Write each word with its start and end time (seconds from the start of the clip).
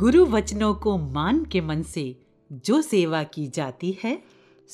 गुरु 0.00 0.24
वचनों 0.26 0.74
को 0.74 0.96
मान 0.98 1.44
के 1.44 1.60
मन 1.60 1.82
से 1.82 2.16
जो 2.50 2.82
सेवा 2.82 3.22
की 3.22 3.46
जाती 3.48 3.98
है 4.04 4.22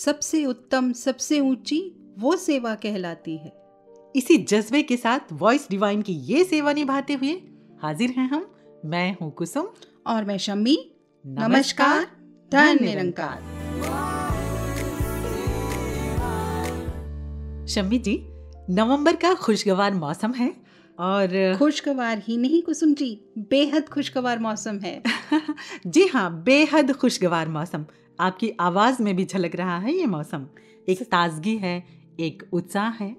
सबसे 0.05 0.45
उत्तम 0.45 0.93
सबसे 0.93 1.41
ऊँची 1.41 1.97
वो 2.19 2.37
सेवा 2.37 2.75
कहलाती 2.75 3.37
है। 3.37 3.53
इसी 4.17 4.39
जज्बे 4.39 4.83
के 4.83 4.97
साथ 4.97 5.21
वॉइस 5.33 5.67
डिवाइन 5.71 6.03
की 6.03 6.13
ये 6.13 6.45
सेवा 6.45 6.73
निभाते 6.73 7.15
हुए 7.15 7.33
हाजिर 7.83 8.11
हैं 8.11 8.29
हम। 8.29 8.55
मैं 8.85 9.17
हूँ 9.23 9.33
कुसुम। 9.33 9.67
और 10.07 10.25
मैं 10.25 10.39
शम्मी। 10.39 10.91
नमस्कार। 11.27 12.05
धन 12.53 12.79
निरंकार। 12.81 13.41
शम्मी 17.69 17.99
जी 17.99 18.23
नवंबर 18.71 19.17
का 19.17 19.35
खुशगवार 19.35 19.95
मौसम 19.95 20.33
है 20.33 20.55
और 20.99 21.57
खुशगवार 21.59 22.19
ही 22.19 22.37
नहीं 22.37 22.63
कुसुम 22.63 22.95
जी 22.95 23.25
बेहद 23.39 23.89
खुशगवार 23.89 24.39
मौसम 24.39 24.79
है। 24.79 25.03
जी 25.87 26.07
हाँ 26.07 26.43
बेहद 26.43 26.93
खुशगवार 26.93 27.49
मौसम। 27.49 27.87
आपकी 28.21 28.53
आवाज़ 28.61 29.03
में 29.03 29.17
भी 29.17 29.25
झलक 29.25 29.57
रहा 29.57 29.79
है 29.79 29.95
ये 29.95 30.07
मौसम। 30.07 30.47
एक 30.89 31.03
ताजगी 31.03 31.57
है 31.57 31.85
एक 32.21 32.43
उत्साह 32.53 32.91
है। 32.91 33.17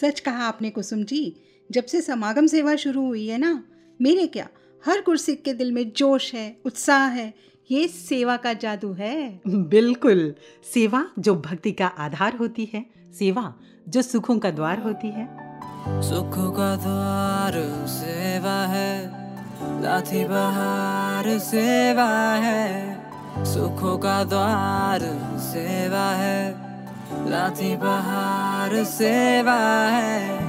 सच 0.00 0.20
कहा 0.20 0.46
आपने 0.46 0.70
कुसुम 0.70 1.04
जी। 1.04 1.36
जब 1.70 1.84
से 1.84 2.00
समागम 2.00 2.46
सेवा 2.46 2.76
शुरू 2.76 3.06
हुई 3.06 3.26
है 3.26 3.38
ना 3.38 3.64
मेरे 4.00 4.26
क्या 4.26 4.48
हर 4.86 5.00
कुर्सी 5.00 5.34
के 5.34 5.52
दिल 5.52 5.72
में 5.72 5.92
जोश 5.92 6.34
है 6.34 6.56
उत्साह 6.64 7.06
है 7.06 7.34
ये 7.70 7.88
सेवा 7.88 8.36
का 8.36 8.52
जादू 8.52 8.92
है। 8.92 9.40
बिल्कुल। 9.46 10.34
सेवा 10.74 11.06
जो 11.18 11.34
भक्ति 11.34 11.72
का 11.72 11.86
आधार 11.86 12.36
होती 12.36 12.70
है 12.74 12.84
सेवा 13.18 13.54
जो 13.88 14.02
सुखों 14.02 14.38
का 14.38 14.50
द्वार 14.50 14.80
होती 14.80 15.08
है। 15.08 15.26
सुख 16.02 16.34
का 16.56 16.76
द्वार 16.76 17.86
सेवा 17.88 18.66
है 18.66 19.04
लाठी 19.82 20.24
बहार 20.24 21.38
सेवा 21.38 22.34
है। 22.34 23.03
सुखों 23.42 23.98
का 23.98 24.24
द्वार 24.24 25.00
सेवा 25.38 26.10
है, 26.10 26.54
लाठी 27.30 27.76
बहार 27.76 28.84
सेवा 28.84 29.58
है। 29.88 30.44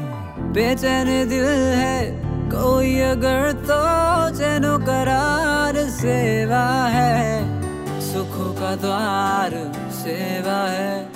बेचैन 0.51 1.29
दिल 1.29 1.45
है, 1.75 2.11
कोई 2.49 2.99
अगर 2.99 3.51
तो 3.51 3.81
चैनो 4.37 4.77
करार 4.77 5.75
सेवा 5.89 6.65
है। 6.87 7.43
सुखों 8.01 8.53
का 8.53 8.75
द्वार 8.75 9.51
सेवा 9.91 10.59
है, 10.69 11.09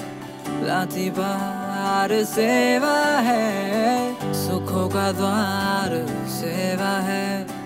लाठी 0.68 1.10
बहार 1.10 2.24
सेवा 2.24 2.98
है। 3.20 4.14
सुखों 4.34 4.90
का 4.90 5.12
द्वार 5.12 6.06
सेवा 6.30 7.00
है। 7.00 7.59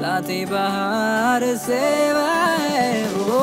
लाती 0.00 0.44
बहार 0.46 1.44
सेवा 1.66 2.28
है 2.64 2.88
ओ, 3.30 3.40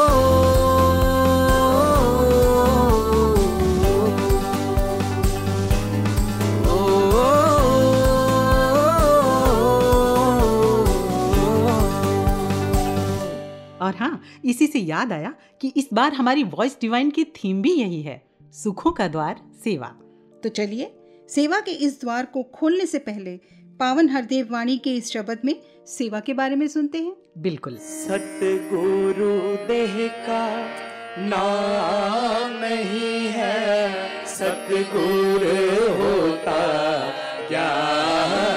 और 13.81 13.95
हाँ 13.95 14.21
इसी 14.45 14.67
से 14.67 14.79
याद 14.79 15.11
आया 15.13 15.33
कि 15.61 15.67
इस 15.77 15.89
बार 15.93 16.13
हमारी 16.13 16.43
वॉइस 16.43 16.77
डिवाइन 16.81 17.09
की 17.11 17.23
थीम 17.35 17.61
भी 17.61 17.73
यही 17.73 18.01
है 18.01 18.21
सुखों 18.53 18.91
का 18.91 19.07
द्वार 19.07 19.41
सेवा 19.63 19.87
तो 20.43 20.49
चलिए 20.49 20.91
सेवा 21.29 21.59
के 21.59 21.71
इस 21.85 21.99
द्वार 22.01 22.25
को 22.33 22.43
खोलने 22.55 22.85
से 22.85 22.99
पहले 22.99 23.35
पावन 23.79 24.09
हरदेव 24.09 24.51
वाणी 24.51 24.77
के 24.83 24.95
इस 24.95 25.11
शब्द 25.13 25.41
में 25.45 25.55
सेवा 25.87 26.19
के 26.19 26.33
बारे 26.33 26.55
में 26.55 26.67
सुनते 26.67 26.97
हैं? 26.97 27.15
बिल्कुल। 27.37 27.77
सतगुरु 27.77 29.67
देह 29.67 30.07
का 30.07 30.65
नाम 31.19 32.51
नहीं 32.61 33.27
है। 33.27 33.99
सतगुरु 34.25 35.93
होता 35.93 36.59
ज्ञान 37.49 38.56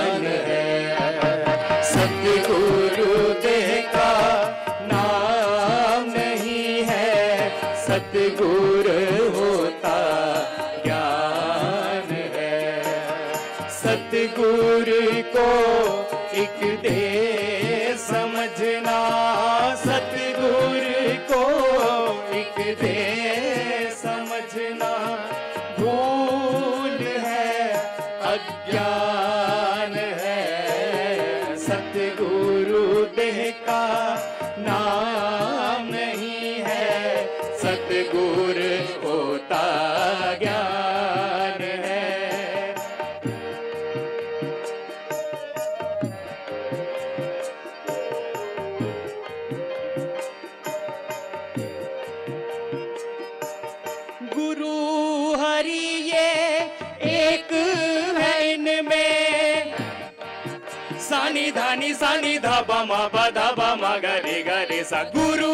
सानी 61.95 62.39
धानी 62.39 62.39
सानी 62.39 62.39
धाबा 62.39 62.85
मा 62.85 63.07
बा 63.15 63.31
धाबा 63.31 63.75
मा 63.77 63.97
गरे 63.97 64.43
गरे 64.43 64.83
सा 64.85 65.03
गुरु 65.17 65.53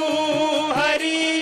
हरि 0.78 1.36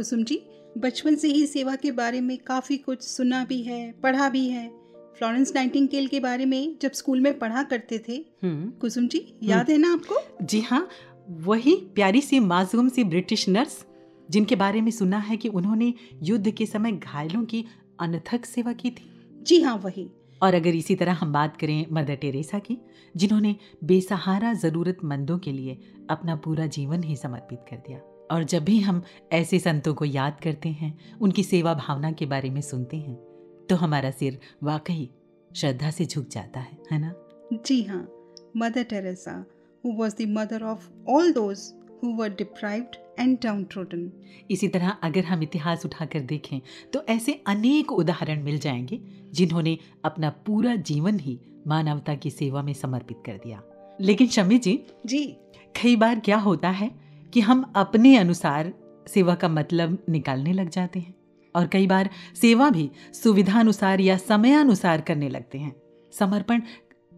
कुसुम 0.00 0.22
जी 0.24 0.40
बचपन 0.78 1.14
से 1.14 1.28
ही 1.28 1.46
सेवा 1.46 1.74
के 1.76 1.90
बारे 1.92 2.20
में 2.20 2.36
काफ़ी 2.38 2.76
कुछ 2.76 3.02
सुना 3.02 3.44
भी 3.44 3.62
है 3.62 3.80
पढ़ा 3.92 4.28
भी 4.28 4.46
है। 4.48 4.68
फ्लोरेंस 5.18 5.52
नाइटिंगेल 5.54 6.06
के 6.06 6.20
बारे 6.20 6.44
में 6.44 6.76
जब 6.82 6.92
स्कूल 6.92 7.20
में 7.20 7.38
पढ़ा 7.38 7.62
करते 7.62 7.98
थे 8.08 8.14
हम्म। 8.42 8.70
कुसुम 8.70 9.08
जी 9.08 9.20
याद 9.42 9.70
है 9.70 9.76
ना 9.78 9.92
आपको? 9.92 10.20
जी 10.42 10.60
हाँ 10.60 10.88
वही 11.28 11.74
प्यारी 11.94 12.20
सी 12.20 12.40
मासूम 12.40 12.88
सी 12.88 13.04
ब्रिटिश 13.04 13.48
नर्स 13.48 13.84
जिनके 14.30 14.56
बारे 14.56 14.80
में 14.80 14.90
सुना 14.90 15.18
है 15.18 15.36
कि 15.36 15.48
उन्होंने 15.48 15.92
युद्ध 16.22 16.50
के 16.50 16.66
समय 16.66 16.92
घायलों 16.92 17.44
की 17.44 17.64
अनथक 18.00 18.44
सेवा 18.44 18.72
की 18.72 18.90
थी। 18.90 19.10
जी 19.42 19.60
हाँ 19.62 19.76
वही। 19.76 20.10
और 20.42 20.54
अगर 20.54 20.74
इसी 20.74 20.94
तरह 20.94 21.12
हम 21.12 21.32
बात 21.32 21.56
करें 21.56 21.86
मदर 21.92 22.14
टेरेसा 22.14 22.58
की 22.58 22.78
जिन्होंने 23.14 23.56
बेसहारा 23.84 24.52
ज़रूरतमंदों 24.54 25.38
के 25.38 25.52
लिए 25.52 25.78
अपना 26.10 26.36
पूरा 26.36 26.66
जीवन 26.66 27.02
ही 27.02 27.16
समर्पित 27.16 27.64
कर 27.70 27.76
दिया। 27.76 28.00
और 28.30 28.44
जब 28.44 28.64
भी 28.64 28.80
हम 28.80 29.02
ऐसे 29.32 29.58
संतों 29.58 29.94
को 29.94 30.04
याद 30.04 30.40
करते 30.42 30.68
हैं 30.68 31.18
उनकी 31.18 31.42
सेवा 31.42 31.74
भावना 31.74 32.12
के 32.12 32.26
बारे 32.26 32.50
में 32.50 32.60
सुनते 32.60 32.96
हैं 32.96 33.14
तो 33.70 33.76
हमारा 33.76 34.10
सिर 34.10 34.40
वाकई 34.62 35.10
श्रद्धा 35.56 35.90
से 35.90 36.04
झुक 36.04 36.28
जाता 36.28 36.60
है 36.60 36.78
है 36.92 36.98
ना? 36.98 37.14
जी 37.52 37.82
हाँ 37.82 38.10
Mother 38.56 38.84
Teresa 38.84 39.46
who 39.84 39.92
was 39.92 40.14
the 40.14 40.26
mother 40.28 40.62
of 40.62 40.90
all 41.10 41.32
those 41.32 41.74
who 42.04 42.16
were 42.16 42.28
deprived 42.28 42.96
and 43.20 43.38
down 43.42 44.12
इसी 44.50 44.68
तरह 44.68 44.88
अगर 44.88 45.24
हम 45.24 45.42
इतिहास 45.42 45.86
उठाकर 45.86 46.20
देखें 46.20 46.60
तो 46.92 47.02
ऐसे 47.02 47.44
अनेक 47.46 47.92
उदाहरण 47.92 48.42
मिल 48.42 48.58
जाएँगे 48.58 49.00
जिन्होंने 49.32 49.78
अपना 50.04 50.30
पूरा 50.30 50.76
जीवन 50.76 51.18
ही 51.18 51.40
मानवता 51.66 52.14
की 52.14 52.30
सेवा 52.30 52.62
में 52.62 52.72
समर्पित 52.72 53.16
कर 53.26 53.32
दिया। 53.32 53.62
लेकिन 54.00 54.26
शमी 54.26 54.58
जी 54.58 54.84
जी। 55.06 55.26
कई 55.82 55.96
बार 55.96 56.20
क्या 56.20 56.36
होता 56.36 56.70
है 56.70 57.09
कि 57.34 57.40
हम 57.40 57.72
अपने 57.76 58.16
अनुसार 58.16 58.72
सेवा 59.08 59.34
का 59.34 59.48
मतलब 59.48 59.98
निकालने 60.08 60.52
लग 60.52 60.68
जाते 60.68 60.98
हैं। 60.98 61.14
और 61.54 61.66
कई 61.66 61.86
बार 61.86 62.10
सेवा 62.34 62.70
भी 62.70 62.90
सुविधानुसार 63.12 64.00
या 64.00 64.16
समयानुसार 64.16 65.00
करने 65.00 65.28
लगते 65.28 65.58
हैं। 65.58 65.74
समर्पण 66.18 66.62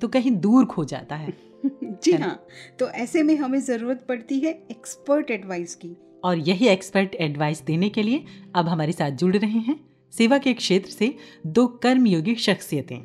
तो 0.01 0.09
कहीं 0.09 0.31
दूर 0.31 0.65
खो 0.65 0.85
जाता 0.85 1.17
है। 1.17 1.33
जी 2.05 2.13
हाँ 2.13 2.47
तो 2.79 2.89
ऐसे 2.89 3.23
में 3.23 3.37
हमें 3.37 3.61
ज़रूरत 3.61 4.05
पड़ती 4.09 4.39
है 4.41 4.53
एक्सपर्ट 4.71 5.31
एडवाइस 5.31 5.75
की। 5.75 5.97
और 6.25 6.39
यही 6.39 6.67
एक्सपर्ट 6.69 7.15
एडवाइस 7.15 7.63
देने 7.63 7.89
के 7.89 8.03
लिए 8.03 8.25
अब 8.55 8.69
हमारे 8.69 8.93
साथ 8.93 9.11
जुड़ 9.11 9.37
रहे 9.37 9.59
हैं 9.59 9.81
सेवा 10.13 10.39
के 10.39 10.53
क्षेत्र 10.53 10.91
से 10.91 11.15
दो 11.47 11.67
कर्मयोगी 11.67 12.35
शख्सियतें। 12.35 12.99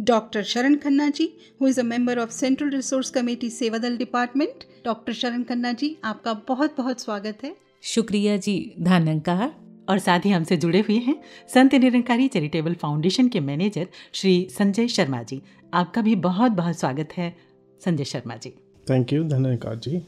Doctor 0.00 0.42
Sharan 0.42 0.76
Khanna 0.76 1.08
ji 1.08 1.32
who 1.60 1.68
is 1.68 1.80
a 1.80 1.82
member 1.82 2.18
of 2.18 2.30
central 2.30 2.70
resource 2.70 3.10
committee 3.10 3.50
Sewadal 3.50 3.96
department 3.96 4.64
doctor 4.84 5.12
Sharan 5.12 5.42
Khanna 5.42 5.72
ji 5.72 5.96
आपका 6.04 6.32
बहुत 6.48 6.74
बहुत 6.76 7.00
स्वागत 7.00 7.38
है। 7.44 7.56
शुक्रिया 7.82 8.36
जी 8.36 8.74
धन्यकार। 8.80 9.54
और 9.88 9.98
साथ 9.98 10.20
ही 10.24 10.30
हमसे 10.30 10.56
जुड़े 10.56 10.80
हुए 10.80 10.96
हैं 10.96 11.22
संत 11.54 11.74
निरंकारी 11.74 12.28
चैरिटेबल 12.28 12.74
फाउंडेशन 12.74 13.28
के 13.28 13.40
मैनेजर 13.40 13.86
श्री 14.12 14.48
संजय 14.50 14.88
शर्मा 14.88 15.22
जी। 15.22 15.42
आपका 15.74 16.02
भी 16.02 16.16
बहुत 16.16 16.52
बहुत 16.52 16.78
स्वागत 16.78 17.08
है 17.12 17.36
संजय 17.84 18.04
शर्मा 18.04 18.36
जी। 18.36 18.50
थैंक 18.90 19.12
यू 19.12 19.24
धन्यकार 19.24 19.76
जी। 19.76 20.02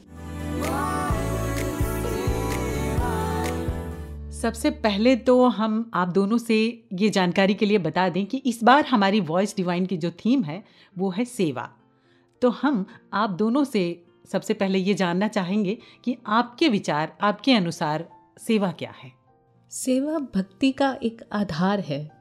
सबसे 4.31 4.69
पहले 4.69 5.15
तो 5.15 5.45
हम 5.47 5.91
आप 5.93 6.07
दोनों 6.07 6.37
से 6.37 6.83
ये 6.93 7.09
जानकारी 7.09 7.53
के 7.53 7.65
लिए 7.65 7.77
बता 7.77 8.09
दें 8.09 8.25
कि 8.25 8.37
इस 8.37 8.63
बार 8.63 8.85
हमारी 8.85 9.19
वॉइस 9.19 9.55
डिवाइन 9.57 9.85
की 9.85 9.97
जो 9.97 10.11
थीम 10.11 10.43
है 10.43 10.63
वो 10.97 11.09
है 11.09 11.25
सेवा। 11.25 11.69
तो 12.41 12.49
हम 12.49 12.85
आप 13.13 13.29
दोनों 13.29 13.63
से 13.63 14.02
सबसे 14.31 14.53
पहले 14.53 14.79
ये 14.79 14.93
जानना 14.93 15.27
चाहेंगे 15.27 15.77
कि 16.03 16.17
आपके 16.27 16.69
विचार 16.69 17.17
आपके 17.21 17.53
अनुसार 17.53 18.09
सेवा 18.39 18.71
क्या 18.71 18.93
है? 19.03 19.11
सेवा 19.69 20.19
भक्ति 20.19 20.71
का 20.71 20.97
एक 21.03 21.21
आधार 21.33 21.79
है। 21.79 22.11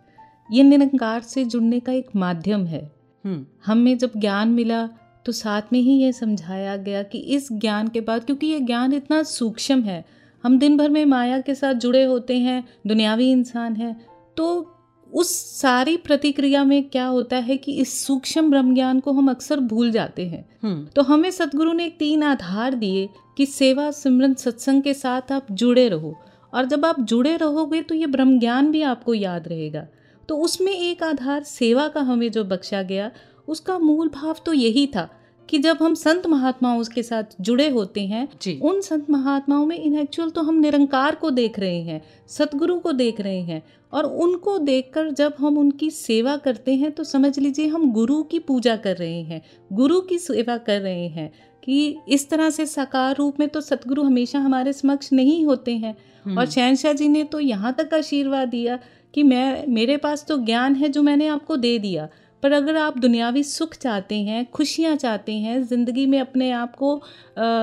ये 0.52 0.62
निरंकार 0.62 1.20
से 1.20 1.44
जुड़ने 1.44 1.80
का 1.80 1.92
एक 1.92 2.06
माध्यम 2.16 2.66
है। 2.66 2.92
हम्म। 3.24 3.46
हमें 3.66 3.98
जब 3.98 4.10
ज्ञान 4.16 4.48
मिला 4.48 4.86
तो 5.26 5.32
साथ 5.32 5.62
में 5.72 5.80
ही 5.80 6.02
ये 6.02 6.12
समझाया 6.12 6.76
गया 6.76 7.02
कि 7.02 7.18
इस 7.18 7.52
ज्ञान 7.52 7.88
के 7.88 8.00
बाद 8.00 8.24
क्योंकि 8.24 8.46
ये 8.46 8.60
ज्ञान 8.60 8.92
इतना 8.92 9.22
सूक्ष्म 9.22 9.82
है 9.82 10.04
हम 10.44 10.58
दिन 10.58 10.76
भर 10.76 10.88
में 10.88 11.04
माया 11.04 11.40
के 11.40 11.54
साथ 11.54 11.74
जुड़े 11.74 12.04
होते 12.04 12.38
हैं 12.38 12.68
दुनियावी 12.86 13.30
इंसान 13.30 13.76
हैं 13.76 14.06
तो 14.36 14.71
उस 15.12 15.60
सारी 15.60 15.96
प्रतिक्रिया 15.96 16.64
में 16.64 16.88
क्या 16.88 17.06
होता 17.06 17.36
है 17.36 17.56
कि 17.56 17.72
इस 17.72 18.06
सूक्ष्म 18.06 18.50
ब्रह्म 18.50 18.74
ज्ञान 18.74 19.00
को 19.00 19.12
हम 19.12 19.30
अक्सर 19.30 19.60
भूल 19.60 19.90
जाते 19.90 20.26
हैं। 20.26 20.48
हम्म। 20.62 20.86
तो 20.86 21.02
हमें 21.02 21.30
सदगुरु 21.30 21.72
ने 21.72 21.88
तीन 21.88 22.22
आधार 22.22 22.74
दिए 22.74 23.08
कि 23.36 23.46
सेवा 23.46 23.90
सिमरन 23.90 24.34
सत्संग 24.34 24.82
के 24.82 24.94
साथ 24.94 25.32
आप 25.32 25.46
जुड़े 25.50 25.88
रहो। 25.88 26.14
और 26.54 26.64
जब 26.64 26.84
आप 26.84 27.00
जुड़े 27.00 27.36
रहोगे 27.36 27.82
तो 27.82 27.94
ये 27.94 28.06
ब्रह्म 28.06 28.38
ज्ञान 28.38 28.70
भी 28.70 28.82
आपको 28.82 29.14
याद 29.14 29.48
रहेगा। 29.48 29.86
तो 30.28 30.36
उसमें 30.36 30.72
एक 30.72 31.02
आधार 31.02 31.42
सेवा 31.42 31.88
का 31.88 32.00
हमें 32.00 32.30
जो 32.30 32.44
बख्शा 32.44 32.82
गया 32.82 33.10
उसका 33.48 33.78
मूल 33.78 34.08
भाव 34.08 34.36
तो 34.46 34.52
यही 34.52 34.86
था 34.86 35.08
कि 35.48 35.58
जब 35.58 35.78
हम 35.80 35.94
संत 35.94 36.26
महात्माओं 36.26 36.84
के 36.94 37.02
साथ 37.02 37.22
जुड़े 37.40 37.68
होते 37.68 38.00
हैं 38.06 38.28
उन 38.60 38.80
संत 38.80 39.10
महात्माओं 39.10 39.66
में 39.66 39.76
इन 39.78 39.98
एक्चुअल 39.98 40.30
तो 40.30 40.42
हम 40.42 40.54
निरंकार 40.54 41.14
को 41.14 41.30
देख 41.30 41.58
रहे 41.58 41.80
हैं 41.82 42.02
सतगुरु 42.28 42.78
को 42.78 42.92
देख 42.92 43.20
रहे 43.20 43.40
हैं 43.40 43.62
और 43.92 44.04
उनको 44.04 44.58
देखकर 44.58 45.10
जब 45.10 45.34
हम 45.38 45.58
उनकी 45.58 45.90
सेवा 45.90 46.36
करते 46.36 46.74
हैं 46.74 46.92
तो 46.92 47.04
समझ 47.04 47.38
लीजिए 47.38 47.66
हम 47.66 47.92
गुरु 47.92 48.22
की 48.22 48.38
पूजा 48.38 48.76
कर 48.76 48.96
रहे 48.96 49.22
हैं 49.22 49.42
गुरु 49.72 50.00
की 50.00 50.18
सेवा 50.18 50.56
कर 50.56 50.80
रहे 50.80 51.08
हैं 51.08 51.32
कि 51.64 51.96
इस 52.08 52.28
तरह 52.30 52.50
से 52.50 52.66
साकार 52.66 53.16
रूप 53.16 53.40
में 53.40 53.48
तो 53.48 53.60
सतगुरु 53.60 54.02
हमेशा 54.02 54.38
हमारे 54.38 54.72
समक्ष 54.72 55.12
नहीं 55.12 55.44
होते 55.46 55.76
हैं। 55.76 55.94
हम्म, 56.24 56.38
और 56.38 56.46
शहनशाह 56.46 56.92
जी 56.92 57.08
ने 57.08 57.24
तो 57.24 57.40
यहाँ 57.40 57.74
तक 57.78 57.94
आशीर्वाद 57.94 58.48
दिया 58.48 58.78
कि 59.14 59.22
मैं 59.22 59.66
मेरे 59.66 59.96
पास 59.96 60.24
तो 60.28 60.38
ज्ञान 60.38 60.74
है 60.74 60.88
जो 60.88 61.02
मैंने 61.02 61.26
आपको 61.26 61.56
दे 61.56 61.78
दिया 61.78 62.08
पर 62.42 62.52
अगर 62.52 62.76
आप 62.76 62.98
दुनियावी 62.98 63.42
सुख 63.44 63.74
चाहते 63.76 64.14
हैं, 64.16 64.44
खुशियाँ 64.50 64.96
चाहते 64.96 65.32
हैं, 65.34 65.62
ज़िंदगी 65.62 66.06
में 66.06 66.18
अपने 66.20 66.50
आप 66.52 66.76
को 66.76 66.96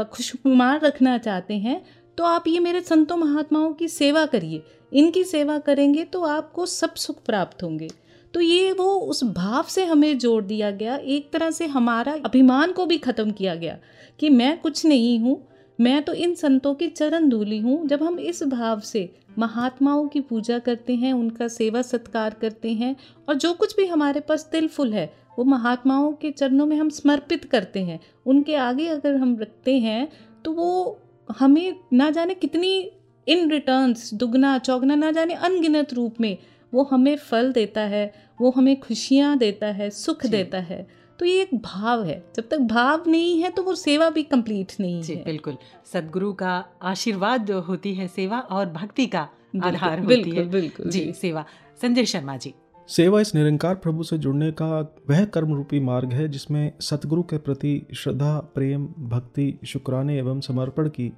खुशनुमार 0.08 0.80
रखना 0.82 1.18
चाहते 1.20 1.54
हैं 1.56 1.82
तो 2.18 2.24
आप 2.26 2.48
ये 2.48 2.60
मेरे 2.60 2.82
संतों 2.82 3.18
महात्माओं 3.18 3.74
की 3.74 3.88
सेवा 3.88 4.26
करिए। 4.26 4.62
इनकी 4.92 5.24
सेवा 5.24 5.58
करेंगे 5.60 6.04
तो 6.06 6.24
आपको 6.24 6.66
सब 6.66 6.96
सुख 6.96 7.24
प्राप्त 7.26 7.64
होंगे। 7.64 7.90
तो 8.34 8.42
ये 8.42 8.72
वो 8.72 8.86
उस 9.02 9.24
भाव 9.26 9.64
से 9.70 9.86
हमें 9.86 10.18
जोड़ 10.18 10.44
दिया 10.44 10.72
गया, 10.72 10.96
एक 10.96 11.32
तरह 11.34 11.52
से 11.52 11.66
हमारा 11.68 12.16
अभिमान 12.26 12.72
को 12.72 12.86
भी 12.86 12.98
ख़त्म 13.00 13.32
किया 13.32 13.56
गया 13.56 13.78
कि 14.20 14.30
मैं 14.30 14.58
कुछ 14.60 14.86
नहीं 14.86 15.20
हूँ 15.20 15.38
मैं 15.80 16.02
तो 16.04 16.14
इन 16.14 16.34
संतों 16.36 16.74
की 16.76 16.88
चरण 16.88 17.30
धूली 17.30 17.60
हूँ। 17.60 17.88
जब 17.88 18.04
हम 18.04 18.20
इस 18.20 18.44
भाव 18.44 18.80
से 18.80 19.10
महात्माओं 19.40 20.08
की 20.08 20.22
पूजा 20.22 20.58
करते 20.60 20.96
हैं 20.96 21.14
उनका 21.14 21.48
सेवा 21.48 21.82
सत्कार 21.82 22.34
करते 22.34 22.74
हैं 22.74 22.96
और 23.28 23.36
जो 23.36 23.54
कुछ 23.54 23.76
भी 23.76 23.86
हमारे 23.86 24.20
पास 24.20 24.48
तिलफुल 24.52 24.94
है 24.94 25.06
वो 25.38 25.44
महात्माओं 25.46 26.12
के 26.14 26.32
चरणों 26.32 26.66
में 26.66 26.76
हम 26.78 26.90
समर्पित 26.90 27.46
करते 27.46 27.84
हैं 27.84 28.00
उनके 28.26 28.56
आगे 28.56 28.88
अगर 28.88 29.16
हम 29.16 29.38
रखते 29.40 29.78
हैं 29.80 30.08
तो 30.46 30.52
वो 30.52 31.00
हमें 31.40 31.76
ना 31.94 32.10
जाने 32.10 32.34
कितनी 32.34 32.92
इन 33.28 33.50
रिटर्न्स 33.52 34.14
दुगना 34.14 34.58
चौगना 34.58 34.96
ना 34.96 35.12
जाने 35.12 35.34
अनगिनत 35.34 35.94
रूप 35.94 36.22
में 36.22 36.38
वो 36.74 36.84
हमें 36.84 37.16
फल 37.18 37.52
देता 37.52 37.82
है 37.82 38.12
वो 38.42 38.50
हमें 38.52 38.80
खुशियाँ 38.80 39.38
देता 39.38 39.68
है 39.68 39.90
सुख 39.90 40.26
देता 40.26 40.60
है। 40.60 40.88
तो 41.20 41.26
ये 41.26 41.42
एक 41.42 41.56
भाव 41.56 42.04
है। 42.04 42.24
जब 42.36 42.48
तक 42.50 42.60
भाव 42.60 43.04
नहीं 43.08 43.42
है 43.42 43.50
तो 43.50 43.64
वो 43.64 43.76
सेवा 43.76 44.10
भी 44.10 44.24
कंप्लीट 44.24 44.74
नहीं 44.80 45.02
जी 45.02 45.14
है। 45.14 45.24
बिल्कुल। 45.24 45.58
सदगुरु 45.94 46.32
का 46.34 46.54
आशीर्वाद 46.82 47.52
होती 47.52 47.94
है 47.96 48.08
सेवा 48.08 48.40
और 48.40 48.66
भक्ति 48.66 49.06
का 49.06 49.28
आधार 49.64 50.00
होती 50.00 50.08
बिल्कुल, 50.08 50.34
है। 50.34 50.50
बिल्कुल, 50.50 50.90
जी 50.90 51.00
जी। 51.00 51.14
सेवा। 51.14 51.46
संजय 51.82 52.06
शर्मा 52.06 52.38
जी। 52.38 52.54
सेवा 52.90 53.22
इस 53.22 53.34
निरंकार 53.36 53.76
प्रभु 53.76 54.04
से 54.04 54.18
जुड़ने 54.18 54.52
का 54.52 54.80
वह 55.10 55.26
कर्म 55.26 55.54
रूपी 55.54 55.80
मार्ग 55.80 56.14
है 56.14 56.28
जिसमें 56.28 56.72
सतगुरु 56.82 57.24
के 57.24 57.38
प्रति 57.38 57.82
श्रद्धा 57.96 58.38
प्रेम 58.56 58.86
भक्ति 59.00 59.60
शुक्राने 59.66 60.18
एवं 60.18 60.40
समर्पण 60.40 60.90
की 60.90 61.12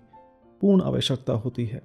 पूर्ण 0.62 0.82
आवश्यकता 0.82 1.34
होती 1.34 1.66
है। 1.66 1.82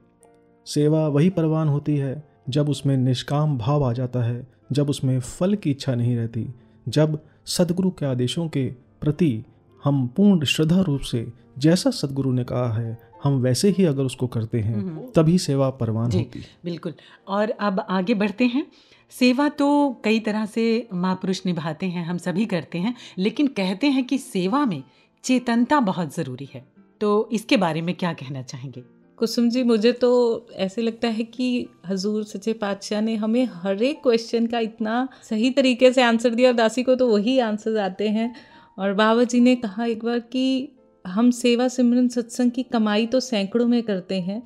सेवा 0.66 1.06
वही 1.08 1.30
परवान 1.30 1.68
होती 1.68 1.96
है 1.96 2.22
जब 2.48 2.68
उसमें 2.68 2.96
निष्काम 2.96 3.56
भाव 3.58 3.84
आ 3.84 3.92
जाता 3.92 4.22
है 4.22 4.46
जब 4.72 4.90
उसमें 4.90 5.18
फल 5.20 5.54
की 5.54 5.70
इच्छा 5.70 5.94
नहीं 5.94 6.16
रहती 6.16 6.46
जब 6.88 7.18
सदगुरु 7.46 7.90
के 7.90 8.06
आदेशों 8.06 8.48
के 8.48 8.66
प्रति 9.00 9.44
हम 9.84 10.06
पूर्ण 10.06 10.44
श्रद्धा 10.44 10.80
रूप 10.80 11.00
से 11.00 11.32
जैसा 11.58 11.90
सदगुरु 11.90 12.32
ने 12.32 12.44
कहा 12.44 12.72
है 12.72 12.98
हम 13.24 13.32
वैसे 13.34 13.70
ही 13.70 13.84
अगर 13.84 14.02
उसको 14.02 14.26
करते 14.26 14.60
हैं 14.60 14.76
हम्म। 14.76 15.00
तभी 15.16 15.38
सेवा 15.38 15.70
परवान 15.70 16.12
होती। 16.12 16.38
है 16.38 16.44
बिल्कुल। 16.64 16.94
और 17.28 17.50
अब 17.50 17.80
आगे 17.80 18.14
बढ़ते 18.14 18.46
हैं। 18.46 18.66
सेवा 19.10 19.48
तो 19.48 20.00
कई 20.04 20.20
तरह 20.20 20.46
से 20.46 20.88
महापुरुष 20.94 21.46
निभाते 21.46 21.86
हैं 21.86 22.04
हम 22.04 22.18
सभी 22.18 22.46
करते 22.46 22.78
हैं 22.78 22.94
लेकिन 23.18 23.46
कहते 23.46 23.86
हैं 23.86 24.04
कि 24.04 24.18
सेवा 24.18 24.64
में 24.64 24.82
चेतनता 25.24 25.80
बहुत 25.80 26.16
ज़रूरी 26.16 26.48
है। 26.54 26.66
तो 27.00 27.28
इसके 27.32 27.56
बारे 27.56 27.82
में 27.82 27.94
क्या 27.94 28.12
कहना 28.12 28.42
चाहेंगे? 28.42 28.84
कुसुम 29.18 29.48
जी 29.50 29.62
मुझे 29.62 29.92
तो 29.92 30.10
ऐसे 30.54 30.82
लगता 30.82 31.08
है 31.08 31.24
कि 31.24 31.66
हजूर 31.86 32.24
सच्चे 32.24 32.52
पातशाह 32.52 33.00
ने 33.00 33.14
हमें 33.16 33.44
हर 33.52 33.82
एक 33.82 34.02
क्वेश्चन 34.02 34.46
का 34.46 34.58
इतना 34.58 35.08
सही 35.22 35.50
तरीके 35.50 35.92
से 35.92 36.02
आंसर 36.02 36.34
दिया 36.34 36.50
और 36.50 36.54
दासी 36.54 36.82
को 36.82 36.94
तो 36.94 37.06
वही 37.08 37.38
आंसर 37.38 37.76
आते 37.78 38.08
हैं। 38.08 38.34
और 38.78 38.92
बाबा 38.94 39.24
जी 39.24 39.40
ने 39.40 39.54
कहा 39.56 39.84
एक 39.84 40.04
बार 40.04 40.18
कि 40.32 40.68
हम 41.04 41.30
सेवा 41.30 41.68
सिमरन 41.68 42.08
सत्संग 42.08 42.50
की 42.50 42.62
कमाई 42.62 43.06
तो 43.06 43.20
सैकड़ों 43.20 43.66
में 43.66 43.82
करते 43.82 44.20
हैं 44.20 44.42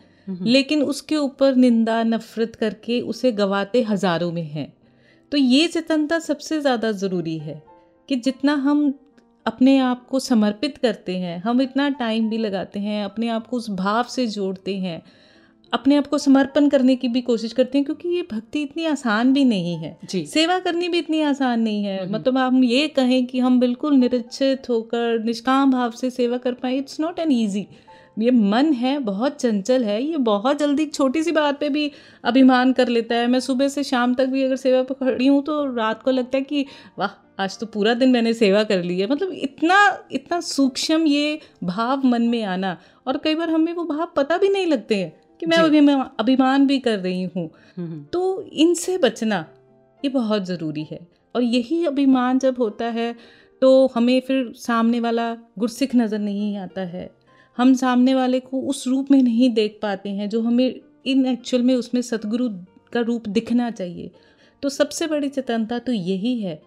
लेकिन 0.47 0.83
उसके 0.83 1.17
ऊपर 1.17 1.55
निंदा 1.57 2.03
नफरत 2.05 2.57
करके 2.57 3.01
उसे 3.03 3.33
गवाते 3.33 3.83
हज़ारों 3.83 4.33
में 4.33 4.45
हैं। 4.45 4.73
तो 5.33 5.37
ये 5.37 5.67
चेतनता 5.69 6.19
सबसे 6.19 6.61
ज़्यादा 6.61 6.93
ज़रूरी 6.95 7.39
है 7.39 7.63
कि 8.09 8.17
जितना 8.17 8.55
हम 8.55 8.93
अपने 9.51 9.79
आप 9.79 10.07
को 10.07 10.19
समर्पित 10.21 10.79
करते 10.79 11.17
हैं। 11.19 11.39
हम 11.39 11.61
इतना 11.63 11.89
टाइम 11.89 12.29
भी 12.31 12.39
लगाते 12.39 12.81
हैं 12.81 13.05
अपने 13.05 13.29
आप 13.29 13.47
को 13.47 13.57
उस 13.57 13.71
भाव 13.71 14.05
से 14.05 14.27
जोड़ते 14.27 14.77
हैं। 14.77 15.01
अपने 15.73 15.97
आप 15.97 16.07
को 16.07 16.19
समर्पण 16.19 16.69
करने 16.69 16.97
की 16.97 17.09
भी 17.09 17.21
कोशिश 17.21 17.53
करते 17.53 17.79
हैं 17.79 17.85
क्योंकि 17.85 18.09
ये 18.09 18.23
भक्ति 18.33 18.63
इतनी 18.63 18.85
आसान 18.87 19.33
भी 19.33 19.45
नहीं 19.45 19.75
है। 19.77 19.97
जी। 20.05 20.25
सेवा 20.27 20.59
करनी 20.59 20.89
भी 20.89 20.99
इतनी 20.99 21.21
आसान 21.23 21.61
नहीं 21.61 21.85
है। 21.85 22.03
हम्म। 22.03 22.15
मतलब 22.15 22.39
हम 22.39 22.65
ये 22.65 22.89
कहें 22.89 23.25
कि 23.27 23.41
हम 23.41 23.61
बिल्कुल 23.61 23.95
निरीक्षित 23.95 24.69
होकर 24.69 25.23
निष्काम 25.25 25.73
भाव 25.73 25.91
से 25.91 26.11
सेवा 26.11 26.37
कर 26.37 26.55
पाए 26.55 26.77
इट्स 26.77 27.01
नॉट 27.01 27.19
एन 27.19 27.33
ईजी 27.33 27.67
ये 28.19 28.31
मन 28.31 28.73
है 28.73 28.99
बहुत 28.99 29.37
चंचल 29.37 29.85
है 29.85 30.03
ये 30.03 30.17
बहुत 30.17 30.59
जल्दी 30.59 30.87
छोटी 30.87 31.23
सी 31.23 31.33
बात 31.33 31.61
पे 31.61 31.69
भी 31.69 31.91
अभिमान 32.25 32.73
कर 32.73 32.89
लेता 32.89 33.15
है। 33.15 33.27
मैं 33.27 33.41
सुबह 33.41 33.69
से 33.69 33.83
शाम 33.85 34.15
तक 34.15 34.27
भी 34.27 34.43
अगर 34.43 34.57
सेवा 34.57 34.83
पर 34.83 34.95
खड़ी 34.95 35.27
हूँ 35.27 35.43
तो 35.43 35.65
रात 35.75 36.03
को 36.03 36.11
लगता 36.11 36.39
है 36.39 36.45
कि 36.45 36.67
वाह 36.99 37.09
आज 37.41 37.59
तो 37.59 37.67
पूरा 37.67 37.95
दिन 37.95 38.11
मैंने 38.11 38.33
सेवा 38.35 38.63
कर 38.65 38.83
ली 38.83 38.99
है। 39.01 39.07
मतलब 39.07 39.33
इतना 39.35 39.77
इतना 40.13 40.41
सूक्ष्म 40.43 41.07
ये 41.07 41.39
भाव 41.65 42.07
मन 42.07 42.23
में 42.23 42.43
आना 42.45 42.77
और 43.07 43.17
कई 43.17 43.35
बार 43.35 43.51
हमें 43.51 43.73
वो 43.73 43.85
भाव 43.87 44.07
पता 44.17 44.39
भी 44.39 44.49
नहीं 44.49 44.67
लगते 44.67 44.97
हैं 44.97 45.13
कि 45.41 45.47
मैं। 45.47 45.59
अभिमान 45.59 46.05
अभिमान 46.21 46.67
भी 46.67 46.79
कर 46.79 46.99
रही 46.99 47.23
हूँ। 47.27 47.49
हम्म, 47.77 48.03
तो 48.05 48.43
इनसे 48.43 48.99
बचना 48.99 49.45
ये 50.03 50.11
बहुत 50.11 50.45
ज़रूरी 50.45 50.87
है 50.91 50.99
और 51.35 51.43
यही 51.43 51.85
अभिमान 51.87 52.39
जब 52.39 52.59
होता 52.59 52.85
है 52.91 53.15
तो 53.63 53.71
हमें 53.95 54.21
फिर 54.21 54.53
सामने 54.57 55.01
वाला 55.01 55.35
गुरसिख 55.59 55.95
नज़र 55.95 56.19
नहीं 56.19 56.57
आता 56.59 56.81
है। 56.89 57.11
हम 57.59 57.75
सामने 57.75 58.15
वाले 58.15 58.41
को 58.41 58.61
उस 58.63 58.87
रूप 58.87 59.11
में 59.11 59.23
नहीं 59.23 59.51
देख 59.55 59.79
पाते 59.83 60.11
हैं 60.11 60.29
जो 60.29 60.41
हमें 60.43 60.81
इन 61.07 61.27
एक्चुअल 61.27 61.63
में 61.63 61.75
उसमें 61.75 62.01
सतगुरु 62.03 62.49
का 62.93 63.01
रूप 63.01 63.29
दिखना 63.29 63.71
चाहिए। 63.73 64.11
तो 64.63 64.69
सबसे 64.69 65.07
बड़ी 65.07 65.29
चेतनता 65.29 65.79
तो 65.79 65.93
यही 65.93 66.39
है 66.41 66.61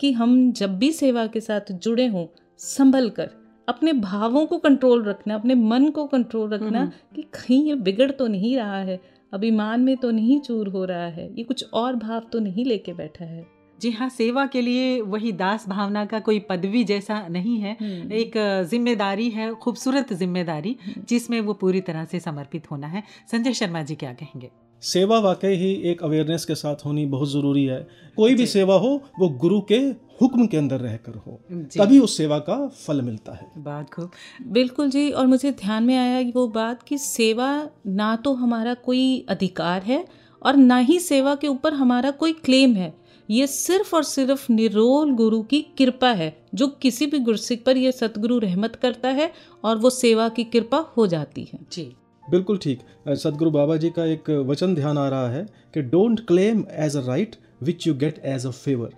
कि 0.00 0.12
हम 0.12 0.52
जब 0.52 0.78
भी 0.78 0.92
सेवा 0.92 1.26
के 1.26 1.40
साथ 1.40 1.72
जुड़े 1.72 2.06
हों 2.06 2.26
संभल 2.58 3.08
कर 3.10 3.30
अपने 3.68 3.92
भावों 3.92 4.44
को 4.46 4.58
कंट्रोल 4.58 5.04
रखना 5.04 5.34
अपने 5.34 5.54
मन 5.54 5.88
को 5.90 6.06
कंट्रोल 6.06 6.50
रखना 6.50 6.80
हम्म। 6.80 7.14
कि 7.14 7.22
कहीं 7.34 7.64
ये 7.64 7.74
बिगड़ 7.74 8.10
तो 8.10 8.26
नहीं 8.26 8.56
रहा 8.56 8.78
है 8.78 9.00
अभिमान 9.32 9.80
में 9.80 9.96
तो 9.96 10.10
नहीं 10.10 10.40
चूर 10.40 10.68
हो 10.68 10.84
रहा 10.84 11.06
है 11.06 11.28
ये 11.34 11.44
कुछ 11.44 11.64
और 11.74 11.96
भाव 11.96 12.26
तो 12.32 12.38
नहीं 12.38 12.64
लेके 12.64 12.92
बैठा 12.92 13.24
है। 13.24 13.46
जी 13.78 13.90
हाँ 13.90 14.08
सेवा 14.08 14.44
के 14.46 14.60
लिए 14.60 15.00
वही 15.00 15.32
दास 15.32 15.68
भावना 15.68 16.04
का 16.04 16.18
कोई 16.20 16.38
पदवी 16.40 16.82
जैसा 16.84 17.26
नहीं 17.28 17.58
है। 17.58 17.76
एक 18.12 18.32
ज़िम्मेदारी 18.70 19.28
है 19.30 19.50
खूबसूरत 19.54 20.12
ज़िम्मेदारी 20.12 20.76
जिसमें 21.08 21.40
वो 21.40 21.54
पूरी 21.54 21.80
तरह 21.80 22.04
से 22.04 22.20
समर्पित 22.20 22.70
होना 22.70 22.86
है। 22.86 23.02
संजय 23.30 23.52
शर्मा 23.52 23.82
जी 23.82 23.94
क्या 23.94 24.12
कहेंगे? 24.12 24.50
सेवा 24.82 25.18
वाकई 25.18 25.54
ही 25.54 25.72
एक 25.90 26.02
अवेयरनेस 26.02 26.44
के 26.44 26.54
साथ 26.54 26.84
होनी 26.84 27.04
बहुत 27.06 27.28
ज़रूरी 27.28 27.64
है। 27.64 27.86
कोई 28.16 28.34
भी 28.34 28.46
सेवा 28.46 28.74
हो 28.74 28.88
वो 29.20 29.28
गुरु 29.38 29.60
के 29.62 29.78
हुक्म 30.22 30.46
के 30.46 30.56
अंदर 30.56 30.80
रहकर 30.80 31.16
हो। 31.16 31.40
तभी 31.76 31.98
उस 31.98 32.16
सेवा 32.16 32.38
का 32.38 32.56
फल 32.76 33.02
मिलता 33.02 33.32
है। 33.32 33.50
बात 33.58 33.90
खूब 33.90 34.10
बिल्कुल 34.48 34.90
जी 34.90 35.10
और 35.10 35.26
मुझे 35.26 35.52
ध्यान 35.52 35.84
में 35.84 35.96
आया 35.96 36.20
वो 36.34 36.46
बात 36.48 36.82
कि 36.82 36.98
सेवा 36.98 37.50
ना 37.86 38.14
तो 38.16 38.32
हमारा 38.34 38.74
कोई 38.74 39.26
अधिकार 39.28 39.82
है 39.82 40.04
और 40.42 40.56
ना 40.56 40.78
ही 40.78 40.98
सेवा 41.00 41.34
के 41.34 41.48
ऊपर 41.48 41.74
हमारा 41.74 42.10
कोई 42.10 42.32
क्लेम 42.34 42.74
है। 42.74 42.92
ये 43.28 43.46
सिर्फ़ 43.46 43.94
और 43.96 44.02
सिर्फ़ 44.04 44.50
निरोल 44.52 45.12
गुरु 45.12 45.42
की 45.42 45.60
कृपा 45.78 46.08
है 46.12 46.36
जो 46.54 46.68
किसी 46.82 47.06
भी 47.06 47.18
गुरसिक 47.18 47.64
पर 47.64 47.76
यह 47.76 47.90
सतगुरु 47.90 48.38
रहमत 48.38 48.76
करता 48.76 49.08
है 49.08 49.32
और 49.64 49.76
वो 49.76 49.90
सेवा 49.90 50.28
की 50.28 50.44
कृपा 50.44 50.78
हो 50.96 51.06
जाती 51.06 51.48
है। 51.52 51.58
जी। 51.72 51.92
बिल्कुल 52.30 52.58
ठीक। 52.58 52.80
सदगुरु 53.08 53.50
बाबा 53.50 53.76
जी 53.76 53.90
का 53.90 54.04
एक 54.04 54.30
वचन 54.48 54.74
ध्यान 54.74 54.98
आ 54.98 55.08
रहा 55.08 55.28
है 55.28 55.46
कि 55.74 55.82
don't 55.82 56.20
claim 56.26 56.64
as 56.78 56.96
a 56.96 57.00
right 57.06 57.36
which 57.62 57.86
you 57.86 57.94
get 57.94 58.20
as 58.24 58.46
a 58.46 58.50
favour. 58.50 58.90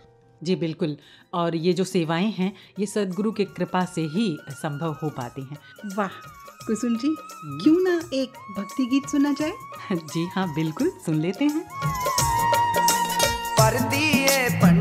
जी 0.42 0.56
बिल्कुल। 0.56 0.96
और 1.34 1.56
ये 1.56 1.72
जो 1.72 1.84
सेवाएँ 1.84 2.30
हैं 2.30 2.52
ये 2.78 2.86
सदगुरु 2.86 3.32
के 3.32 3.44
कृपा 3.56 3.84
से 3.84 4.02
ही 4.14 4.36
संभव 4.52 4.96
हो 5.02 5.08
पाती 5.10 5.42
हैं। 5.42 5.58
वाह 5.96 6.20
कुसुम 6.66 6.96
जी 6.96 7.14
क्यों 7.62 7.76
ना 7.82 8.00
एक 8.14 8.32
भक्ति 8.58 8.86
गीत 8.86 9.08
सुना 9.10 9.32
जाए? 9.32 9.52
जी 9.92 10.26
हाँ 10.34 10.46
बिल्कुल 10.54 10.90
सुन 11.06 11.20
लेते 11.20 11.44
हैं। 11.44 11.64
पर 13.58 13.78
दिए 13.90 14.48
भंडार 14.60 14.71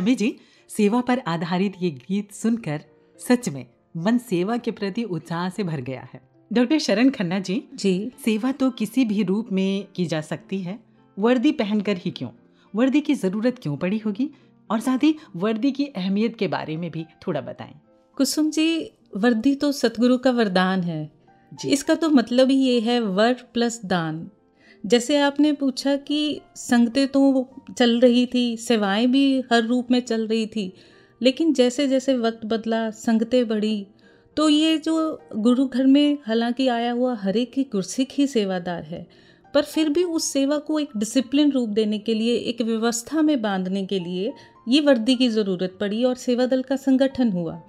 शमी 0.00 0.14
जी 0.14 0.36
सेवा 0.68 1.00
पर 1.00 1.18
आधारित 1.18 1.72
ये 1.82 1.90
गीत 1.90 2.32
सुनकर 2.32 2.80
सच 3.28 3.48
में 3.48 3.66
मन 3.96 4.18
सेवा 4.18 4.56
के 4.56 4.70
प्रति 4.70 5.02
उत्साह 5.04 5.48
से 5.48 5.62
भर 5.62 5.80
गया 5.80 6.08
है। 6.14 6.20
डॉक्टर 6.52 6.78
शरण 6.78 7.10
खन्ना 7.10 7.38
जी 7.38 7.64
जी। 7.74 8.12
सेवा 8.24 8.52
तो 8.52 8.70
किसी 8.70 9.04
भी 9.04 9.22
रूप 9.22 9.48
में 9.52 9.86
की 9.96 10.06
जा 10.06 10.20
सकती 10.20 10.60
है 10.62 10.78
वर्दी 11.18 11.52
पहनकर 11.52 11.96
ही 11.96 12.10
क्यों? 12.10 12.30
वर्दी 12.74 13.00
की 13.00 13.14
ज़रूरत 13.14 13.58
क्यों 13.58 13.76
पड़ी 13.76 13.98
होगी? 13.98 14.30
और 14.70 14.80
साथ 14.80 14.98
ही 15.02 15.14
वर्दी 15.36 15.72
की 15.72 15.86
अहमियत 15.86 16.36
के 16.36 16.48
बारे 16.48 16.76
में 16.76 16.90
भी 16.90 17.04
थोड़ा 17.26 17.40
बताएँ। 17.40 17.74
कुसुम 18.16 18.50
जी 18.50 18.92
वर्दी 19.16 19.54
तो 19.54 19.72
सतगुरु 19.72 20.18
का 20.18 20.30
वरदान 20.30 20.82
है। 20.82 21.10
इसका 21.66 21.94
तो 21.94 22.10
मतलब 22.10 22.50
ही 22.50 22.56
ये 22.56 22.80
है 22.80 23.00
वर 23.00 23.34
प्लस 23.54 23.80
दान। 23.84 24.30
जैसे 24.84 25.16
आपने 25.16 25.52
पूछा 25.52 25.94
कि 25.96 26.40
संगतें 26.56 27.06
तो 27.08 27.48
चल 27.78 27.98
रही 28.00 28.26
थी, 28.26 28.56
सेवाएँ 28.56 29.06
भी 29.06 29.40
हर 29.52 29.62
रूप 29.62 29.90
में 29.90 30.00
चल 30.00 30.26
रही 30.26 30.46
थी, 30.46 30.72
लेकिन 31.20 31.52
जैसे 31.52 31.86
जैसे 31.88 32.16
वक्त 32.16 32.44
बदला, 32.46 32.90
संगतें 32.90 33.46
बढ़ी 33.48 33.86
तो 34.36 34.48
ये 34.48 34.76
जो 34.78 35.20
गुरु 35.36 35.66
घर 35.66 35.86
में 35.86 36.18
हालाँकि 36.26 36.68
आया 36.68 36.92
हुआ 36.92 37.14
हर 37.14 37.36
एक 37.36 37.52
ही 37.56 37.62
गुरसिक 37.72 38.08
ही 38.12 38.26
सेवादार 38.26 38.82
है, 38.82 39.06
पर 39.54 39.62
फिर 39.62 39.88
भी 39.88 40.04
उस 40.04 40.32
सेवा 40.32 40.58
को 40.58 40.78
एक 40.78 40.96
डिसिप्लिन 40.96 41.50
रूप 41.52 41.68
देने 41.68 41.98
के 41.98 42.14
लिए, 42.14 42.34
एक 42.34 42.62
व्यवस्था 42.62 43.22
में 43.22 43.40
बांधने 43.42 43.84
के 43.86 43.98
लिए 43.98 44.32
ये 44.68 44.80
वर्दी 44.80 45.14
की 45.16 45.28
ज़रूरत 45.28 45.76
पड़ी 45.80 46.02
और 46.04 46.14
सेवा 46.16 46.46
दल 46.46 46.62
का 46.62 46.76
संगठन 46.76 47.32
हुआ। 47.32 47.60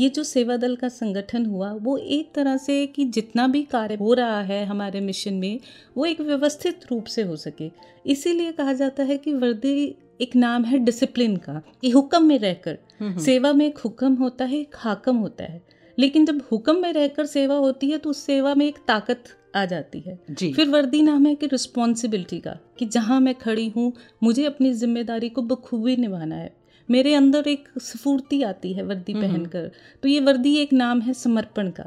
ये 0.00 0.08
जो 0.08 0.22
सेवा 0.24 0.56
दल 0.56 0.76
का 0.76 0.88
संगठन 0.88 1.46
हुआ 1.46 1.70
वो 1.72 1.96
एक 1.96 2.30
तरह 2.34 2.56
से 2.56 2.86
कि 2.86 3.04
जितना 3.06 3.46
भी 3.46 3.62
कार्य 3.62 3.94
हो 3.94 4.12
रहा 4.14 4.40
है 4.42 4.64
हमारे 4.64 5.00
मिशन 5.00 5.34
में 5.34 5.58
वो 5.96 6.04
एक 6.06 6.20
व्यवस्थित 6.20 6.86
रूप 6.90 7.04
से 7.06 7.22
हो 7.22 7.36
सके। 7.36 7.70
इसीलिए 8.06 8.52
कहा 8.52 8.72
जाता 8.72 9.02
है 9.02 9.16
कि 9.16 9.32
वर्दी 9.34 9.94
एक 10.20 10.36
नाम 10.36 10.64
है 10.64 10.78
डिसिप्लिन 10.78 11.36
का 11.36 11.60
कि 11.80 11.90
हुक्म 11.90 12.22
में 12.24 12.38
रहकर। 12.38 12.78
सेवा 13.20 13.52
में 13.52 13.66
एक 13.66 13.78
हुक्म 13.78 14.14
होता 14.14 14.44
है 14.44 14.58
एक 14.58 14.76
हाकम 14.76 15.16
होता 15.16 15.44
है। 15.44 15.60
लेकिन 15.98 16.26
जब 16.26 16.40
हुक्म 16.52 16.76
में 16.76 16.92
रहकर 16.92 17.26
सेवा 17.26 17.54
होती 17.56 17.90
है 17.90 17.98
तो 17.98 18.10
उस 18.10 18.22
सेवा 18.22 18.54
में 18.54 18.66
एक 18.66 18.78
ताकत 18.88 19.24
आ 19.56 19.64
जाती 19.64 20.00
है। 20.00 20.18
जी। 20.30 20.52
फिर 20.52 20.68
वर्दी 20.68 21.02
नाम 21.02 21.26
है 21.26 21.34
कि 21.34 21.46
रिस्पॉन्सिबिलिटी 21.46 22.38
का 22.38 22.56
कि 22.78 22.86
जहाँ 22.86 23.20
मैं 23.20 23.34
खड़ी 23.34 23.68
हूँ 23.68 23.92
मुझे 24.22 24.44
अपनी 24.44 24.72
ज़िम्मेदारी 24.72 25.28
को 25.28 25.42
बखूबी 25.42 25.96
निभाना 25.96 26.36
है। 26.36 26.52
मेरे 26.90 27.14
अंदर 27.14 27.48
एक 27.48 27.68
स्फूर्ति 27.82 28.42
आती 28.42 28.72
है 28.72 28.82
वर्दी 28.82 29.14
पहनकर। 29.14 29.70
तो 30.02 30.08
ये 30.08 30.20
वर्दी 30.20 30.56
एक 30.56 30.72
नाम 30.72 31.00
है 31.00 31.12
समर्पण 31.12 31.70
का 31.70 31.86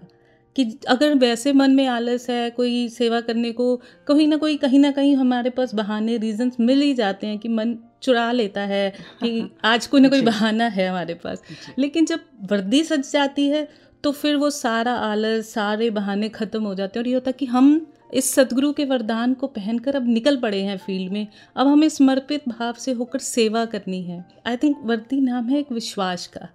कि 0.55 0.79
अगर 0.87 1.13
वैसे 1.15 1.53
मन 1.53 1.71
में 1.71 1.87
आलस 1.87 2.29
है 2.29 2.49
कोई 2.49 2.89
सेवा 2.89 3.21
करने 3.21 3.51
को 3.51 3.75
कहीं 4.07 4.27
ना 4.27 4.37
कोई 4.37 4.57
कहीं 4.57 4.79
ना 4.79 4.91
कहीं 4.91 5.15
हमारे 5.15 5.49
पास 5.49 5.73
बहाने 5.75 6.17
रीजंस 6.17 6.57
मिल 6.59 6.81
ही 6.81 6.93
जाते 6.93 7.27
हैं 7.27 7.39
कि 7.39 7.49
मन 7.49 7.75
चुरा 8.01 8.31
लेता 8.31 8.61
है 8.61 8.89
कि 9.23 9.51
आज 9.65 9.87
कोई 9.87 10.01
ना 10.01 10.09
कोई 10.09 10.21
बहाना 10.21 10.67
है 10.67 10.87
हमारे 10.89 11.13
पास। 11.13 11.43
लेकिन 11.79 12.05
जब 12.05 12.19
वर्दी 12.51 12.83
सज 12.83 13.11
जाती 13.11 13.47
है 13.47 13.67
तो 14.03 14.11
फिर 14.11 14.35
वो 14.35 14.49
सारा 14.49 14.93
आलस 14.93 15.53
सारे 15.53 15.89
बहाने 15.89 16.29
ख़त्म 16.29 16.63
हो 16.63 16.75
जाते 16.75 16.99
हैं 16.99 17.03
और 17.03 17.07
ये 17.07 17.13
होता 17.13 17.29
है 17.29 17.35
कि 17.39 17.45
हम 17.45 17.87
इस 18.13 18.33
सदगुरु 18.33 18.71
के 18.73 18.85
वरदान 18.85 19.33
को 19.33 19.47
पहनकर 19.49 19.95
अब 19.95 20.07
निकल 20.07 20.37
पड़े 20.37 20.61
हैं 20.61 20.77
फ़ील्ड 20.77 21.11
में। 21.13 21.27
अब 21.55 21.67
हमें 21.67 21.87
समर्पित 21.89 22.49
भाव 22.49 22.73
से 22.73 22.91
होकर 22.91 23.19
सेवा 23.19 23.65
करनी 23.65 24.01
है। 24.03 24.23
आई 24.47 24.57
थिंक 24.57 24.81
वर्दी 24.85 25.19
नाम 25.21 25.49
है 25.49 25.59
एक 25.59 25.71
विश्वास 25.71 26.27
का। 26.27 26.47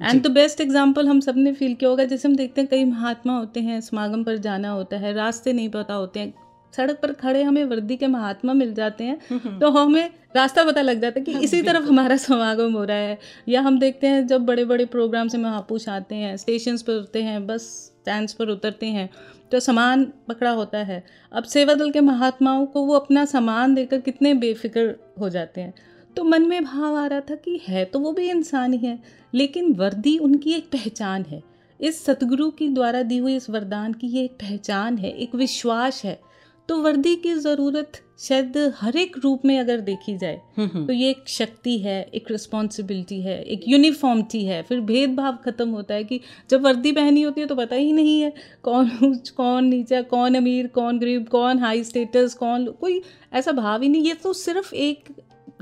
एंड 0.00 0.22
द 0.22 0.30
बेस्ट 0.30 0.60
एग्ज़ाम्पल 0.60 1.08
हम 1.08 1.20
सबने 1.20 1.52
फील 1.52 1.74
किया 1.74 1.90
होगा 1.90 2.04
जैसे 2.04 2.28
हम 2.28 2.36
देखते 2.36 2.60
हैं 2.60 2.68
कई 2.70 2.84
महात्मा 2.84 3.38
होते 3.38 3.60
हैं 3.60 3.80
समागम 3.80 4.24
पर 4.24 4.36
जाना 4.38 4.70
होता 4.70 4.96
है 4.96 5.12
रास्ते 5.14 5.52
नहीं 5.52 5.68
पता 5.70 5.94
होते 5.94 6.20
हैं 6.20 6.34
सड़क 6.74 6.98
पर 7.02 7.12
खड़े 7.12 7.42
हमें 7.42 7.64
वर्दी 7.64 7.96
के 7.96 8.06
महात्मा 8.06 8.52
मिल 8.52 8.72
जाते 8.74 9.04
हैं 9.04 9.58
तो 9.58 9.70
हमें 9.70 10.10
रास्ता 10.36 10.64
पता 10.64 10.82
लग 10.82 11.00
जाता 11.00 11.20
है 11.20 11.24
कि 11.24 11.44
इसी 11.44 11.62
तरफ़ 11.62 11.84
हमारा 11.84 12.16
समागम 12.16 12.72
हो 12.72 12.84
रहा 12.84 12.96
है। 12.96 13.18
या 13.48 13.60
हम 13.60 13.78
देखते 13.78 14.06
हैं 14.06 14.26
जब 14.26 14.44
बड़े 14.46 14.64
बड़े 14.64 14.84
प्रोग्राम 14.86 15.28
से 15.28 15.38
महापुरुष 15.38 15.88
आते 15.88 16.14
हैं 16.14 16.36
स्टेशन 16.36 16.76
पर 16.76 16.92
उतरते 16.92 17.22
हैं 17.22 17.46
बस 17.46 17.91
स्टैंड 18.02 18.30
पर 18.30 18.48
उतरते 18.48 18.86
हैं 18.88 19.08
तो 19.52 19.60
सामान 19.60 20.04
पकड़ा 20.28 20.50
होता 20.50 20.78
है। 20.78 21.02
अब 21.32 21.44
सेवा 21.44 21.74
दल 21.74 21.90
के 21.90 22.00
महात्माओं 22.00 22.66
को 22.66 22.84
वो 22.84 22.94
अपना 22.94 23.24
सामान 23.24 23.74
देकर 23.74 24.00
कितने 24.00 24.32
बेफिक्र 24.34 24.94
हो 25.20 25.28
जाते 25.28 25.60
हैं। 25.60 25.74
तो 26.16 26.24
मन 26.24 26.42
में 26.42 26.64
भाव 26.64 26.96
आ 26.96 27.06
रहा 27.06 27.20
था 27.20 27.34
कि 27.36 27.60
है 27.68 27.84
तो 27.84 27.98
वो 27.98 28.12
भी 28.12 28.28
इंसान 28.30 28.72
ही 28.72 28.86
है, 28.86 28.98
लेकिन 29.34 29.72
वर्दी 29.72 30.16
उनकी 30.18 30.52
एक 30.52 30.70
पहचान 30.72 31.24
है। 31.24 31.42
इस 31.80 32.04
सतगुरु 32.04 32.50
की 32.50 32.68
द्वारा 32.68 33.02
दी 33.02 33.18
हुई 33.18 33.36
इस 33.36 33.48
वरदान 33.50 33.92
की 33.92 34.06
ये 34.06 34.24
एक 34.24 34.32
पहचान 34.40 34.98
है, 34.98 35.10
एक 35.10 35.34
विश्वास 35.34 36.04
है। 36.04 36.20
तो 36.68 36.80
वर्दी 36.82 37.14
की 37.16 37.34
ज़रूरत 37.36 38.00
शायद 38.22 38.56
हर 38.76 38.96
एक 38.96 39.16
रूप 39.18 39.44
में 39.44 39.58
अगर 39.58 39.80
देखी 39.80 40.16
जाए 40.16 40.40
तो 40.58 40.92
ये 40.92 41.08
एक 41.10 41.28
शक्ति 41.28 41.76
है 41.78 42.00
एक 42.14 42.30
रिस्पॉन्सिबिलिटी 42.30 43.20
है 43.22 43.40
एक 43.44 43.68
यूनिफॉर्मिटी 43.68 44.44
है। 44.44 44.62
फिर 44.62 44.80
भेदभाव 44.82 45.38
खत्म 45.44 45.68
होता 45.70 45.94
है 45.94 46.04
कि 46.04 46.20
जब 46.50 46.62
वर्दी 46.62 46.92
पहनी 46.92 47.22
होती 47.22 47.40
है 47.40 47.46
तो 47.46 47.54
पता 47.56 47.76
ही 47.76 47.92
नहीं 47.92 48.20
है 48.20 48.32
कौन 48.64 48.90
ऊंच 49.04 49.28
कौन 49.30 49.64
नीचा 49.64 50.02
कौन 50.12 50.34
अमीर 50.34 50.66
कौन 50.74 50.98
गरीब 50.98 51.26
कौन 51.28 51.58
हाई 51.58 51.84
स्टेटस 51.84 52.34
कौन 52.34 52.66
कोई 52.80 53.00
ऐसा 53.32 53.52
भाव 53.52 53.82
ही 53.82 53.88
नहीं। 53.88 54.02
ये 54.02 54.14
तो 54.14 54.32
सिर्फ़ 54.34 54.74
एक 54.74 55.08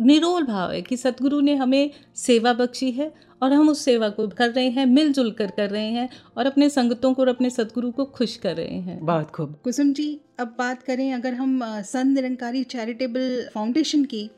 निरोल 0.01 0.43
भाव 0.43 0.71
है 0.73 0.83
कि 0.83 0.97
सतगुरु 0.97 1.41
ने 1.41 1.55
हमें 1.55 1.91
सेवा 2.17 2.53
बख्शी 2.53 2.91
है 2.91 3.13
और 3.43 3.53
हम 3.53 3.69
उस 3.69 3.85
सेवा 3.85 4.09
को 4.09 4.27
कर 4.29 4.51
रहे 4.51 4.69
हैं 4.71 4.87
मिलजुल 4.87 5.31
कर 5.33 5.51
कर 5.51 5.71
रहे 5.71 5.91
हैं 5.91 6.09
और 6.37 6.47
अपने 6.47 6.69
संगतों 6.71 7.13
को 7.15 7.23
और 7.23 7.29
अपने 7.29 7.51
सदगुरु 7.51 7.91
को 7.91 8.05
खुश 8.07 8.37
कर 8.37 8.57
रहे 8.57 8.81
हैं। 8.81 8.99
बहुत 9.07 9.31
खूब। 9.31 9.59
कुसुम 9.65 9.93
जी 9.93 10.21
अब 10.41 10.55
बात 10.59 10.83
करें 10.83 11.13
अगर 11.13 11.35
हम 11.35 11.61
संत 11.85 12.15
निरंकारी 12.15 12.65
चैरिटेबल 12.67 13.49
फाउंडेशन 13.55 14.05
की 14.05 14.29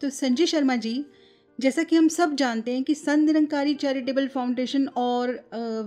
तो 0.00 0.10
संजय 0.10 0.46
शर्मा 0.46 0.76
जी 0.76 1.04
जैसा 1.58 1.82
कि 1.82 1.96
हम 1.96 2.06
सब 2.08 2.34
जानते 2.34 2.72
हैं 2.72 2.82
कि 2.82 2.94
संत 2.94 3.26
निरंकारी 3.26 3.74
चैरिटेबल 3.74 4.28
फाउंडेशन 4.28 4.86
और 4.96 5.30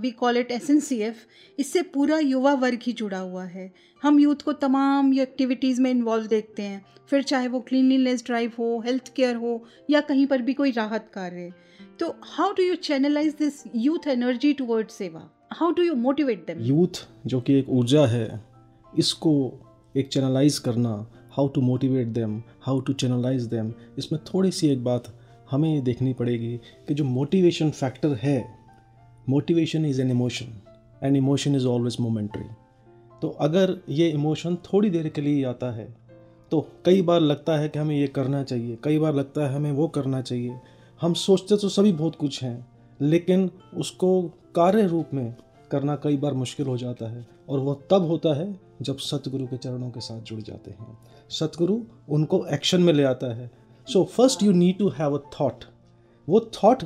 we 0.02 0.12
call 0.12 0.38
it 0.38 0.52
S 0.52 0.70
N 0.70 0.80
C 0.80 0.98
F 1.02 1.24
इससे 1.60 1.82
पूरा 1.94 2.20
युवा 2.20 2.54
वर्ग 2.54 2.80
ही 2.84 2.94
जुड़ा 2.94 3.20
हुआ 3.20 3.44
है। 3.46 3.72
हम 4.04 4.20
यूथ 4.20 4.42
को 4.46 4.54
तमाम 4.54 5.14
एक्टिविटीज़ 5.20 5.82
में 5.82 5.90
इन्वॉल्व 5.92 6.28
देखते 6.28 6.64
हैं 6.64 6.86
फिर 7.10 7.24
चाहे 7.24 7.48
वो 7.48 7.60
क्लिनलीनेस 7.60 8.24
ड्राइव 8.26 8.52
हो 8.60 8.80
हेल्थ 8.86 9.14
केयर 9.16 9.36
हो 9.36 9.64
या 9.90 10.02
कहीं 10.02 10.26
पर 10.28 10.42
भी 10.42 10.54
कोई 10.54 10.72
राहत 10.72 11.10
कार्य। 11.14 11.52
तो 12.00 12.16
how 12.24 12.52
do 12.52 12.64
you 12.64 12.76
channelise 12.76 13.34
this 13.34 13.64
youth 13.76 14.08
energy 14.08 14.54
toward 14.54 14.88
seva 14.88 15.30
how 15.52 15.72
do 15.72 15.84
you 15.84 15.96
motivate 15.96 16.48
them 16.48 16.60
youth 16.60 17.08
जो 17.28 17.42
कि 17.42 17.54
एक 17.54 17.70
ऊर्जा 17.70 18.06
है, 18.06 18.42
इसको 18.98 19.54
एक 19.98 20.08
चैनलाइज 20.08 20.60
करना 20.60 21.08
how 21.32 21.48
to 21.48 21.62
motivate 21.62 22.08
them 22.08 22.44
how 22.62 22.80
to 22.80 22.94
channelise 22.94 23.44
them 23.44 23.74
इसमें 23.98 24.22
थोड़ी 24.34 24.52
सी 24.52 24.68
एक 24.68 24.84
बात 24.84 25.04
हमें 25.52 25.76
ये 25.76 25.82
देखनी 25.82 26.14
पड़ेगी 26.14 26.58
कि 26.58 26.94
जो 26.94 27.04
मोटिवेशन 27.04 27.70
फैक्टर 27.70 28.10
है 28.10 28.58
motivation 29.30 29.86
is 29.86 30.02
an 30.02 30.12
emotion 30.12 30.46
and 31.04 31.18
emotion 31.18 31.56
is 31.56 31.68
always 31.68 31.98
momentary 32.00 32.44
तो 33.22 33.30
अगर 33.30 33.80
ये 33.90 34.10
इमोशन 34.10 34.56
थोड़ी 34.56 34.90
देर 34.90 35.10
के 35.10 35.22
लिए 35.22 35.46
आता 35.46 35.72
है 35.72 35.96
तो 36.52 36.70
कई 36.86 37.02
बार 37.02 37.20
लगता 37.20 37.58
है 37.58 37.70
कि 37.70 37.80
हमें 37.80 38.00
ये 38.00 38.08
करना 38.08 38.44
चाहिए, 38.44 38.78
कई 38.84 39.00
बार 39.00 39.16
लगता 39.16 39.42
है 39.42 39.56
हमें 39.56 39.72
वो 39.72 39.88
करना 39.88 40.22
चाहिए 40.22 40.60
हम 41.04 41.14
सोचते 41.14 41.56
तो 41.58 41.70
सभी 41.70 41.92
बहुत 41.92 42.16
कुछ 42.16 42.44
हैं 42.44 42.68
लेकिन 43.02 43.50
उसको 43.78 44.22
कार्य 44.56 44.86
रूप 44.88 45.10
में 45.14 45.36
करना 45.72 45.96
कई 45.96 46.18
बार 46.18 46.34
मुश्किल 46.34 46.68
हो 46.68 46.78
जाता 46.78 47.10
है 47.12 47.26
और 47.50 47.60
वो 47.60 47.74
तब 47.92 48.06
होता 48.08 48.34
है 48.36 48.46
जब 48.82 48.98
सतगुरु 48.98 49.48
के 49.48 49.58
चरणों 49.58 49.90
के 49.90 50.00
साथ 50.00 50.22
जुड़ 50.22 50.40
जाते 50.42 50.72
हैं। 50.72 50.98
सतगुरु 51.30 51.78
उनको 52.10 52.46
एक्शन 52.46 52.82
में 52.82 52.94
ले 52.94 53.04
आता 53.04 53.34
है। 53.36 53.50
So 53.88 54.04
first 54.06 54.44
you 54.44 54.52
need 54.52 54.78
to 54.78 54.90
have 54.90 55.18
a 55.18 55.22
thought 55.40 55.66
वो 56.28 56.40
thought 56.54 56.84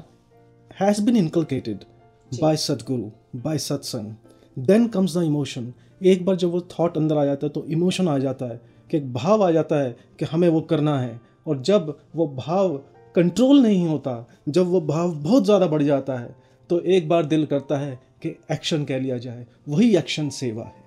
has 0.72 1.04
been 1.06 1.18
inculcated 1.18 1.86
by 2.32 2.58
Satguru 2.58 3.40
by 3.40 3.58
satsang. 3.60 4.14
Then 4.58 4.88
comes 4.88 5.18
the 5.18 5.24
emotion 5.24 5.74
एक 6.02 6.26
बार 6.26 6.36
जब 6.36 6.52
वो 6.52 6.68
थॉट 6.72 6.98
अंदर 6.98 7.18
आ 7.18 7.26
जाता 7.26 7.48
है 7.48 7.54
तो 7.54 7.66
इमोशन 7.70 8.08
आ 8.08 8.18
जाता 8.18 8.46
है 8.46 8.62
कि 8.92 8.98
एक 8.98 9.14
भाव 9.14 9.44
आ 9.44 9.52
जाता 9.52 9.84
है 9.84 9.98
कि 10.20 10.26
हमें 10.26 10.50
वो 10.50 10.62
करना 10.62 11.00
है। 11.00 11.20
और 11.48 11.62
जब 11.62 11.98
वो 12.16 12.28
भाव 12.28 12.82
कंट्रोल 13.18 13.62
नहीं 13.62 13.88
होता, 13.88 14.28
जब 14.50 14.68
वो 14.68 14.82
भाव 14.84 15.14
बहुत 15.14 15.46
ज़्यादा 15.46 15.68
बढ़ 15.68 15.84
जाता 15.84 16.18
है 16.18 16.36
तो 16.70 16.80
एक 16.80 17.08
बार 17.10 17.26
दिल 17.26 17.46
करता 17.46 17.78
है 17.78 18.00
कि 18.22 18.30
एक्शन 18.52 18.84
कह 18.86 19.00
लिया 19.00 19.18
जाए, 19.18 19.46
वही 19.70 19.96
एक्शन 19.98 20.30
सेवा 20.32 20.64
है। 20.64 20.86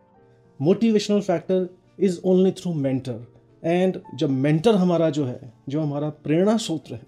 Motivational 0.60 1.20
factor 1.20 1.68
is 2.00 2.20
only 2.24 2.50
through 2.52 2.72
mentor 2.74 3.26
and 3.62 4.00
जब 4.14 4.30
मेंटर 4.30 4.74
हमारा 4.74 5.10
जो 5.10 5.24
है, 5.24 5.52
जो 5.68 5.80
हमारा 5.80 6.08
प्रेरणा 6.24 6.56
सूत्र 6.58 6.94
है, 6.94 7.06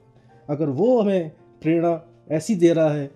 अगर 0.49 0.69
वो 0.71 1.01
हमें 1.01 1.31
प्रेरणा 1.63 2.01
ऐसी 2.31 2.55
दे 2.55 2.73
रहा 2.73 2.91
है 2.91 3.11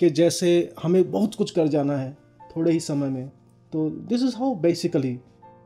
कि 0.00 0.10
जैसे 0.10 0.72
हमें 0.82 1.10
बहुत 1.10 1.34
कुछ 1.34 1.50
कर 1.50 1.68
जाना 1.68 1.96
है 1.96 2.16
थोड़े 2.56 2.72
ही 2.72 2.80
समय 2.80 3.08
में 3.08 3.28
तो 3.72 3.88
this 4.08 4.22
is 4.22 4.36
how 4.36 4.54
basically 4.60 5.18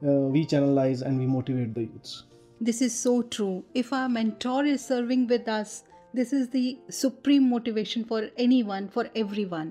we 0.05 0.44
channelise 0.44 1.03
and 1.03 1.18
we 1.20 1.26
motivate 1.26 1.74
the 1.74 1.79
youths 1.79 2.24
This 2.61 2.83
is 2.83 2.94
so 2.94 3.23
true. 3.23 3.64
If 3.73 3.90
our 3.90 4.07
mentor 4.07 4.66
is 4.66 4.85
serving 4.85 5.29
with 5.29 5.46
us, 5.49 5.83
this 6.14 6.35
is 6.35 6.51
the 6.51 6.79
supreme 6.90 7.49
motivation 7.49 8.05
for 8.05 8.18
anyone, 8.37 8.88
for 8.96 9.05
everyone. 9.16 9.70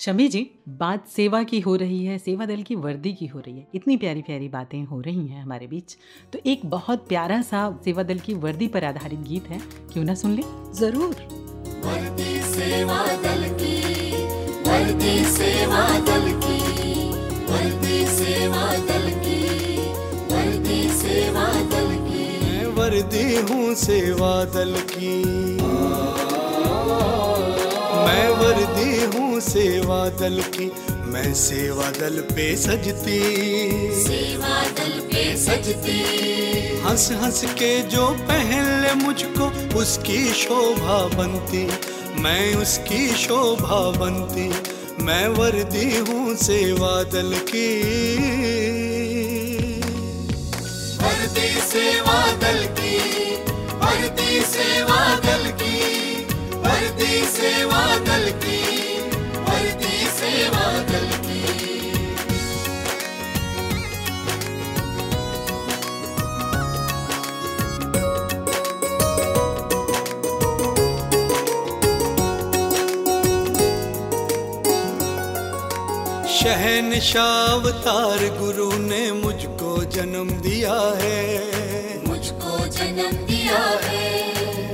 Shami 0.00 0.28
ji 0.28 0.42
बात 0.68 1.08
सेवा 1.08 1.42
की 1.42 1.60
हो 1.60 1.74
रही 1.76 2.04
है 2.04 2.18
सेवा 2.18 2.46
दल 2.46 2.62
की 2.62 2.74
वर्दी 2.84 3.12
की 3.12 3.26
हो 3.26 3.40
रही 3.40 3.58
है। 3.58 3.66
इतनी 3.74 3.96
प्यारी 3.96 4.22
प्यारी 4.22 4.48
बातें 4.48 4.82
हो 4.84 5.00
रही 5.00 5.26
हैं 5.26 5.42
हमारे 5.42 5.66
बीच। 5.66 5.96
तो 6.32 6.38
एक 6.46 6.66
बहुत 6.70 7.08
प्यारा 7.08 7.40
सा 7.42 7.80
सेवा 7.84 8.02
दल 8.02 8.18
की 8.18 8.34
वर्दी 8.46 8.68
पर 8.68 8.84
आधारित 8.84 9.20
गीत 9.28 9.48
है। 9.50 9.60
क्यों 9.92 10.04
ना 10.04 10.14
सुन 10.14 10.34
ले? 10.34 10.42
ज़रूर। 10.80 11.14
वर्दी 11.86 12.40
सेवा 12.54 13.04
दल 13.24 13.48
की 13.62 13.76
वर्दी 14.70 15.24
सेवा 15.36 15.86
दल 16.10 16.30
की 16.44 16.60
वर्दी 17.50 18.04
सेवा 18.16 18.66
दल 18.90 19.10
की 19.26 19.40
वर्दी 20.34 20.88
सेवा 21.00 21.46
दल 21.74 21.96
की। 21.96 22.07
वर्दी 22.78 23.36
हूँ 23.36 23.74
सेवा 23.74 24.44
दल 24.44 24.74
की। 24.90 25.22
मैं 28.04 28.28
वर्दी 28.28 29.18
हूँ 29.18 29.40
सेवा 29.40 30.08
दल 30.08 30.40
की। 30.40 30.70
मैं 31.06 31.34
सेवा 31.34 31.90
दल 31.90 32.20
पे 32.20 32.56
सजती। 32.56 33.18
सेवा 34.04 34.62
दल 34.78 35.00
पे 35.00 35.36
सजती। 35.36 35.98
हंस 36.86 37.08
हंस 37.12 37.44
के 37.44 37.82
जो 37.82 38.06
पहन 38.06 38.82
ले 38.82 38.94
मुझको 38.94 39.78
उसकी 39.78 40.24
शोभा 40.34 41.02
बनती। 41.16 41.66
मैं 42.22 42.54
उसकी 42.54 43.08
शोभा 43.08 43.80
बनती। 43.90 44.50
मैं 45.04 45.28
वर्दी 45.28 45.96
हूँ 45.98 46.36
सेवा 46.36 47.02
दल 47.02 47.34
की। 47.34 48.67
वर्दी 51.02 51.50
सेवा 51.70 52.18
दल 52.42 52.60
की 52.78 52.96
वर्दी 53.82 54.40
सेवा 54.52 55.00
दल 55.26 55.44
की 55.60 55.76
वर्दी 56.66 57.14
सेवा 57.36 57.82
दल 58.08 58.30
की 58.44 58.60
वर्दी 59.48 59.98
सेवा 60.18 60.66
दल 60.90 61.08
की। 61.26 61.36
शहनशाह 76.38 77.52
अवतार 77.52 78.20
गुरु 78.40 78.70
ने 78.80 79.00
मुझको 79.12 79.37
जन्म 79.88 80.30
दिया 80.30 80.98
है। 81.02 81.38
मुझको 82.06 82.66
जन्म 82.66 83.26
दिया 83.26 83.80
है। 83.82 84.18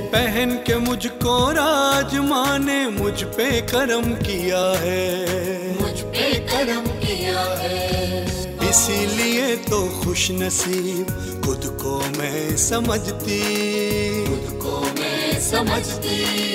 पहन 0.07 0.51
के 0.51 0.75
मुझको 0.75 1.51
राज 1.51 2.15
माँ 2.15 2.59
ने 2.59 2.87
मुझ 2.87 3.23
पे 3.23 3.61
करम 3.61 4.13
किया 4.13 4.79
है। 4.79 5.29
मुझ 5.81 5.99
पे 5.99 6.33
करम 6.33 6.85
किया 6.87 7.39
है। 7.39 8.25
इसीलिए 8.69 9.55
तो 9.55 10.01
खुश 10.03 10.31
नसीब 10.31 11.07
खुद 11.45 11.61
को 11.65 11.99
मैं 12.17 12.57
समझती। 12.57 13.41
खुद 14.25 14.59
को 14.63 14.81
मैं 14.99 15.39
समझती। 15.51 16.45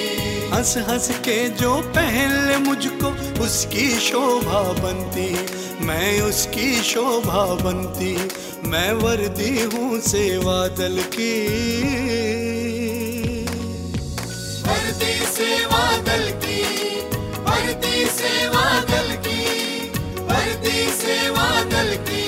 हंस 0.52 0.74
हंस 0.78 1.10
के 1.10 1.48
जो 1.48 1.76
पहन 1.76 2.48
ले 2.48 2.56
मुझको 2.56 3.08
उसकी 3.44 3.90
शोभा 4.00 4.62
बनती। 4.62 5.34
मैं 5.80 6.20
उसकी 6.20 6.82
शोभा 6.82 7.44
बनती, 7.54 8.12
मैं 8.68 8.92
वर्दी 8.92 9.52
हूँ 9.62 10.00
सेवा 10.00 10.68
दल 10.68 11.02
की। 11.14 11.32
वर्दी 14.62 15.14
सेवा 15.26 15.84
दल 15.98 16.30
की, 16.44 16.62
वर्दी 17.40 18.04
सेवा 18.06 18.64
दल 18.80 19.14
की, 19.26 19.42
वर्दी 20.22 20.90
सेवा 20.92 21.48
दल 21.64 21.96
की। 22.08 22.19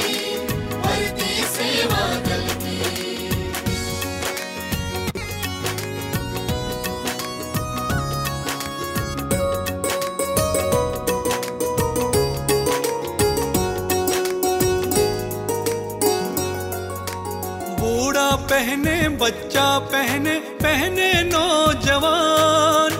पहने, 18.52 19.08
बच्चा 19.08 19.78
पहने 19.78 20.38
पहने 20.38 21.12
नौजवान। 21.22 22.90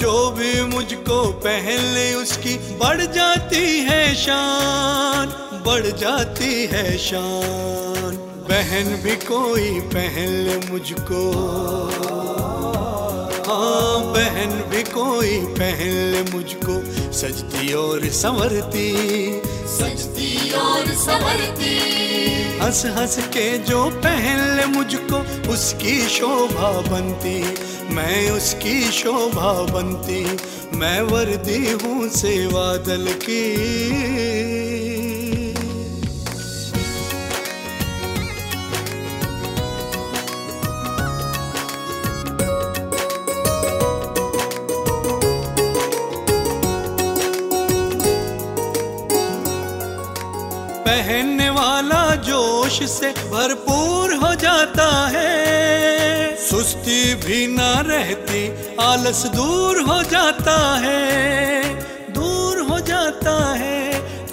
जो 0.00 0.30
भी 0.30 0.62
मुझको 0.62 1.32
पहन 1.32 1.80
ले, 1.80 2.14
उसकी 2.14 2.56
बढ़ 2.56 3.00
जाती 3.00 3.80
है 3.80 4.14
शान, 4.14 5.26
बढ़ 5.66 5.86
जाती 5.86 6.66
है 6.66 6.98
शान। 6.98 8.16
बहन 8.48 9.02
भी 9.02 9.16
कोई 9.16 9.80
पहन 9.80 10.28
ले 10.28 10.56
मुझको। 10.72 11.32
बहन 14.00 14.70
भी 14.70 14.82
कोई 14.82 15.40
पहन 15.40 15.90
ले 16.12 16.22
मुझको 16.22 16.74
सजती 17.12 17.72
और 17.72 18.06
संवरती। 18.06 18.90
सजती 19.66 20.52
और 20.52 20.86
संवरती। 20.86 21.78
हंस 22.58 22.86
हंस 22.86 23.18
के 23.18 23.58
जो 23.58 23.90
पहन 23.90 24.56
ले 24.56 24.64
मुझको 24.66 25.50
उसकी 25.52 26.08
शोभा 26.08 26.70
बनती। 26.80 27.42
मैं 27.94 28.30
उसकी 28.30 28.92
शोभा 28.92 29.52
बनती 29.52 30.38
मैं 30.76 31.02
वर्दी 31.02 31.72
हूँ 31.72 32.08
सेवा 32.08 32.76
दल 32.76 33.06
की। 33.12 34.79
जोश 52.70 52.90
से 52.90 53.08
भरपूर 53.30 54.14
हो 54.14 54.34
जाता 54.34 54.86
है। 55.08 56.36
सुस्ती 56.36 57.14
भी 57.14 57.46
ना 57.46 57.72
रहती, 57.80 58.42
आलस 58.80 59.22
दूर 59.26 59.80
हो 59.80 60.02
जाता 60.02 60.56
है। 60.76 61.64
दूर 62.12 62.60
हो 62.60 62.78
जाता 62.80 63.34
है, 63.54 63.78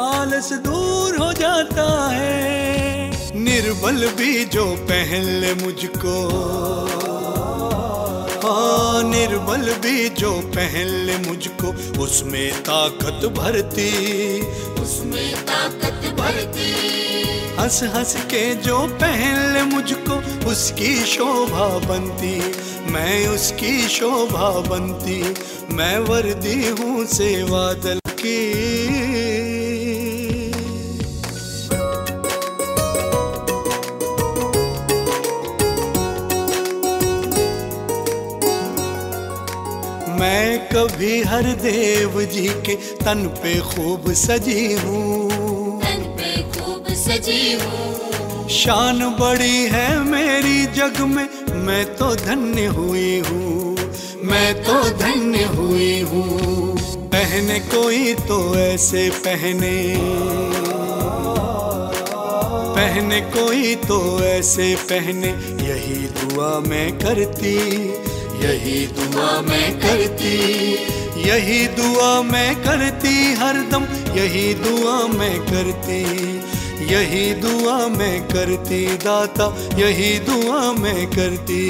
आलस 0.02 0.52
दूर 0.66 1.18
हो 1.18 1.32
जाता 1.34 1.88
है। 2.12 3.40
निर्बल 3.40 4.08
भी 4.18 4.46
जो 4.46 4.66
पहन 4.90 5.26
ले 5.42 5.54
मुझको 5.54 6.18
हाँ 8.44 9.04
निर्बल 9.04 9.74
भी 9.82 10.10
जो 10.10 10.32
पहन 10.56 10.88
ले 11.06 11.18
मुझको, 11.18 11.74
उसमें 12.04 12.52
ताकत 12.62 13.28
भरती, 13.38 13.90
उसमें 14.82 15.34
ताकत 15.46 16.08
भरती। 16.20 16.97
हंस 17.60 17.84
हंस 17.84 18.16
के 18.16 18.56
जो 18.56 18.88
पहन 18.88 19.54
ले 19.54 19.62
मुझको, 19.62 20.48
उसकी 20.50 21.06
शोभा 21.06 21.68
बनती। 21.88 22.42
मैं 22.92 23.28
उसकी 23.28 23.88
शोभा 23.88 24.50
बनती। 24.60 25.36
मैं 25.74 26.00
वर्दी 26.00 26.70
हूँ 26.70 27.06
सेवा 27.06 27.74
दल 27.74 28.00
की। 28.10 28.38
मैं 40.20 40.70
कभी 40.70 41.22
हर 41.24 41.44
देव 41.44 42.22
जी 42.22 42.48
के 42.48 42.76
तन 42.76 43.28
पे 43.44 43.60
खूब 43.60 44.14
सजी 44.14 44.74
हूँ। 44.74 45.27
सजी 47.08 47.54
हूँ। 47.54 48.50
शान 48.50 49.00
बड़ी 49.20 49.58
है 49.66 49.88
मेरी 50.04 50.66
जग 50.74 51.00
में, 51.08 51.28
मैं 51.58 51.86
तो 51.96 52.16
धन्य 52.16 52.66
हुई 52.66 53.20
हूँ। 53.20 53.76
मैं 54.24 54.54
तो 54.64 54.74
धन्य 54.98 55.44
हुई 55.46 56.00
हूँ। 56.02 56.78
पहने 57.08 57.60
कोई 57.60 58.14
तो 58.14 58.38
ऐसे 58.60 59.10
पहने। 59.26 59.76
पहने 62.78 63.20
कोई 63.34 63.76
तो 63.76 64.00
ऐसे 64.24 64.76
पहने। 64.92 65.30
यही 65.68 65.96
दुआ 66.18 66.50
मैं 66.60 66.92
करती, 67.00 67.56
यही 68.44 68.86
दुआ 68.88 69.30
मैं 69.42 69.72
करती, 69.80 70.36
यही 71.28 71.66
दुआ 71.68 72.22
मैं 72.22 72.56
करती। 72.64 73.16
हरदम 73.34 73.86
यही 74.18 74.54
दुआ 74.54 74.96
मैं 75.08 75.40
करती, 75.40 76.02
यही 76.94 77.34
दुआ 77.34 77.76
मैं 77.88 78.28
करती 78.28 78.86
दाता, 78.98 79.48
यही 79.78 80.20
दुआ 80.20 80.62
मैं 80.74 81.08
करती, 81.08 81.62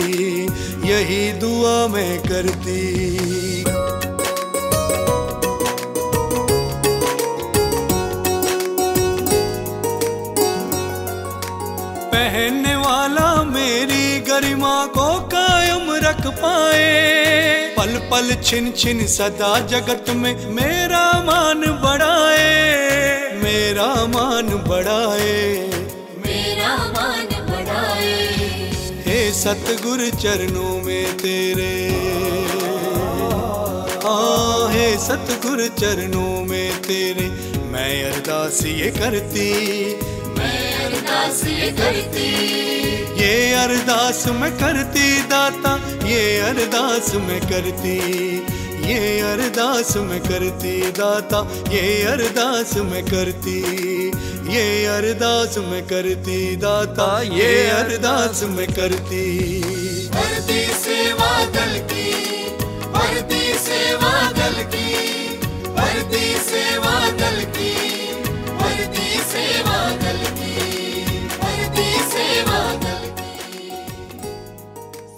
यही 0.89 1.31
दुआ 1.33 1.75
मैं 1.87 2.19
करती। 2.19 3.63
पहनने 12.11 12.75
वाला 12.75 13.43
मेरी 13.43 14.19
गरिमा 14.21 14.85
को 14.85 15.09
कायम 15.27 15.91
रख 16.07 16.27
पाए। 16.27 17.66
पल 17.77 17.97
पल 18.11 18.35
छिन 18.43 18.71
छिन 18.71 19.07
सदा 19.07 19.59
जगत 19.59 20.05
में 20.09 20.47
मेरा 20.47 21.23
मान 21.25 21.61
बढ़ाए 21.61 22.77
मेरा 23.37 24.05
मान 24.05 24.47
बढ़ाए। 24.47 25.67
मेरा 26.25 26.75
मान 26.77 27.27
बढ़ाए। 27.49 28.15
हे 29.05 29.31
सतगुर 29.31 30.09
चरणों 30.09 30.81
में 30.83 31.17
तेरे। 31.17 31.73
हाँ 34.03 34.73
हे 34.73 34.97
सतगुरु 34.97 35.67
चरणों 35.67 36.45
में 36.45 36.81
तेरे। 36.81 37.27
मैं 37.67 38.03
अरदास 38.03 38.65
ये 38.65 38.91
करती 38.91 39.49
अरदास 40.39 41.43
ये 41.47 41.71
करती। 41.71 42.27
ये 43.21 43.53
अरदास 43.53 44.27
मैं 44.27 44.51
करती 44.51 45.21
दाता 45.21 45.73
ये 46.07 46.39
अरदास 46.39 47.15
मैं 47.15 47.39
करती। 47.41 47.97
ये 48.87 49.19
अरदास 49.21 49.97
मैं 49.97 50.19
करती 50.19 50.91
दाता 50.91 51.39
ये 51.73 52.03
अरदास 52.03 52.77
मैं 52.77 53.03
करती। 53.05 53.57
ये 54.53 54.85
अरदास 54.85 55.57
मैं 55.57 55.83
करती 55.87 56.55
दाता 56.55 57.21
ये 57.21 57.69
अरदास 57.69 58.43
मैं 58.43 58.67
करती। 58.67 59.25
भरती 60.09 60.65
सेवा 60.73 61.45
दल 61.45 61.77
की 61.91 62.11
भरती 62.91 63.53
सेवा 63.59 64.31
दल 64.31 64.63
की 64.75 64.89
भरती 65.71 66.35
सेवा 66.37 67.09
दल 67.09 67.43
की। 67.43 67.76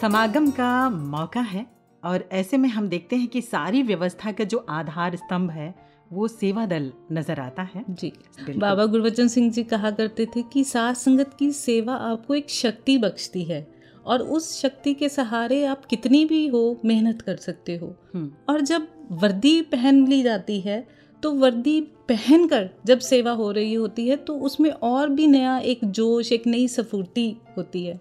समागम 0.01 0.49
का 0.51 0.89
मौका 0.89 1.41
है 1.41 1.65
और 2.03 2.23
ऐसे 2.31 2.57
में 2.57 2.67
हम 2.69 2.87
देखते 2.89 3.15
हैं 3.15 3.27
कि 3.27 3.41
सारी 3.41 3.81
व्यवस्था 3.83 4.31
का 4.31 4.43
जो 4.43 4.57
आधार 4.69 5.15
स्तंभ 5.15 5.49
है 5.51 5.73
वो 6.13 6.27
सेवा 6.27 6.65
दल 6.65 6.91
नज़र 7.11 7.39
आता 7.39 7.61
है। 7.63 7.83
जी। 7.89 8.11
बाबा 8.49 8.85
गुरबचन 8.85 9.27
सिंह 9.27 9.49
जी 9.51 9.63
कहा 9.63 9.89
करते 9.91 10.25
थे 10.25 10.41
कि 10.53 10.63
साथ 10.63 10.93
संगत 10.93 11.33
की 11.39 11.51
सेवा 11.51 11.93
आपको 11.93 12.35
एक 12.35 12.49
शक्ति 12.49 12.97
बख्शती 12.97 13.43
है 13.43 13.65
और 14.05 14.21
उस 14.21 14.51
शक्ति 14.61 14.93
के 14.93 15.09
सहारे 15.09 15.63
आप 15.65 15.83
कितनी 15.85 16.23
भी 16.25 16.45
हो 16.47 16.61
मेहनत 16.85 17.21
कर 17.21 17.35
सकते 17.37 17.75
हो। 17.77 17.93
हम्म, 18.13 18.31
और 18.49 18.61
जब 18.61 18.87
वर्दी 19.21 19.61
पहन 19.63 20.05
ली 20.07 20.21
जाती 20.23 20.59
है 20.59 20.85
तो 21.23 21.31
वर्दी 21.31 21.79
पहनकर 22.09 22.69
जब 22.85 22.99
सेवा 22.99 23.31
हो 23.31 23.51
रही 23.51 23.73
होती 23.73 24.07
है 24.07 24.15
तो 24.17 24.37
उसमें 24.39 24.69
और 24.71 25.09
भी 25.09 25.27
नया 25.27 25.57
एक 25.65 25.83
जोश 25.85 26.31
एक 26.31 26.47
नई 26.47 26.67
सफूर्ती 26.67 27.35
होती 27.57 27.83
है। 27.85 27.99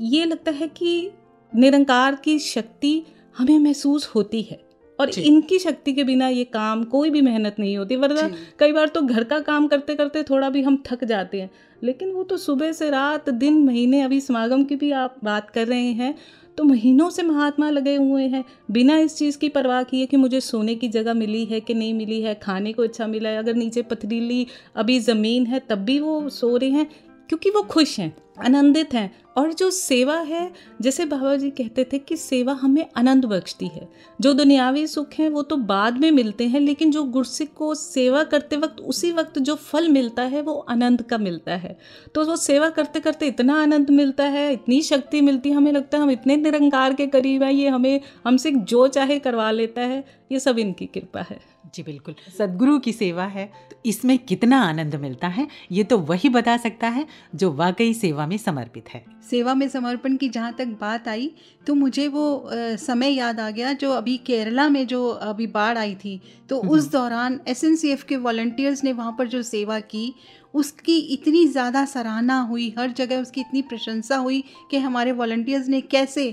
ये 0.00 0.24
लगता 0.24 0.50
है 0.50 0.68
कि 0.68 1.10
निरंकार 1.54 2.14
की 2.14 2.38
शक्ति 2.38 3.02
हमें 3.36 3.58
महसूस 3.58 4.06
होती 4.06 4.42
है। 4.42 4.62
और 4.98 5.10
इनकी 5.10 5.58
शक्ति 5.58 5.92
के 5.92 6.04
बिना 6.04 6.28
ये 6.28 6.44
काम 6.44 6.82
कोई 6.84 7.10
भी 7.10 7.20
मेहनत 7.20 7.56
नहीं 7.58 7.76
होती 7.76 7.96
वरना 7.96 8.28
कई 8.58 8.72
बार 8.72 8.88
तो 8.88 9.02
घर 9.02 9.24
का 9.24 9.38
काम 9.40 9.66
करते 9.66 9.94
करते 9.94 10.22
थोड़ा 10.22 10.50
भी 10.50 10.62
हम 10.62 10.82
थक 10.86 11.04
जाते 11.04 11.40
हैं। 11.40 11.50
लेकिन 11.82 12.12
वो 12.12 12.22
तो 12.22 12.36
सुबह 12.36 12.72
से 12.72 12.90
रात 12.90 13.28
दिन 13.30 13.64
महीने 13.64 14.00
अभी 14.02 14.20
समागम 14.20 14.64
की 14.64 14.76
भी 14.76 14.90
आप 14.92 15.16
बात 15.24 15.50
कर 15.50 15.66
रहे 15.66 15.92
हैं 15.92 16.14
तो 16.58 16.64
महीनों 16.64 17.08
से 17.10 17.22
महात्मा 17.22 17.70
लगे 17.70 17.94
हुए 17.96 18.26
हैं। 18.28 18.44
बिना 18.70 18.96
इस 18.98 19.16
चीज़ 19.16 19.38
की 19.38 19.48
परवाह 19.48 19.82
किए 19.82 20.06
कि 20.06 20.16
मुझे 20.16 20.40
सोने 20.40 20.74
की 20.74 20.88
जगह 20.88 21.14
मिली 21.14 21.44
है 21.44 21.60
कि 21.60 21.74
नहीं 21.74 21.94
मिली 21.94 22.20
है 22.22 22.34
खाने 22.34 22.72
को 22.72 22.82
अच्छा 22.82 23.06
मिला 23.06 23.28
है 23.28 23.38
अगर 23.38 23.54
नीचे 23.54 23.82
पथरीली 23.82 24.46
अभी 24.76 24.98
ज़मीन 25.00 25.46
है 25.46 25.60
तब 25.60 25.78
भी 25.78 25.98
वो 26.00 26.28
सो 26.30 26.56
रहे 26.56 26.70
हैं 26.70 26.86
क्योंकि 27.28 27.50
वो 27.50 27.62
खुश 27.62 27.98
हैं 27.98 28.14
आनंदित 28.44 28.94
हैं। 28.94 29.10
और 29.36 29.52
जो 29.52 29.70
सेवा 29.70 30.16
है, 30.16 30.52
जैसे 30.80 31.04
बाबा 31.04 31.36
जी 31.36 31.50
कहते 31.50 31.84
थे 31.84 31.98
कि 31.98 32.16
सेवा 32.16 32.52
हमें 32.52 32.86
आनंद 32.96 33.24
बख्शती 33.24 33.66
है। 33.66 33.88
जो 34.20 34.32
दुनियावी 34.32 34.86
सुख 34.86 35.08
हैं, 35.18 35.28
वो 35.28 35.42
तो 35.42 35.56
बाद 35.56 35.98
में 35.98 36.10
मिलते 36.10 36.46
हैं, 36.46 36.60
लेकिन 36.60 36.90
जो 36.90 37.04
गुरसिक 37.04 37.52
को 37.52 37.74
सेवा 37.74 38.24
करते 38.24 38.56
वक्त, 38.56 38.80
उसी 38.80 39.12
वक्त 39.12 39.38
जो 39.38 39.54
फल 39.54 39.88
मिलता 39.88 40.22
है, 40.22 40.42
वो 40.42 40.54
आनंद 40.54 41.02
का 41.02 41.18
मिलता 41.18 41.56
है। 41.56 41.78
तो 42.14 42.24
वो 42.24 42.36
सेवा 42.36 42.68
करते 42.68 43.00
करते 43.00 43.26
इतना 43.26 43.62
आनंद 43.62 43.90
मिलता 43.90 44.24
है, 44.24 44.52
इतनी 44.52 44.82
शक्ति 44.82 45.20
मिलती 45.20 45.48
है, 45.48 45.56
हमें 45.56 45.72
लगता 45.72 45.98
है 45.98 46.02
हम 46.02 46.10
इतने 46.10 46.36
निरंकार 46.36 46.94
के 46.94 47.06
करीब 47.06 47.42
हैं, 47.42 47.52
ये 47.52 47.68
हमें 47.68 48.00
हमसे 48.24 48.50
जो 48.50 48.88
चाहे 48.88 49.18
करवा 49.18 49.50
लेता 49.50 49.80
है, 49.80 50.04
ये 50.32 50.40
सब 50.40 50.58
इनकी 50.58 50.86
कृपा 50.86 51.20
है। 51.20 51.53
जी 51.74 51.82
बिल्कुल। 51.82 52.14
सदगुरु 52.38 52.78
की 52.78 52.92
सेवा 52.92 53.24
है 53.26 53.44
तो 53.70 53.76
इसमें 53.86 54.16
कितना 54.20 54.60
आनंद 54.62 54.94
मिलता 54.96 55.28
है 55.28 55.46
ये 55.72 55.84
तो 55.84 55.98
वही 56.00 56.28
बता 56.30 56.56
सकता 56.58 56.88
है 56.88 57.06
जो 57.34 57.52
वाकई 57.54 57.92
सेवा 57.94 58.26
में 58.26 58.36
समर्पित 58.38 58.88
है। 58.88 59.04
सेवा 59.30 59.54
में 59.54 59.68
समर्पण 59.68 60.16
की 60.16 60.28
जहाँ 60.28 60.52
तक 60.58 60.76
बात 60.80 61.08
आई 61.08 61.30
तो 61.66 61.74
मुझे 61.74 62.06
वो 62.08 62.50
समय 62.78 63.10
याद 63.10 63.40
आ 63.40 63.50
गया 63.50 63.72
जो 63.74 63.90
अभी 63.92 64.16
केरला 64.26 64.68
में 64.68 64.86
जो 64.86 65.08
अभी 65.08 65.46
बाढ़ 65.48 65.78
आई 65.78 65.94
थी 65.94 66.20
तो 66.48 66.60
उस 66.68 66.90
दौरान 66.92 67.40
एसएनसीएफ 67.48 68.02
के 68.02 68.16
वॉल्टियर्स 68.18 68.84
ने 68.84 68.92
वहाँ 68.92 69.14
पर 69.18 69.28
जो 69.28 69.42
सेवा 69.44 69.78
की 69.82 70.12
उसकी 70.54 70.98
इतनी 71.12 71.46
ज़्यादा 71.46 71.84
सराहना 71.84 72.40
हुई 72.42 72.74
हर 72.78 72.90
जगह 72.92 73.20
उसकी 73.20 73.40
इतनी 73.40 73.62
प्रशंसा 73.64 74.16
हुई 74.16 74.42
कि 74.70 74.78
हमारे 74.78 75.12
वॉल्टियर्स 75.12 75.68
ने 75.68 75.80
कैसे 75.80 76.30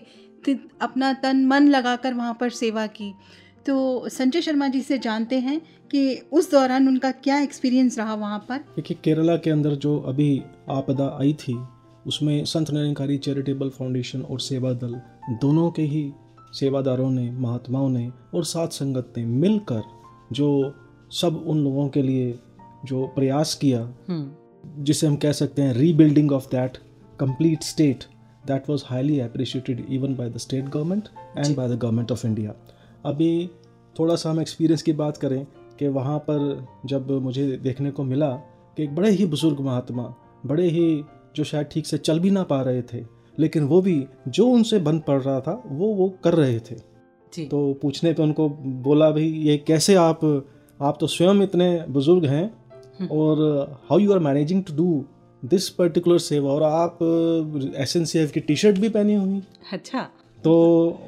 अपना 0.82 1.12
तन 1.13 1.45
मन 1.45 1.67
लगाकर 1.67 2.13
वहाँ 2.13 2.38
पर 2.39 2.49
सेवा 2.51 2.86
की। 2.89 3.13
तो 3.65 4.10
संजय 4.10 4.41
शर्मा 4.41 4.67
जी 4.67 4.82
से 4.82 4.97
जानते 4.97 5.39
हैं 5.39 5.60
कि 5.91 6.21
उस 6.32 6.52
दौरान 6.52 6.88
उनका 6.88 7.12
क्या 7.12 7.39
एक्सपीरियंस 7.39 7.97
रहा 7.97 8.13
वहाँ 8.13 8.39
पर? 8.50 8.58
देखिए 8.76 8.97
केरला 9.04 9.36
के 9.38 9.50
अंदर 9.50 9.76
जो 9.76 9.97
अभी 10.00 10.41
आपदा 10.69 11.08
आई 11.21 11.34
थी 11.34 11.58
उसमें 12.08 12.43
संत 12.45 12.71
निरंकारी 12.71 13.17
चैरिटेबल 13.17 13.69
फाउंडेशन 13.69 14.21
और 14.21 14.39
सेवा 14.39 14.71
दल 14.74 15.02
दोनों 15.41 15.69
के 15.71 15.82
ही 15.82 16.12
सेवादारों 16.54 17.10
ने 17.12 17.30
महात्माओं 17.32 17.89
ने 17.89 18.10
और 18.36 18.45
साथ 18.45 18.67
संगत 18.67 19.13
ने 19.17 19.26
मिलकर 19.26 19.82
जो 20.32 20.50
सब 21.12 21.43
उन 21.47 21.58
लोगों 21.58 21.88
के 21.89 22.02
लिए 22.02 22.39
जो 22.86 23.06
प्रयास 23.08 23.54
किया 23.56 23.82
हम्म, 24.08 24.84
जिसे 24.84 25.08
हम 25.08 25.15
कह 25.15 25.32
सकते 25.32 25.62
हैं 25.62 25.74
rebuilding 25.74 26.32
of 26.32 26.50
that 26.50 26.78
complete 27.19 27.63
state 27.63 28.04
that 28.47 28.69
was 28.69 28.84
highly 28.86 29.19
appreciated 29.19 29.86
even 29.89 30.15
by 30.15 30.30
the 30.30 30.38
state 30.38 30.65
government 30.65 31.08
and 31.38 31.56
by 31.56 31.69
the 31.69 31.80
government 31.80 32.12
of 32.12 32.26
India 32.28 32.54
अभी 33.05 33.49
थोड़ा 33.99 34.15
सा 34.15 34.29
हम 34.29 34.41
एक्सपीरियंस 34.41 34.81
की 34.81 34.93
बात 34.93 35.17
करें 35.17 35.47
कि 35.79 35.87
वहाँ 35.87 36.19
पर 36.19 36.67
जब 36.85 37.11
मुझे 37.11 37.57
देखने 37.57 37.91
को 37.91 38.03
मिला 38.03 38.31
कि 38.77 38.83
एक 38.83 38.95
बड़े 38.95 39.09
ही 39.09 39.25
बुज़ुर्ग 39.25 39.59
महात्मा 39.59 40.15
बड़े 40.45 40.67
ही 40.67 41.03
जो 41.35 41.43
शायद 41.43 41.67
ठीक 41.71 41.85
से 41.85 41.97
चल 41.97 42.19
भी 42.19 42.31
ना 42.31 42.43
पा 42.43 42.61
रहे 42.61 42.81
थे 42.81 43.05
लेकिन 43.39 43.63
वो 43.63 43.81
भी 43.81 44.07
जो 44.27 44.47
उनसे 44.47 44.79
बंद 44.79 45.01
पड़ 45.01 45.21
रहा 45.21 45.41
था 45.41 45.63
वो 45.67 45.87
वो 45.87 46.13
कर 46.23 46.33
रहे 46.33 46.59
थे। 46.59 46.75
जी। 47.33 47.45
तो 47.45 47.73
पूछने 47.73 48.13
पे 48.13 48.23
उनको 48.23 48.49
बोला 48.65 49.11
भाई 49.11 49.23
ये 49.23 49.57
कैसे 49.57 49.95
आप 49.95 50.45
आप 50.81 50.97
तो 50.99 51.07
स्वयं 51.07 51.41
इतने 51.41 51.85
बुज़ुर्ग 51.89 52.25
हैं 52.25 52.53
और 53.07 53.39
how 53.89 53.99
you 53.99 54.13
are 54.13 54.19
managing 54.19 54.63
to 54.63 54.73
do 54.73 55.05
this 55.45 55.69
particular 55.69 56.17
seva 56.17 56.51
और 56.51 56.63
आप 56.63 56.97
एस 57.75 57.95
एन 57.95 58.05
सी 58.05 58.19
एफ़ 58.19 58.31
की 58.31 58.39
टी 58.39 58.55
शर्ट 58.55 58.79
भी 58.79 58.89
पहनी 58.89 59.15
हुई? 59.15 59.43
अच्छा। 59.73 60.09
तो 60.43 60.54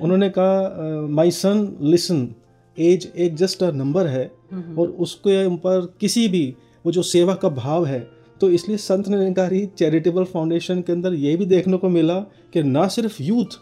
उन्होंने 0.02 0.30
कहा 0.30 1.08
माई 1.08 1.32
सन 1.32 1.78
लिसन 1.82 2.36
एज 2.80 3.12
एक 3.18 3.36
जस्ट 3.36 3.64
अ 3.64 3.72
नंबर 3.72 4.08
है 4.08 4.32
और 4.78 4.88
उसके 5.00 5.46
ऊपर 5.46 5.94
किसी 6.00 6.28
भी 6.28 6.56
वो 6.86 6.92
जो 6.92 7.02
सेवा 7.02 7.34
का 7.34 7.50
भाव 7.50 7.86
है 7.86 8.08
तो 8.42 8.50
इसलिए 8.50 8.78
संत 8.78 9.08
निरंकारी 9.08 9.66
चैरिटेबल 9.66 10.24
फाउंडेशन 10.24 10.82
के 10.82 10.92
अंदर 10.92 11.14
ये 11.14 11.36
भी 11.36 11.46
देखने 11.46 11.78
को 11.78 11.90
मिला 11.90 12.20
कि 12.54 12.64
ना 12.64 12.88
सिर्फ़ 12.88 13.24
यूथ 13.24 13.60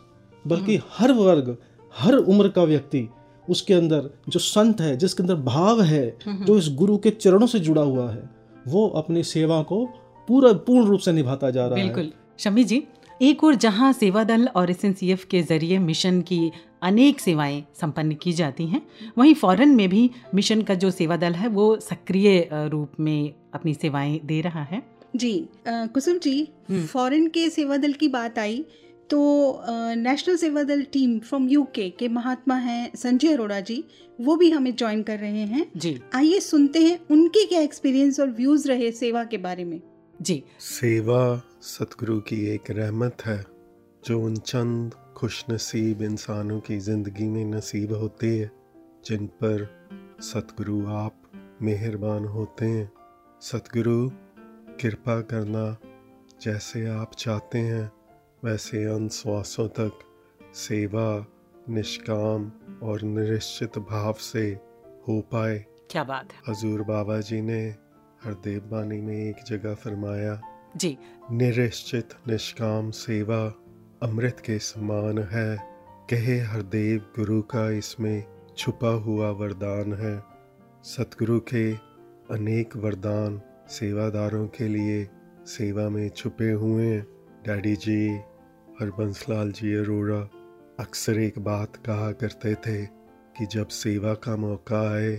बल्कि 0.47 0.79
हर 0.97 1.11
वर्ग 1.11 1.57
हर 1.97 2.15
उम्र 2.15 2.49
का 2.49 2.63
व्यक्ति 2.63 3.09
उसके 3.49 3.73
अंदर 3.73 4.09
जो 4.29 4.39
संत 4.39 4.81
है 4.81 4.97
जिसके 4.97 5.23
अंदर 5.23 5.35
भाव 5.35 5.81
है 5.81 6.17
जो 6.27 6.57
इस 6.57 6.69
गुरु 6.69 6.97
के 6.97 7.09
चरणों 7.09 7.47
से 7.47 7.59
जुड़ा 7.59 7.81
हुआ 7.81 8.11
है 8.11 8.29
वो 8.67 8.87
अपनी 8.87 9.23
सेवा 9.23 9.61
को 9.63 9.85
पूरा 10.27 10.53
पूर्ण 10.53 10.85
रूप 10.85 10.99
से 10.99 11.11
निभाता 11.11 11.49
जा 11.49 11.67
रहा 11.67 11.77
है। 11.77 11.83
बिल्कुल। 11.83 12.11
शमी 12.39 12.63
जी 12.63 12.83
एक 13.21 13.43
और 13.43 13.55
जहाँ 13.55 13.91
सेवा 13.93 14.23
दल 14.23 14.47
और 14.47 14.69
एसएनसीएफ 14.71 15.23
के 15.23 15.41
ज़रिए 15.41 15.77
मिशन 15.79 16.21
की 16.21 16.51
अनेक 16.83 17.19
सेवाएँ 17.19 17.63
संपन्न 17.81 18.13
की 18.13 18.31
जाती 18.33 18.65
हैं 18.67 18.81
वहीं 19.17 19.33
फॉरेन 19.33 19.75
में 19.75 19.87
भी 19.89 20.09
मिशन 20.35 20.61
का 20.61 20.73
जो 20.73 20.89
सेवा 20.91 21.17
दल 21.17 21.33
है 21.33 21.47
वो 21.47 21.75
सक्रिय 21.79 22.49
रूप 22.53 22.99
में 22.99 23.33
अपनी 23.53 23.73
सेवाएँ 23.73 24.19
दे 24.25 24.39
रहा 24.41 24.63
है। 24.63 24.81
जी 25.15 25.33
कुसुम 25.67 26.17
जी 26.17 26.47
हम्म। 26.69 26.85
फॉरेन 26.85 27.27
के 27.27 27.49
सेवा 27.49 27.77
दल 27.77 27.93
की 27.93 28.07
बात 28.07 28.39
आई 28.39 28.65
तो 29.09 29.19
नेशनल 29.69 30.35
सेवा 30.37 30.63
दल 30.63 30.81
टीम 30.93 31.17
फ्रॉम 31.19 31.47
यूके 31.49 31.89
के 31.89 32.07
महात्मा 32.07 32.55
हैं 32.55 32.91
संजय 32.95 33.33
अरोड़ा 33.33 33.59
जी 33.59 33.83
वो 34.19 34.35
भी 34.35 34.49
हमें 34.51 34.75
ज्वाइन 34.75 35.01
कर 35.03 35.19
रहे 35.19 35.45
हैं। 35.45 35.65
जी। 35.77 35.97
आइए 36.15 36.39
सुनते 36.39 36.79
हैं 36.79 36.99
उनके 37.11 37.45
क्या 37.45 37.61
एक्सपीरियंस 37.61 38.19
और 38.19 38.29
व्यूज़ 38.31 38.67
रहे 38.67 38.91
सेवा 38.91 39.23
के 39.23 39.37
बारे 39.37 39.65
में। 39.65 39.79
जी। 40.21 40.43
सेवा 40.59 41.41
सतगुरु 41.61 42.19
की 42.19 42.45
एक 42.47 42.71
रहमत 42.71 43.17
है 43.25 43.45
जो 44.03 44.21
उन 44.21 44.35
चंद 44.35 44.93
खुशनसीब 45.17 46.01
इंसानों 46.01 46.59
की 46.59 46.77
ज़िंदगी 46.79 47.27
में 47.27 47.45
नसीब 47.45 47.93
होती 47.93 48.37
है 48.37 48.51
जिन 49.05 49.27
पर 49.27 49.67
सतगुरु 50.21 50.85
आप 50.87 51.21
मेहरबान 51.61 52.25
होते 52.25 52.65
हैं। 52.65 52.91
सतगुरु 53.41 54.09
कृपा 54.81 55.21
करना 55.21 55.77
जैसे 56.41 56.87
आप 56.87 57.15
चाहते 57.15 57.59
हैं 57.59 57.91
वैसे 58.43 58.83
अन 58.85 59.09
श्वासों 59.09 59.67
तक 59.67 59.99
सेवा 60.55 61.25
निष्काम 61.69 62.51
और 62.83 63.01
निश्चित 63.01 63.77
भाव 63.77 64.13
से 64.13 64.47
हो 65.07 65.21
पाए। 65.21 65.65
क्या 65.91 66.03
बात 66.03 66.33
है। 66.33 66.39
हजूर 66.49 66.81
बाबा 66.81 67.19
जी 67.21 67.41
ने 67.41 67.75
हरदेव 68.23 68.61
बानी 68.61 69.01
में 69.01 69.29
एक 69.29 69.35
जगह 69.47 69.73
फरमाया 69.73 70.41
जी। 70.77 70.97
निश्चित 71.31 72.09
निष्काम 72.27 72.91
सेवा 72.91 73.53
अमृत 74.03 74.39
के 74.45 74.59
समान 74.59 75.19
है। 75.19 75.57
कहे 76.09 76.39
हरदेव 76.39 76.99
गुरु 76.99 77.41
का 77.41 77.69
इसमें 77.71 78.23
छुपा 78.57 78.89
हुआ 78.89 79.29
वरदान 79.29 79.93
है। 79.93 80.23
सतगुरु 80.83 81.39
के 81.39 81.73
अनेक 82.31 82.75
वरदान 82.77 83.41
सेवादारों 83.69 84.47
के 84.47 84.67
लिए 84.67 85.09
सेवा 85.45 85.89
में 85.89 86.09
छुपे 86.09 86.51
हुए 86.51 86.85
हैं। 86.85 87.03
डैडी 87.47 87.75
जी 87.75 88.07
हरबंस 88.81 89.25
लाल 89.29 89.51
जी 89.51 89.73
अरोड़ा 89.73 90.21
अक्सर 90.79 91.19
एक 91.19 91.39
बात 91.39 91.75
कहा 91.75 92.11
करते 92.11 92.55
थे 92.55 92.85
कि 93.37 93.45
जब 93.45 93.67
सेवा 93.67 94.13
का 94.13 94.35
मौका 94.35 94.81
आए 94.93 95.15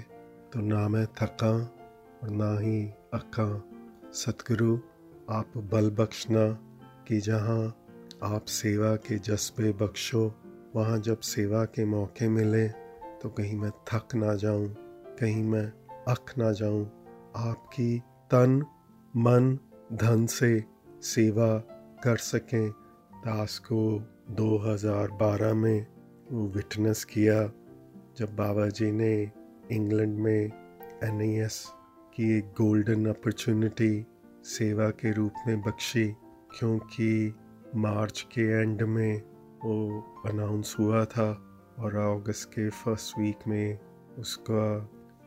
तो 0.52 0.60
ना 0.60 0.88
मैं 0.88 1.06
थका 1.06 1.78
और 2.22 2.30
ना 2.30 2.58
ही 2.58 2.86
अक्का 3.14 3.64
सतगुरु, 4.12 4.78
आप 5.30 5.56
बल 5.56 5.90
बख्शना 5.90 6.46
कि 7.08 7.18
जहाँ 7.20 7.76
आप 8.22 8.44
सेवा 8.44 8.94
के 8.96 9.18
जज्बे 9.18 9.72
बख्शो, 9.72 10.34
वहाँ 10.76 10.98
जब 10.98 11.20
सेवा 11.20 11.64
के 11.64 11.84
मौके 11.84 12.28
मिले 12.28 12.68
तो 13.22 13.28
कहीं 13.28 13.56
मैं 13.56 13.70
थक 13.70 14.14
ना 14.14 14.34
जाऊँ, 14.34 14.68
कहीं 15.20 15.42
मैं 15.44 15.72
अख 16.08 16.34
ना 16.38 16.52
जाऊँ। 16.52 16.84
आपकी 17.36 17.98
तन, 18.30 18.62
मन, 19.16 19.58
धन 19.92 20.26
से 20.26 20.64
सेवा 21.02 21.58
कर 22.04 22.16
सकें। 22.16 22.70
दास 23.14 23.58
को 23.58 23.98
2012 24.30 25.54
में 25.54 25.86
वो 26.30 26.46
विटनेस 26.48 27.04
किया, 27.04 27.42
जब 28.16 28.36
बाबा 28.36 28.68
जी 28.68 28.92
ने 28.92 29.30
इंग्लैंड 29.72 30.18
में 30.18 30.52
एन 31.04 31.20
की 32.14 32.38
एक 32.38 32.44
गोल्डन 32.44 33.06
अपॉर्चुनिटी 33.06 34.06
सेवा 34.44 34.88
के 34.90 35.12
रूप 35.12 35.34
में 35.46 35.60
बख्शी, 35.62 36.04
क्योंकि 36.58 37.34
मार्च 37.76 38.20
के 38.32 38.42
एंड 38.62 38.82
में 38.82 39.22
वो 39.64 39.76
अनाउंस 40.26 40.76
हुआ 40.78 41.04
था 41.04 41.28
और 41.78 41.96
अगस्त 41.96 42.48
के 42.48 42.68
फ़र्स्ट 42.70 43.18
वीक 43.18 43.48
में 43.48 43.78
उसका 44.18 44.78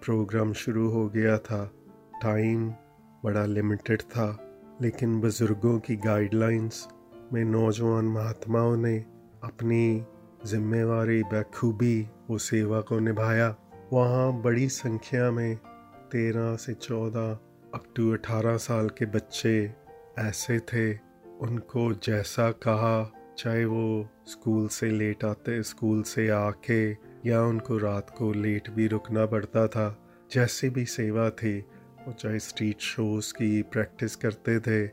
प्रोग्राम 0.03 0.53
शुरू 0.53 0.89
हो 0.89 1.07
गया 1.09 1.37
था। 1.37 1.65
टाइम 2.21 2.69
बड़ा 3.23 3.45
लिमिटेड 3.45 4.01
था, 4.01 4.27
लेकिन 4.81 5.19
बुज़ुर्गों 5.21 5.79
की 5.79 5.95
गाइडलाइंस 5.95 6.87
में 7.33 7.43
नौजवान 7.45 8.05
महात्माओं 8.05 8.75
ने 8.77 8.97
अपनी 9.43 10.05
जिम्मेवारी, 10.45 11.23
बखूबी 11.23 12.01
वो 12.29 12.37
सेवा 12.37 12.81
को 12.81 12.99
निभाया। 12.99 13.55
वहाँ 13.93 14.41
बड़ी 14.41 14.69
संख्या 14.69 15.31
में 15.31 15.57
तेरह 16.11 16.55
से 16.55 16.73
चौदह 16.73 17.39
अप 17.73 17.83
टू 17.95 18.13
अठारह 18.13 18.57
साल 18.57 18.89
के 18.89 19.05
बच्चे 19.05 19.73
ऐसे 20.19 20.59
थे, 20.59 20.93
उनको 21.39 21.93
जैसा 21.93 22.51
कहा, 22.51 23.11
चाहे 23.37 23.65
वो 23.65 24.09
स्कूल 24.27 24.67
से 24.67 24.89
लेट 24.91 25.23
आते, 25.23 25.63
स्कूल 25.63 26.03
से 26.03 26.29
आके, 26.29 26.91
या 27.29 27.43
उनको 27.43 27.77
रात 27.77 28.15
को 28.17 28.33
लेट 28.33 28.69
भी 28.69 28.87
रुकना 28.87 29.25
पड़ता 29.25 29.67
था। 29.67 30.09
जैसी 30.31 30.69
भी 30.69 30.85
सेवा 30.85 31.29
थी, 31.29 31.59
वो 32.07 32.13
चाहे 32.13 32.39
स्ट्रीट 32.39 32.79
शोज़ 32.79 33.33
की 33.33 33.61
प्रैक्टिस 33.61 34.15
करते 34.15 34.59
थे, 34.59 34.87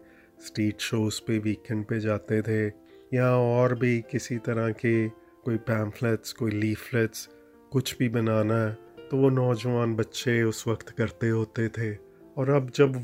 स्ट्रीट 0.47 0.81
शोज़ 0.81 1.21
पे 1.27 1.39
वीकेंड 1.39 1.85
पे 1.85 2.01
जाते 2.01 2.43
थे, 2.43 2.67
या 3.15 3.31
और 3.37 3.75
भी 3.75 4.01
किसी 4.11 4.39
तरह 4.39 4.71
के 4.71 5.09
कोई 5.45 5.57
पैम्फलेट्स, 5.57 6.33
कोई 6.33 6.51
लीफलेट्स, 6.51 7.29
कुछ 7.73 7.99
भी 7.99 8.09
बनाना 8.09 8.55
है 8.55 8.92
तो 9.13 9.19
वो 9.19 9.29
नौजवान 9.31 9.95
बच्चे 9.97 10.43
उस 10.43 10.65
वक्त 10.69 10.91
करते 10.91 11.29
होते 11.29 11.69
थे। 11.69 11.95
और 12.37 12.51
अब 12.51 12.71
जब 12.75 12.95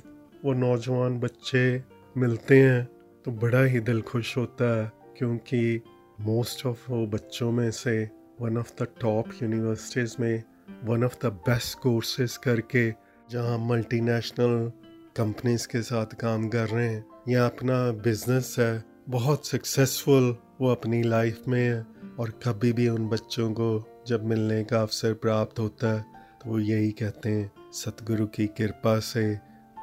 वो 0.44 0.52
नौजवान 0.52 1.18
बच्चे 1.20 1.82
मिलते 2.16 2.58
हैं 2.58 2.84
तो 3.24 3.30
बड़ा 3.30 3.62
ही 3.62 3.80
दिल 3.80 4.00
खुश 4.02 4.36
होता 4.36 4.64
है, 4.76 4.92
क्योंकि 5.18 5.80
मोस्ट 6.20 6.66
ऑफ़ 6.66 6.90
वो 6.90 7.06
बच्चों 7.06 7.50
में 7.52 7.70
से 7.70 8.10
one 8.40 8.56
of 8.58 8.72
the 8.82 8.86
top 9.00 9.28
universities 9.42 10.14
में 10.20 10.42
one 10.84 11.04
of 11.04 11.16
the 11.22 11.32
best 11.46 11.78
courses 11.78 12.36
करके 12.36 12.90
जहाँ 13.30 13.58
मल्टीनेशनल 13.58 14.72
कंपनीज़ 15.16 15.68
के 15.68 15.82
साथ 15.82 16.06
काम 16.06 16.48
कर 16.48 16.68
रहे 16.68 16.88
हैं, 16.88 17.04
या 17.28 17.46
अपना 17.46 17.90
बिज़नेस 18.02 18.56
है, 18.58 18.84
बहुत 19.08 19.46
सक्सेसफुल 19.46 20.36
वो 20.60 20.70
अपनी 20.70 21.02
लाइफ 21.02 21.42
में 21.48 21.60
है, 21.60 21.86
और 22.18 22.30
कभी 22.30 22.72
भी 22.72 22.88
उन 22.88 23.08
बच्चों 23.08 23.52
को 23.52 23.78
जब 24.08 24.24
मिलने 24.24 24.62
का 24.64 24.80
अवसर 24.80 25.12
प्राप्त 25.14 25.58
होता 25.58 25.92
है 25.92 26.00
तो 26.42 26.50
वो 26.50 26.58
यही 26.58 26.90
कहते 26.92 27.28
हैं, 27.28 27.50
सतगुरु 27.72 28.26
की 28.26 28.46
कृपा 28.46 28.98
से 29.00 29.32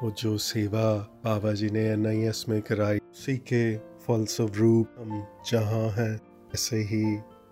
वो 0.02 0.10
जो 0.10 0.36
सेवा 0.38 0.92
बाबा 1.24 1.52
जी 1.52 1.68
ने 1.70 1.84
एनआईएस 1.88 2.44
में 2.48 2.60
कराई, 2.62 2.98
उसी 2.98 3.36
के 3.52 3.76
फलस्वरूप 3.76 4.94
हम 4.98 5.26
जहाँ 5.50 5.88
हैं, 5.90 6.18
ऐसे 6.54 6.76
ही 6.82 7.04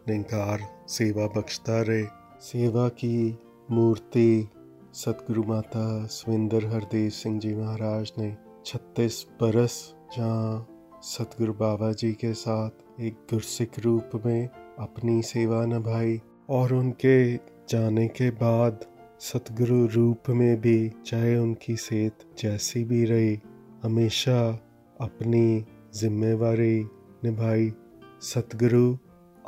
निंकार, 0.09 0.67
सेवा 0.89 1.27
बख्शता 1.37 1.81
रहे। 1.83 2.05
सेवा 2.43 2.89
की 2.89 3.39
मूर्ति 3.71 4.49
सतगुरु 4.95 5.43
माता 5.45 6.07
सविंदर 6.09 6.67
हरदेव 6.67 7.09
सिंह 7.13 7.39
जी 7.41 7.55
महाराज 7.55 8.13
ने 8.19 8.37
छत्तीस 8.67 9.25
बरस 9.43 9.79
जहाँ 10.17 11.01
सतगुरु 11.05 11.53
बाबा 11.55 11.93
जी 11.93 12.13
के 12.13 12.35
साथ 12.35 13.01
एक 13.01 13.27
गुरसिख 13.31 13.79
रूप 13.79 14.21
में 14.27 14.49
अपनी 14.79 15.23
सेवा 15.23 15.65
निभाई। 15.67 16.21
और 16.49 16.73
उनके 16.75 17.37
जाने 17.69 18.09
के 18.09 18.31
बाद 18.31 18.87
सतगुरु 19.21 19.87
रूप 19.87 20.23
में 20.29 20.61
भी 20.61 20.93
चाहे 21.07 21.37
उनकी 21.37 21.77
सेहत 21.77 22.19
जैसी 22.39 22.85
भी 22.85 23.05
रही, 23.05 23.41
हमेशा 23.83 24.61
अपनी 25.01 25.65
जिम्मेवारी 25.95 26.85
निभाई। 27.25 27.73
सतगुरु, 28.21 28.97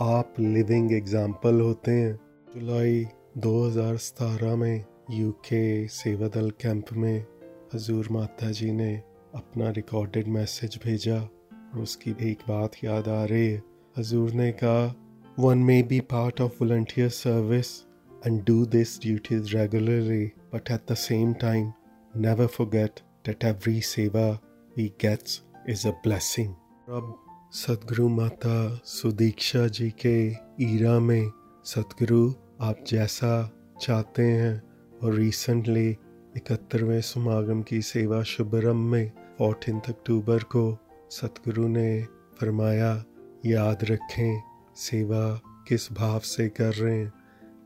आप 0.00 0.34
लिविंग 0.40 0.92
एग्ज़ाम्पल 0.92 1.60
होते 1.60 1.90
हैं। 1.90 2.14
जुलाई 2.54 3.06
2017 3.38 4.56
में 4.56 4.84
यूके 5.10 5.88
सेवा 5.88 6.28
दल 6.28 6.50
कैंप 6.50 6.92
में 6.92 7.26
हजूर 7.74 8.08
माता 8.10 8.50
जी 8.50 8.70
ने 8.72 9.02
अपना 9.34 9.70
रिकॉर्डेड 9.70 10.28
मैसेज 10.28 10.78
भेजा 10.84 11.16
और 11.16 11.80
उसकी 11.80 12.10
एक 12.22 12.38
बात 12.48 12.72
याद 12.84 13.08
आ 13.08 13.24
रही 13.24 13.46
है। 13.46 13.62
हजूर 13.98 14.32
ने 14.32 14.52
कहा 14.52 15.05
one 15.38 15.58
may 15.62 15.82
be 15.82 16.00
part 16.10 16.40
of 16.40 16.62
volunteer 16.62 17.08
service 17.14 17.72
and 18.26 18.42
do 18.44 18.64
this 18.76 19.00
duties 19.00 19.56
regularly 19.56 20.24
but 20.54 20.70
at 20.70 20.92
the 20.92 20.94
same 21.00 21.32
time 21.40 21.72
never 22.16 22.46
forget 22.46 23.00
that 23.24 23.44
every 23.44 23.80
seva 23.82 24.26
we 24.76 24.84
gets 25.00 25.40
is 25.66 25.84
a 25.84 25.92
blessing. 26.02 26.50
अब 26.88 27.14
सदगुरु 27.52 28.08
माता 28.08 28.82
सुदीक्षा 28.84 29.66
जी 29.68 29.90
के 30.04 30.18
ईरा 30.64 30.98
में 31.00 31.30
सदगुरु 31.64 32.20
आप 32.60 32.84
जैसा 32.86 33.30
चाहते 33.80 34.22
हैं 34.22 34.54
और 35.02 35.14
रिसेंटली 35.14 35.88
इकहत्तरवें 35.88 37.00
समागम 37.00 37.62
की 37.62 37.80
सेवा 37.82 38.22
शुभरम 38.32 38.84
में 38.90 39.10
फोर्टीन 39.38 39.80
अक्टूबर 39.88 40.42
को 40.54 40.64
सतगुरु 41.10 41.68
ने 41.68 42.02
फरमाया 42.40 42.92
याद 43.46 43.84
रखें 43.90 44.40
सेवा 44.76 45.40
किस 45.68 45.92
भाव 45.92 46.20
से 46.20 46.48
कर 46.48 46.72
रहे 46.72 46.98
हैं, 46.98 47.12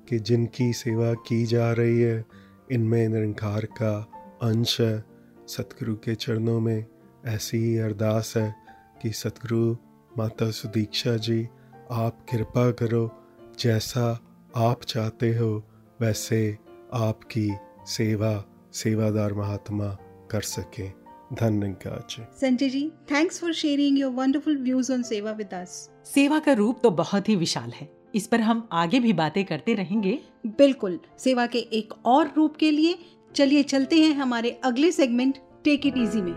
कि 0.09 0.19
जिनकी 0.19 0.73
सेवा 0.73 1.15
की 1.15 1.47
जा 1.47 1.73
रही 1.73 2.01
है, 2.01 2.25
इनमें 2.73 3.09
निरंकार 3.09 3.65
का 3.65 4.11
अंश 4.43 4.81
है। 4.81 5.05
सतगुरु 5.49 5.95
के 5.95 6.15
चरणों 6.15 6.61
में 6.61 6.87
ऐसी 7.27 7.59
ही 7.59 7.79
अरदास 7.79 8.35
है 8.37 8.55
कि 9.03 9.11
सतगुरु 9.11 9.77
माता 10.19 10.51
सुदीक्षा 10.51 11.17
जी, 11.17 11.49
आप 11.91 12.27
कृपा 12.31 12.71
करो, 12.71 13.11
जैसा 13.59 14.21
आप 14.57 14.83
चाहते 14.83 15.37
हो, 15.37 15.65
वैसे 16.01 16.59
आपकी 16.95 17.53
सेवा 17.87 18.45
सेवादार 18.73 19.35
महात्मा 19.35 19.99
कर 20.31 20.41
सकें। 20.41 20.93
Sanjay 21.33 22.69
ji 22.69 22.89
thanks 23.11 23.41
for 23.41 23.53
sharing 23.53 23.99
your 23.99 24.13
wonderful 24.13 24.57
views 24.57 24.93
on 24.93 25.03
seva 25.03 25.33
with 25.33 25.53
us 25.55 25.91
सेवा 26.05 26.39
का 26.39 26.53
रूप 26.53 26.81
तो 26.83 26.91
बहुत 26.91 27.29
ही 27.29 27.37
विशाल 27.37 27.71
है। 27.71 27.89
इस 28.15 28.27
पर 28.27 28.41
हम 28.41 28.69
आगे 28.73 29.01
भी 29.01 29.13
बातें 29.13 29.45
करते 29.45 29.75
रहेंगे। 29.75 30.19
बिल्कुल 30.47 30.99
सेवा 31.19 31.47
के 31.47 31.59
एक 31.59 31.93
और 32.07 32.33
रूप 32.37 32.57
के 32.57 32.71
लिए 32.71 32.99
चलिए 33.37 33.63
चलते 33.63 34.01
हैं 34.01 34.15
हमारे 34.15 34.51
अगले 34.65 34.91
सेगमेंट 34.93 35.39
टेक 35.65 35.87
इट 35.87 35.97
इजी 35.97 36.23
में। 36.23 36.33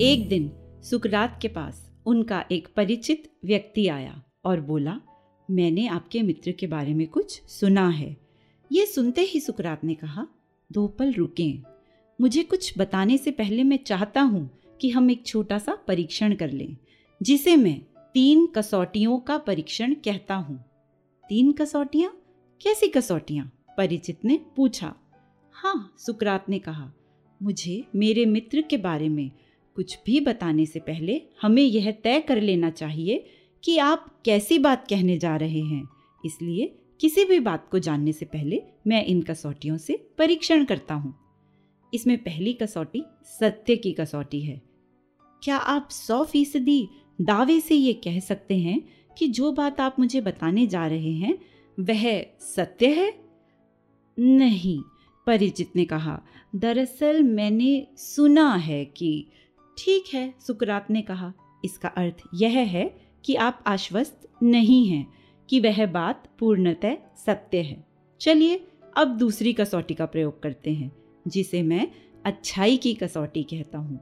एक 0.00 0.28
दिन 0.28 0.50
सुकरात 0.90 1.38
के 1.42 1.48
पास 1.48 1.90
उनका 2.06 2.44
एक 2.52 2.68
परिचित 2.76 3.30
व्यक्ति 3.44 3.86
आया 3.88 4.22
और 4.44 4.60
बोला 4.60 5.00
मैंने 5.48 5.86
आपके 5.88 6.22
मित्र 6.22 6.52
के 6.52 6.66
बारे 6.66 6.94
में 6.94 7.06
कुछ 7.06 7.40
सुना 7.50 7.88
है। 7.88 8.16
ये 8.72 8.86
सुनते 8.86 9.20
ही 9.20 9.40
सुकरात 9.40 9.84
ने 9.84 9.94
कहा 9.94 10.26
दो 10.70 10.86
पल 10.88 11.12
रुकें। 11.12 11.62
मुझे 12.18 12.42
कुछ 12.42 12.72
बताने 12.78 13.16
से 13.18 13.30
पहले 13.30 13.62
मैं 13.64 13.78
चाहता 13.86 14.20
हूँ 14.20 14.48
कि 14.80 14.90
हम 14.90 15.10
एक 15.10 15.24
छोटा 15.26 15.58
सा 15.58 15.74
परीक्षण 15.88 16.34
कर 16.34 16.50
लें, 16.50 16.76
जिसे 17.20 17.54
मैं 17.56 17.78
तीन 18.14 18.46
कसौटियों 18.46 19.18
का 19.18 19.38
परीक्षण 19.38 19.94
कहता 20.04 20.34
हूँ। 20.34 20.58
तीन 21.30 21.52
कसौटियाँ? 21.52 22.12
कैसी 22.60 22.88
कसौटियाँ? 22.88 23.50
परिचित 23.78 24.24
ने 24.24 24.38
पूछा। 24.56 24.94
हाँ 25.54 25.94
सुकरात 25.98 26.48
ने 26.48 26.58
कहा, 26.58 26.92
मुझे 27.40 27.84
मेरे 27.94 28.24
मित्र 28.26 28.60
के 28.60 28.76
बारे 28.76 29.08
में 29.08 29.30
कुछ 29.76 29.98
भी 30.06 30.20
बताने 30.20 30.66
से 30.66 30.80
पहले 30.80 31.20
हमें 31.42 31.62
यह 31.62 31.90
तय 32.04 32.20
कर 32.20 32.40
लेना 32.40 32.70
चाहिए 32.70 33.24
कि 33.64 33.78
आप 33.78 34.06
कैसी 34.24 34.58
बात 34.58 34.86
कहने 34.90 35.18
जा 35.18 35.36
रहे 35.36 35.60
हैं, 35.60 35.88
इसलिए 36.24 36.74
किसी 37.00 37.24
भी 37.24 37.38
बात 37.40 37.68
को 37.70 37.78
जानने 37.78 38.12
से 38.12 38.26
पहले 38.26 38.62
मैं 38.88 39.04
इन 39.06 39.22
कसौटियों 39.22 39.76
से 39.76 40.08
परीक्षण 40.18 40.64
करता 40.64 40.94
हूँ। 40.94 41.14
इसमें 41.94 42.18
पहली 42.18 42.52
कसौटी 42.52 43.04
सत्य 43.24 43.76
की 43.76 43.92
कसौटी 43.92 44.40
है। 44.40 44.62
क्या 45.42 45.56
आप 45.56 45.88
सौ 45.90 46.24
फ़ीसदी 46.24 46.88
दावे 47.20 47.60
से 47.60 47.74
ये 47.74 47.92
कह 47.92 48.20
सकते 48.20 48.58
हैं 48.58 48.82
कि 49.18 49.28
जो 49.28 49.52
बात 49.52 49.80
आप 49.80 49.96
मुझे 49.98 50.20
बताने 50.20 50.66
जा 50.66 50.86
रहे 50.86 51.12
हैं, 51.12 51.38
वह 51.80 52.26
सत्य 52.40 52.86
है? 52.86 53.14
नहीं, 54.18 54.82
परिचित 55.26 55.70
ने 55.76 55.84
कहा, 55.84 56.22
दरअसल 56.56 57.22
मैंने 57.22 57.86
सुना 57.96 58.54
है 58.54 58.84
कि 58.84 59.26
ठीक 59.78 60.04
है, 60.14 60.34
सुकरात 60.46 60.90
ने 60.90 61.02
कहा। 61.02 61.32
इसका 61.64 61.88
अर्थ 61.88 62.22
यह 62.34 62.58
है 62.58 63.00
कि 63.24 63.34
आप 63.34 63.64
आश्वस्त 63.66 64.28
नहीं 64.42 64.86
हैं 64.86 65.12
कि 65.48 65.60
वह 65.60 65.86
बात 65.86 66.28
पूर्णतः 66.38 66.94
सत्य 67.26 67.58
है। 67.58 67.86
चलिए 68.20 68.67
अब 68.96 69.16
दूसरी 69.18 69.52
कसौटी 69.52 69.94
का 69.94 70.06
प्रयोग 70.06 70.42
करते 70.42 70.70
हैं, 70.70 70.92
जिसे 71.28 71.62
मैं 71.62 71.88
अच्छाई 72.26 72.76
की 72.76 72.94
कसौटी 72.94 73.42
कहता 73.42 73.78
हूँ। 73.78 74.00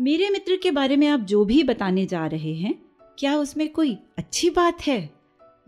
मेरे 0.00 0.30
मित्र 0.30 0.56
के 0.56 0.70
बारे 0.70 0.96
में 0.96 1.06
आप 1.08 1.20
जो 1.20 1.44
भी 1.44 1.62
बताने 1.62 2.06
जा 2.06 2.26
रहे 2.26 2.54
हैं, 2.54 2.74
क्या 3.18 3.36
उसमें 3.36 3.68
कोई 3.68 3.98
अच्छी 4.18 4.50
बात 4.50 4.82
है? 4.82 5.10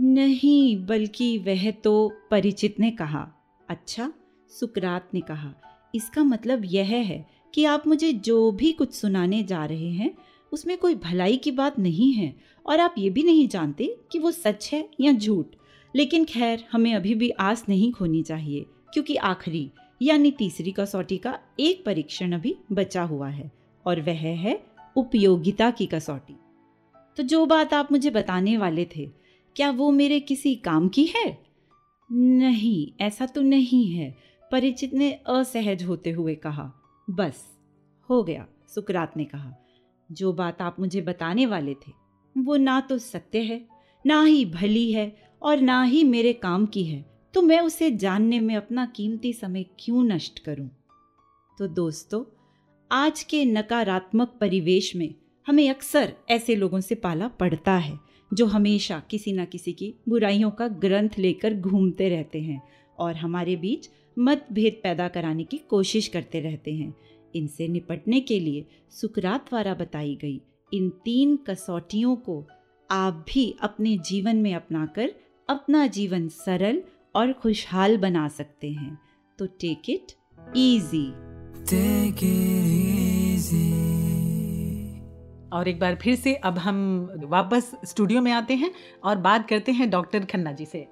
नहीं, 0.00 0.86
बल्कि 0.86 1.38
वह 1.38 1.70
तो 1.70 2.12
परिचित 2.30 2.80
ने 2.80 2.90
कहा। 2.90 3.32
अच्छा 3.68 4.12
सुकरात 4.48 5.08
ने 5.14 5.20
कहा। 5.20 5.54
इसका 5.94 6.22
मतलब 6.22 6.62
यह 6.64 6.86
है 6.86 7.26
कि 7.54 7.64
आप 7.64 7.86
मुझे 7.86 8.12
जो 8.12 8.52
भी 8.52 8.72
कुछ 8.72 8.94
सुनाने 8.94 9.42
जा 9.42 9.64
रहे 9.64 9.90
हैं, 9.90 10.14
उसमें 10.52 10.78
कोई 10.78 10.94
भलाई 10.94 11.36
की 11.36 11.50
बात 11.50 11.78
नहीं 11.78 12.12
है, 12.12 12.36
और 12.66 12.80
आप 12.80 12.94
ये 12.98 13.10
भी 13.10 13.22
नहीं 13.22 13.48
जानते 13.48 13.96
कि 14.12 14.18
वो 14.18 14.30
सच 14.30 14.70
है 14.72 14.88
या 15.00 15.12
झूठ। 15.12 15.46
लेकिन 15.96 16.24
खैर, 16.24 16.64
हमें 16.72 16.94
अभी 16.94 17.14
भी 17.14 17.30
आस 17.30 17.64
नहीं 17.68 17.92
खोनी 17.92 18.22
चाहिए, 18.22 18.66
क्योंकि 18.92 19.16
आखिरी, 19.16 19.70
यानी 20.02 20.30
तीसरी 20.30 20.72
कसौटी 20.72 21.18
का 21.18 21.38
एक 21.60 21.84
परीक्षण 21.84 22.32
अभी 22.32 22.56
बचा 22.72 23.02
हुआ 23.02 23.28
है, 23.28 23.52
और 23.86 24.00
वह 24.00 24.18
है 24.18 24.66
उपयोगिता 24.96 25.70
की 25.70 25.86
कसौटी। 25.86 26.36
तो 27.16 27.22
जो 27.22 27.46
बात 27.46 27.74
आप 27.74 27.92
मुझे 27.92 28.10
बताने 28.10 28.56
वाले 28.56 28.88
थे, 28.96 29.10
क्या 29.56 29.70
वो 29.70 29.90
मेरे 29.90 30.20
किसी 30.20 30.54
काम 30.54 30.88
की 30.88 31.04
है? 31.04 31.38
नहीं, 32.12 33.04
ऐसा 33.04 33.26
तो 33.26 33.40
नहीं 33.40 33.86
है, 33.86 34.14
परिचित 34.52 34.94
ने 34.94 35.12
असहज 35.12 35.82
होते 35.82 36.10
हुए 36.10 36.34
कहा। 36.34 36.72
बस, 37.10 37.58
हो 38.10 38.22
गया, 38.22 38.46
सुकरात 38.74 39.16
ने 39.16 39.24
कहा। 39.24 39.52
जो 40.12 40.32
बात 40.32 40.62
आप 40.62 40.80
मुझे 40.80 41.00
बताने 41.00 41.46
वाले 41.46 41.74
थे, 41.74 41.92
वो 42.38 42.56
ना 42.56 42.80
तो 42.80 42.98
सत्य 42.98 43.38
है, 43.38 43.68
ना 44.06 44.24
ही 44.24 44.44
भली 44.44 44.92
है 44.92 45.33
और 45.44 45.60
ना 45.60 45.82
ही 45.82 46.04
मेरे 46.04 46.32
काम 46.32 46.66
की 46.66 46.84
है 46.84 47.04
तो 47.34 47.42
मैं 47.42 47.60
उसे 47.60 47.90
जानने 47.90 48.40
में 48.40 48.54
अपना 48.56 48.86
कीमती 48.86 49.32
समय 49.32 49.64
क्यों 49.78 50.04
नष्ट 50.04 50.38
करूँ? 50.38 50.68
तो 51.58 51.66
दोस्तों, 51.66 52.24
आज 52.90 53.22
के 53.22 53.44
नकारात्मक 53.44 54.36
परिवेश 54.40 54.96
में 54.96 55.14
हमें 55.46 55.70
अक्सर 55.70 56.12
ऐसे 56.30 56.56
लोगों 56.56 56.80
से 56.80 56.94
पाला 56.94 57.28
पड़ता 57.28 57.76
है, 57.76 57.98
जो 58.34 58.46
हमेशा 58.46 59.02
किसी 59.10 59.32
न 59.32 59.44
किसी 59.44 59.72
की 59.72 59.94
बुराइयों 60.08 60.50
का 60.50 60.68
ग्रंथ 60.68 61.18
लेकर 61.18 61.54
घूमते 61.54 62.08
रहते 62.08 62.40
हैं 62.40 62.62
और 62.98 63.16
हमारे 63.16 63.56
बीच 63.56 63.88
मतभेद 64.18 64.80
पैदा 64.82 65.08
कराने 65.08 65.44
की 65.44 65.58
कोशिश 65.58 66.08
करते 66.08 66.40
रहते 66.40 66.74
हैं 66.74 66.94
इनसे 67.34 67.68
निपटने 67.68 68.20
के 68.20 68.40
लिए 68.40 68.66
सुकरात 68.90 69.48
द्वारा 69.48 69.74
बताई 69.74 70.18
गई 70.22 70.40
इन 70.74 70.88
तीन 71.04 71.36
कसौटियों 71.36 72.16
को 72.16 72.46
आप 72.90 73.24
भी 73.28 73.56
अपने 73.60 73.96
जीवन 73.98 74.36
में 74.36 74.54
अपनाकर 74.54 75.14
अपना 75.48 75.86
जीवन 75.86 76.28
सरल 76.28 76.82
और 77.14 77.32
खुशहाल 77.32 77.96
बना 77.96 78.28
सकते 78.28 78.70
हैं। 78.70 78.98
तो 79.38 79.46
टेक 79.46 79.90
इट 79.90 80.12
इजी 80.56 81.08
और 85.50 85.68
एक 85.68 85.78
बार 85.80 85.94
फिर 85.94 86.14
से 86.16 86.34
अब 86.34 86.58
हम 86.58 87.08
वापस 87.24 87.70
स्टूडियो 87.84 88.22
में 88.22 88.32
आते 88.32 88.54
हैं 88.54 88.70
और 89.04 89.16
बात 89.16 89.48
करते 89.48 89.72
हैं 89.72 89.90
डॉक्टर 89.90 90.24
खन्ना 90.24 90.52
जी 90.52 90.66
से। 90.66 90.86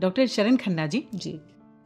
डॉक्टर 0.00 0.26
शरण 0.26 0.56
खन्ना 0.56 0.86
जी 0.86 1.04
जी। 1.14 1.40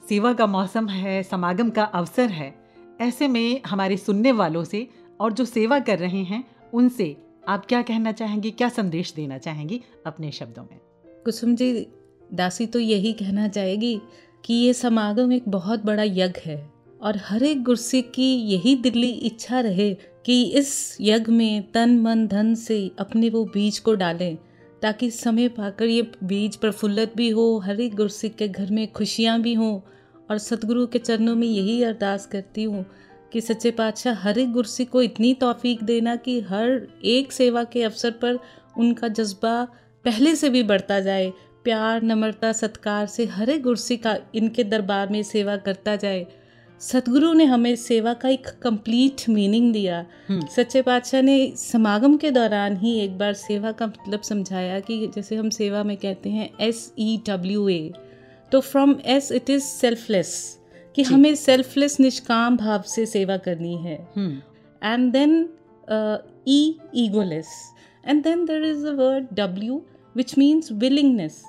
सेवा 0.08 0.32
का 0.32 0.46
मौसम 0.46 0.88
है 0.88 1.22
समागम 1.22 1.70
का 1.70 1.84
अवसर 1.84 2.30
है। 2.30 2.54
ऐसे 3.00 3.28
में 3.28 3.60
हमारे 3.66 3.96
सुनने 3.96 4.32
वालों 4.32 4.64
से 4.64 4.88
और 5.20 5.32
जो 5.32 5.44
सेवा 5.44 5.78
कर 5.78 5.98
रहे 5.98 6.22
हैं 6.22 6.44
उनसे 6.72 7.16
आप 7.48 7.66
क्या 7.66 7.82
कहना 7.82 8.12
चाहेंगी 8.12 8.50
क्या 8.50 8.68
संदेश 8.68 9.12
देना 9.12 9.38
चाहेंगी 9.38 9.82
अपने 10.06 10.30
शब्दों 10.32 10.62
में? 10.62 10.78
कुसुम 11.24 11.54
जी 11.56 11.86
दासी 12.34 12.66
तो 12.66 12.78
यही 12.78 13.12
कहना 13.12 13.48
चाहेगी 13.48 14.00
कि 14.44 14.54
ये 14.54 14.74
समागम 14.74 15.32
एक 15.32 15.48
बहुत 15.48 15.84
बड़ा 15.84 16.02
यज्ञ 16.02 16.40
है 16.44 16.72
और 17.02 17.16
हर 17.16 17.42
एक 17.42 17.62
गुरसिक 17.62 18.12
की 18.12 18.34
यही 18.34 18.74
दिल्ली 18.76 19.10
इच्छा 19.10 19.60
रहे 19.60 19.94
कि 20.26 20.42
इस 20.44 20.96
यज्ञ 21.00 21.32
में 21.32 21.72
तन 21.72 21.98
मन 21.98 22.26
धन 22.26 22.54
से 22.54 22.90
अपने 22.98 23.30
वो 23.30 23.44
बीज 23.44 23.78
को 23.78 23.94
डालें, 23.94 24.38
ताकि 24.82 25.10
समय 25.10 25.48
पाकर 25.48 25.84
ये 25.84 26.10
बीज 26.24 26.56
प्रफुल्लित 26.56 27.16
भी 27.16 27.28
हो, 27.30 27.58
हर 27.58 27.80
एक 27.80 27.94
गुरसिक 27.94 28.36
के 28.36 28.48
घर 28.48 28.70
में 28.70 28.92
खुशियाँ 28.92 29.40
भी 29.40 29.54
हों। 29.54 29.80
और 30.30 30.38
सतगुरु 30.38 30.86
के 30.86 30.98
चरणों 30.98 31.34
में 31.34 31.46
यही 31.46 31.82
अरदास 31.82 32.26
करती 32.26 32.62
हूँ 32.62 32.86
कि 33.32 33.40
सच्चे 33.40 33.70
पातशाह 33.70 34.14
हर 34.14 34.38
एक 34.38 34.52
गुरसिक 34.52 34.90
को 34.90 35.02
इतनी 35.02 35.34
तौफीक 35.34 35.82
देना 35.82 36.16
कि 36.16 36.40
हर 36.40 36.88
एक 37.04 37.32
सेवा 37.32 37.64
के 37.64 37.82
अवसर 37.82 38.10
पर 38.10 38.38
उनका 38.78 39.08
जज्बा 39.08 39.64
पहले 40.04 40.36
से 40.36 40.50
भी 40.50 40.62
बढ़ता 40.62 41.00
जाए 41.00 41.32
प्यार 41.64 42.02
नम्रता 42.02 42.52
सत्कार 42.52 43.06
से 43.06 43.24
हर 43.28 43.58
गुरसी 43.60 43.96
का 43.96 44.16
इनके 44.34 44.64
दरबार 44.64 45.08
में 45.08 45.22
सेवा 45.22 45.56
करता 45.58 45.96
जाए। 45.96 46.26
सतगुरु 46.80 47.32
ने 47.32 47.44
हमें 47.44 47.74
सेवा 47.76 48.12
का 48.14 48.28
एक 48.28 48.46
कंप्लीट 48.62 49.28
मीनिंग 49.28 49.72
दिया। 49.72 50.04
सच्चे 50.30 50.82
पातशाह 50.82 51.22
ने 51.22 51.52
समागम 51.56 52.16
के 52.16 52.30
दौरान 52.30 52.76
ही 52.76 52.94
एक 53.00 53.18
बार 53.18 53.32
सेवा 53.34 53.72
का 53.72 53.86
मतलब 53.86 54.20
समझाया 54.22 54.78
कि 54.80 55.06
जैसे 55.14 55.36
हम 55.36 55.50
सेवा 55.50 55.82
में 55.84 55.96
कहते 55.96 56.30
हैं 56.30 56.50
एस 56.60 56.92
ई 56.98 57.20
डब्ल्यू 57.28 57.68
ए 57.68 57.92
तो 58.52 58.60
from 58.60 58.94
S 59.06 59.30
it 59.32 59.50
is 59.50 59.62
selfless 59.64 60.32
कि 60.96 61.02
हमें 61.02 61.34
सेल्फलेस 61.34 62.00
निष्काम 62.00 62.56
भाव 62.56 62.82
से 62.86 63.06
सेवा 63.06 63.36
करनी 63.36 63.76
है। 63.76 63.94
And 64.82 65.12
then 65.12 65.48
E 66.48 66.76
egoless 66.96 67.48
and 68.04 68.22
then 68.24 68.44
there 68.46 68.64
is 68.64 68.86
a 68.86 68.92
word 68.94 69.26
W 69.34 69.82
which 70.14 70.36
means 70.38 70.72
willingness 70.72 71.42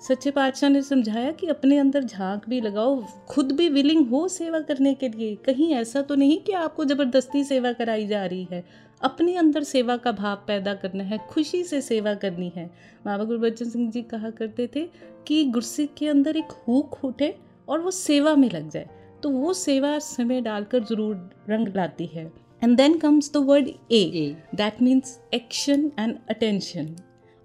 सच्चे 0.00 0.30
पातशाह 0.30 0.70
ने 0.70 0.80
समझाया 0.82 1.30
कि 1.32 1.46
अपने 1.46 1.78
अंदर 1.78 2.04
झाँक 2.04 2.48
भी 2.48 2.60
लगाओ 2.60 3.02
खुद 3.28 3.52
भी 3.52 3.68
विलिंग 3.68 4.06
हो 4.08 4.26
सेवा 4.28 4.58
करने 4.60 4.92
के 4.94 5.08
लिए। 5.08 5.34
कहीं 5.36 5.72
ऐसा 5.74 6.02
तो 6.02 6.14
नहीं 6.14 6.38
कि 6.40 6.52
आपको 6.54 6.84
ज़बरदस्ती 6.84 7.42
सेवा 7.44 7.72
कराई 7.72 8.06
जा 8.06 8.24
रही 8.24 8.46
है। 8.50 8.64
अपने 9.02 9.36
अंदर 9.36 9.62
सेवा 9.62 9.96
का 9.96 10.12
भाव 10.12 10.44
पैदा 10.46 10.74
करना 10.74 11.04
है 11.04 11.18
खुशी 11.30 11.62
से 11.64 11.80
सेवा 11.80 12.14
करनी 12.16 12.52
है। 12.56 12.66
बाबा 13.06 13.24
गुरबच्चन 13.24 13.70
सिंह 13.70 13.90
जी 13.90 14.02
कहा 14.04 14.30
करते 14.30 14.68
थे 14.76 14.86
कि 15.26 15.44
गुरसिख 15.46 15.94
के 15.98 16.08
अंदर 16.08 16.36
एक 16.36 16.52
हुक 16.68 17.04
उठे 17.04 17.34
और 17.68 17.80
वो 17.80 17.90
सेवा 17.90 18.34
में 18.34 18.48
लग 18.50 18.68
जाए। 18.70 18.88
तो 19.22 19.30
वो 19.30 19.52
सेवा 19.54 19.98
समय 19.98 20.40
डालकर 20.40 20.84
ज़रूर 20.84 21.30
रंग 21.50 21.68
लाती 21.76 22.06
है। 22.06 22.30
And 22.62 22.76
then 22.76 22.98
comes 22.98 23.32
the 23.32 23.44
word 23.46 23.68
A 23.92 24.34
that 24.54 24.82
means 24.82 25.18
action 25.34 25.90
and 25.98 26.16
attention 26.30 26.94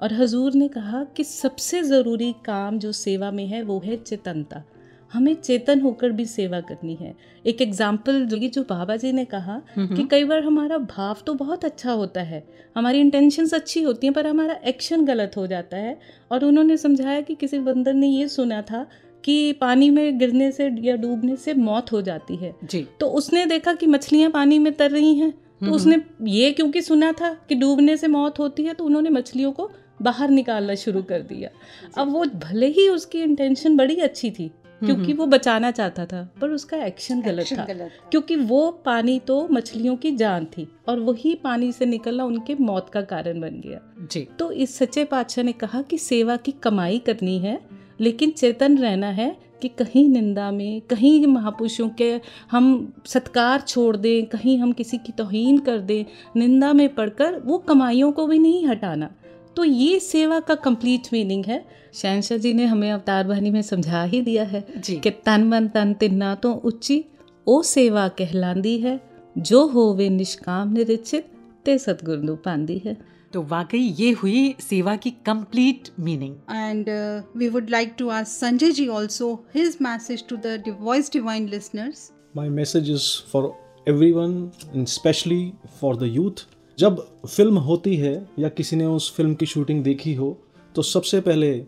और 0.02 0.14
हजूर 0.14 0.54
ने 0.54 0.68
कहा 0.68 1.04
कि 1.16 1.24
सबसे 1.24 1.82
ज़रूरी 1.84 2.32
काम 2.46 2.80
जो 2.80 2.92
सेवा 2.92 3.32
में 3.32 3.46
है 3.48 3.62
वो 3.64 3.82
है 3.86 3.98
चेतनता। 3.98 4.64
हमें 5.12 5.34
चेतन 5.36 5.82
होकर 5.82 6.12
भी 6.12 6.26
सेवा 6.26 6.60
करनी 6.62 6.94
है। 6.96 7.14
एक 7.46 7.62
एग्ज़ाम्पल 7.62 8.26
जो 8.26 8.38
जो 8.40 8.62
बाबा 8.64 8.96
जी 8.96 9.12
ने 9.12 9.26
कहा 9.26 9.62
कि 9.78 10.08
कई 10.12 10.24
बार 10.24 10.44
हमारा 10.44 10.78
भाव 10.78 11.18
तो 11.26 11.34
बहुत 11.34 11.66
अच्छा 11.66 11.92
होता 11.92 12.22
है। 12.22 12.44
हमारी 12.76 13.00
इंटेंशंस 13.00 13.54
अच्छी 13.54 13.82
होती 13.84 14.08
हैं 14.08 14.14
पर 14.14 14.28
हमारा 14.28 14.56
एक्शन 14.66 15.06
गलत 15.06 15.32
हो 15.38 15.46
जाता 15.48 15.78
है। 15.78 15.98
और 16.32 16.46
उन्होंने 16.46 16.78
समझाया 16.78 17.22
कि 17.22 17.36
किसी 17.36 17.60
बंदर 17.60 17.94
ने 17.94 18.08
ये 18.08 18.28
सुना 18.28 18.62
था 18.62 18.86
कि 19.24 19.52
पानी 19.54 19.90
में 19.90 20.18
गिरने 20.20 20.52
से 20.52 20.70
या 20.82 20.96
डूबने 20.96 21.36
से 21.36 21.54
मौत 21.54 21.92
हो 21.92 22.02
जाती 22.02 22.36
है। 22.36 22.54
जी। 22.64 22.86
तो 23.00 23.08
उसने 23.12 23.46
देखा 23.46 23.74
कि 23.74 23.88
मछलियाँ 23.88 24.32
पानी 24.32 24.60
में 24.60 24.74
तर 24.74 24.92
रही 24.92 25.14
हैं। 25.16 25.32
तो 25.62 25.72
उसने 25.72 26.02
ये 26.24 26.52
क्योंकि 26.52 26.82
सुना 26.82 27.12
था 27.12 27.34
कि 27.50 27.56
डूबने 27.56 27.98
से 27.98 28.08
मौत 28.08 28.40
होती 28.40 28.64
है 28.64 28.74
तो 28.74 28.86
उन्होंने 28.86 29.10
मछलियों 29.10 29.52
को 29.52 29.70
बाहर 30.02 30.30
निकालना 30.30 30.76
शुरू 30.76 31.02
कर 31.04 31.22
दिया। 31.24 31.50
अब 31.98 32.12
वो 32.14 32.26
भले 32.42 32.68
ही 32.70 32.88
उसकी 32.90 33.22
इंटेंशन 33.22 33.78
बड़ी 33.78 33.96
अच्छी 33.98 34.32
थी 34.32 34.52
क्योंकि 34.82 35.14
वो 35.14 35.26
बचाना 35.26 35.70
चाहता 35.72 36.06
था 36.06 36.22
पर 36.42 36.50
उसका 36.50 36.78
एक्शन 36.78 37.22
गलत 37.22 37.48
था। 37.52 37.66
क्योंकि 38.12 38.36
वो 38.36 38.70
पानी 38.86 39.20
तो 39.20 39.48
मछलियों 39.52 39.96
की 39.96 40.12
जान 40.12 40.46
थी 40.48 40.68
और 40.88 41.00
वही 41.00 41.34
पानी 41.36 41.72
से 41.72 41.86
निकलना 41.86 42.26
उनके 42.26 42.56
मौत 42.56 42.90
का 42.90 43.02
कारण 43.02 43.42
बन 43.42 43.62
गया। 43.66 43.80
जी। 44.12 44.28
तो 44.40 44.52
इस 44.52 44.76
सच्चे 44.78 45.04
पातशाह 45.04 45.46
ने 45.46 45.52
कहा 45.52 45.82
कि 45.82 45.98
सेवा 45.98 46.36
की 46.38 46.52
कमाई 46.64 47.00
करनी 47.00 47.38
है 47.40 47.60
लेकिन 48.02 48.32
चेतन 48.32 48.78
रहना 48.78 49.08
है 49.12 49.36
कि 49.62 49.68
कहीं 49.70 50.08
निंदा 50.10 50.50
में 50.52 50.82
कहीं 50.82 51.28
महापुरुषों 51.28 51.90
के 51.90 52.10
हम 52.52 52.94
सत्कार 53.06 53.62
छोड़ 53.62 53.96
दें 53.98 54.26
कहीं 54.26 54.58
हम 54.60 54.72
किसी 54.72 54.98
की 54.98 55.12
तोहीन 55.12 55.58
कर 55.60 55.80
दें 55.80 56.06
निंदा 56.36 56.72
में 56.74 56.88
पढ़कर 56.96 57.40
वो 57.40 57.58
कमाइयों 57.58 58.12
को 58.12 58.26
भी 58.28 58.40
नहीं 58.40 58.66
हटाना। 58.68 59.10
तो 59.56 59.64
ये 59.64 60.00
सेवा 60.00 60.40
का 60.40 60.56
कंप्लीट 60.56 61.08
मीनिंग 61.14 61.46
है। 61.46 61.64
शहनशाह 61.94 62.38
जी 62.38 62.54
ने 62.54 62.66
हमें 62.66 62.92
अवतार 62.92 63.28
वाहिनी 63.28 63.50
में 63.52 63.62
समझा 63.62 64.04
ही 64.04 64.22
दिया 64.22 64.44
है 64.44 64.64
कि 64.80 65.10
तन 65.26 65.44
मन 65.44 65.68
तन 65.68 65.94
तिन्ना 65.94 66.34
तो 66.36 66.52
उच्ची 66.66 67.04
ओ 67.48 67.62
सेवा 67.62 68.08
कहलांदी 68.18 68.78
है 68.80 69.00
जो 69.38 69.66
हो 69.68 69.94
वे 69.94 70.10
निष्काम 70.10 70.74
निरीक्षित 70.74 71.32
ते 71.66 71.78
सतगुरु 71.78 72.36
पांदी 72.36 72.82
है। 72.86 72.98
तो 73.34 73.42
वाकई 73.42 73.80
ये 73.98 74.12
हुई 74.12 74.56
सेवा 74.60 74.96
की 74.96 75.12
complete 75.26 75.90
meaning 76.00 76.36
and 76.52 76.90
we 77.38 77.48
would 77.50 77.70
like 77.70 77.94
to 77.98 78.10
ask 78.10 78.32
Sanjay 78.32 78.72
ji 78.72 78.88
also 78.90 79.34
his 79.56 79.78
message 79.82 80.24
to 80.30 80.38
the 80.46 80.76
Voice 80.80 81.12
Divine 81.14 81.48
listeners 81.50 82.12
my 82.38 82.50
message 82.50 82.90
is 82.92 83.08
for 83.32 83.54
everyone 83.88 84.52
and 84.76 84.88
specially 84.88 85.52
for 85.82 85.98
the 85.98 86.12
youth 86.14 86.46
जब 86.82 87.02
फ़िल्म 87.28 87.58
होती 87.58 87.96
है 87.96 88.14
या 88.40 88.50
किसी 88.50 88.76
ने 88.76 88.86
उस 88.86 89.14
फ़िल्म 89.16 89.34
की 89.34 89.46
शूटिंग 89.46 89.84
देखी 89.84 90.14
हो 90.14 90.30
तो 90.76 90.82
सबसे 90.82 91.22
पहले 91.22 91.66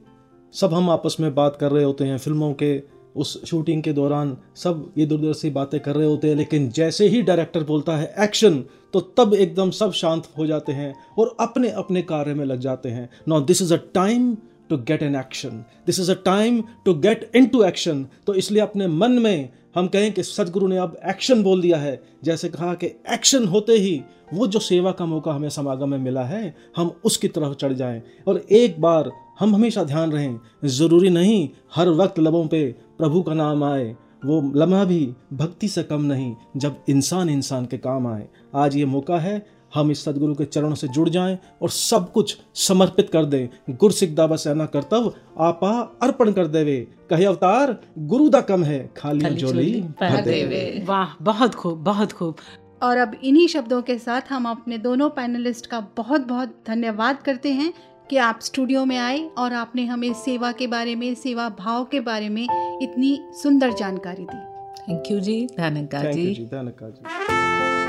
सब 0.53 0.73
हम 0.73 0.89
आपस 0.89 1.17
में 1.19 1.35
बात 1.35 1.57
कर 1.59 1.71
रहे 1.71 1.83
होते 1.83 2.03
हैं 2.03 2.17
फ़िल्मों 2.17 2.53
के, 2.53 2.81
उस 3.15 3.45
शूटिंग 3.45 3.83
के 3.83 3.93
दौरान 3.93 4.37
सब 4.55 4.93
इधर 4.97 5.15
उधर 5.15 5.33
से 5.33 5.49
बातें 5.49 5.79
कर 5.79 5.95
रहे 5.95 6.07
होते 6.07 6.27
हैं, 6.27 6.35
लेकिन 6.35 6.69
जैसे 6.69 7.07
ही 7.07 7.21
डायरेक्टर 7.21 7.63
बोलता 7.63 7.97
है 7.97 8.13
एक्शन 8.19 8.63
तो 8.93 8.99
तब 9.17 9.33
एकदम 9.33 9.71
सब 9.71 9.91
शांत 9.91 10.27
हो 10.37 10.45
जाते 10.47 10.71
हैं 10.71 10.93
और 11.19 11.35
अपने 11.39 11.69
अपने 11.69 12.01
कार्य 12.01 12.33
में 12.33 12.45
लग 12.45 12.59
जाते 12.59 12.89
हैं। 12.89 13.09
Now 13.27 13.41
this 13.41 13.61
is 13.61 13.73
a 13.73 13.77
time 13.93 14.35
to 14.69 14.77
get 14.77 15.03
an 15.03 15.15
action 15.15 15.63
this 15.85 15.99
is 15.99 16.11
a 16.11 16.15
time 16.25 16.63
to 16.85 16.93
get 16.93 17.31
into 17.45 17.63
action 17.63 18.05
तो 18.27 18.33
इसलिए 18.33 18.61
अपने 18.61 18.87
मन 18.87 19.11
में 19.11 19.49
हम 19.75 19.87
कहें 19.87 20.11
कि 20.13 20.23
सदगुरु 20.23 20.67
ने 20.67 20.77
अब 20.77 20.97
एक्शन 21.05 21.43
बोल 21.43 21.61
दिया 21.61 21.77
है। 21.77 22.01
जैसे 22.23 22.49
कहा 22.49 22.73
कि 22.73 22.87
एक्शन 22.87 23.47
होते 23.47 23.73
ही 23.73 24.01
वो 24.33 24.47
जो 24.47 24.59
सेवा 24.59 24.91
का 24.91 25.05
मौका 25.05 25.33
हमें 25.33 25.49
समागम 25.49 25.89
में 25.89 25.97
मिला 25.97 26.23
है, 26.23 26.55
हम 26.77 26.91
उसकी 27.03 27.27
तरफ़ 27.27 27.53
चढ़ 27.53 27.73
जाएँ। 27.73 28.01
और 28.27 28.37
एक 28.51 28.79
बार 28.81 29.11
हम 29.39 29.55
हमेशा 29.55 29.83
ध्यान 29.83 30.11
रहें, 30.11 30.39
ज़रूरी 30.65 31.09
नहीं 31.09 31.49
हर 31.75 31.89
वक्त 31.89 32.19
लबों 32.19 32.47
पे 32.47 32.65
प्रभु 32.97 33.21
का 33.21 33.33
नाम 33.33 33.63
आए। 33.63 33.95
वो 34.25 34.41
लम्हा 34.55 34.83
भी 34.85 35.13
भक्ति 35.33 35.67
से 35.67 35.83
कम 35.83 36.01
नहीं, 36.01 36.35
जब 36.57 36.75
इंसान 36.89 37.29
इंसान 37.29 37.65
के 37.65 37.77
काम 37.77 38.07
आए। 38.07 38.27
आज 38.55 38.75
ये 38.75 38.85
मौका 38.85 39.17
है 39.19 39.45
हम 39.75 39.91
इस 39.91 40.03
सदगुरु 40.03 40.35
के 40.35 40.45
चरणों 40.45 40.75
से 40.75 40.87
जुड़ 40.87 41.09
जाएँ 41.09 41.37
और 41.61 41.69
सब 41.69 42.11
कुछ 42.11 42.37
समर्पित 42.55 43.09
कर 43.09 43.25
दें। 43.25 43.75
गुर 43.75 43.91
सिख 43.91 44.15
दावा 44.15 44.35
सेना 44.35 44.65
कर्तव्य 44.65 45.11
आपा 45.39 45.99
अर्पण 46.01 46.31
कर 46.31 46.47
देवे। 46.47 46.87
कहे 47.09 47.25
अवतार 47.25 47.77
गुरु 47.97 48.29
दा 48.29 48.41
कम 48.41 48.63
है 48.63 48.89
खाली 48.97 49.19
खाली 49.19 49.35
जोली 49.35 49.81
झोली। 49.81 50.83
वाह 50.83 51.15
बहुत 51.21 51.55
खूब 51.55 51.83
बहुत 51.83 52.11
खूब। 52.11 52.35
और 52.83 52.97
अब 52.97 53.15
इन्हीं 53.23 53.47
शब्दों 53.47 53.81
के 53.81 53.97
साथ 53.97 54.21
हम 54.29 54.49
अपने 54.49 54.77
दोनों 54.77 55.09
पैनलिस्ट 55.09 55.65
का 55.65 55.79
बहुत 55.97 56.21
बहुत 56.21 56.55
धन्यवाद 56.67 57.21
करते 57.21 57.51
हैं 57.51 57.73
कि 58.09 58.17
आप 58.17 58.39
स्टूडियो 58.41 58.85
में 58.85 58.97
आए 58.97 59.29
और 59.37 59.53
आपने 59.53 59.85
हमें 59.85 60.13
सेवा 60.13 60.51
के 60.51 60.67
बारे 60.67 60.95
में 60.95 61.13
सेवा 61.15 61.49
भाव 61.49 61.85
के 61.85 61.99
बारे 61.99 62.29
में 62.29 62.43
इतनी 62.81 63.19
सुंदर 63.33 63.73
जानकारी 63.73 64.23
दी। 64.23 64.37
थैंक 64.81 65.11
यू 65.11 65.19
जी 65.19 65.45
धनका 65.45 66.03
थैंक 66.03 66.17
यू 66.17 66.33
जी 66.33 66.45
धन्यवाद 66.45 66.91
जी। 66.91 67.82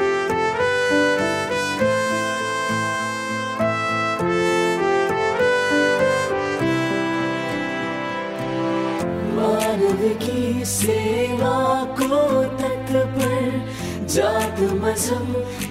मानव 9.44 10.02
की 10.20 10.64
सेवा 10.64 11.56
को 11.98 12.18
तत्पर 12.58 14.06
जात 14.14 14.60
मज़हब 14.82 15.28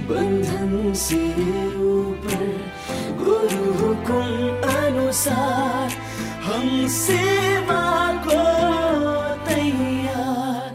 बंधन 0.10 0.94
से 1.04 1.22
ऊपर। 1.90 2.46
गुरु 3.24 3.74
हुकुम 3.80 4.30
अनुसार 4.74 5.92
हम 6.46 6.88
सेवा 6.88 7.84
को 8.28 8.42
तैयार, 9.50 10.70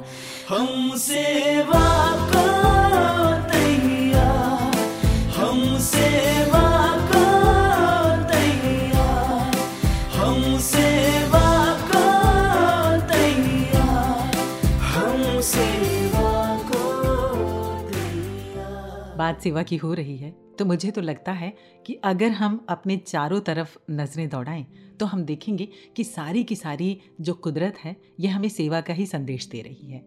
हम 0.48 0.96
सेवा 0.98 1.87
बात 19.28 19.40
सेवा 19.42 19.62
की 19.62 19.76
हो 19.76 19.92
रही 19.94 20.16
है 20.16 20.30
तो 20.58 20.64
मुझे 20.64 20.90
तो 20.90 21.00
लगता 21.00 21.32
है 21.32 21.52
कि 21.86 21.94
अगर 22.04 22.30
हम 22.30 22.66
अपने 22.68 22.96
चारों 22.96 23.40
तरफ़ 23.40 23.76
नज़रें 23.90 24.28
दौड़ाएँ 24.28 24.64
तो 25.00 25.06
हम 25.06 25.24
देखेंगे 25.24 25.68
कि 25.96 26.04
सारी 26.04 26.44
की 26.44 26.56
सारी 26.56 27.00
जो 27.20 27.34
कुदरत 27.34 27.78
है, 27.78 27.94
यह 28.20 28.36
हमें 28.36 28.48
सेवा 28.48 28.80
का 28.80 28.94
ही 28.94 29.06
संदेश 29.06 29.46
दे 29.46 29.60
रही 29.62 29.90
है। 29.90 30.00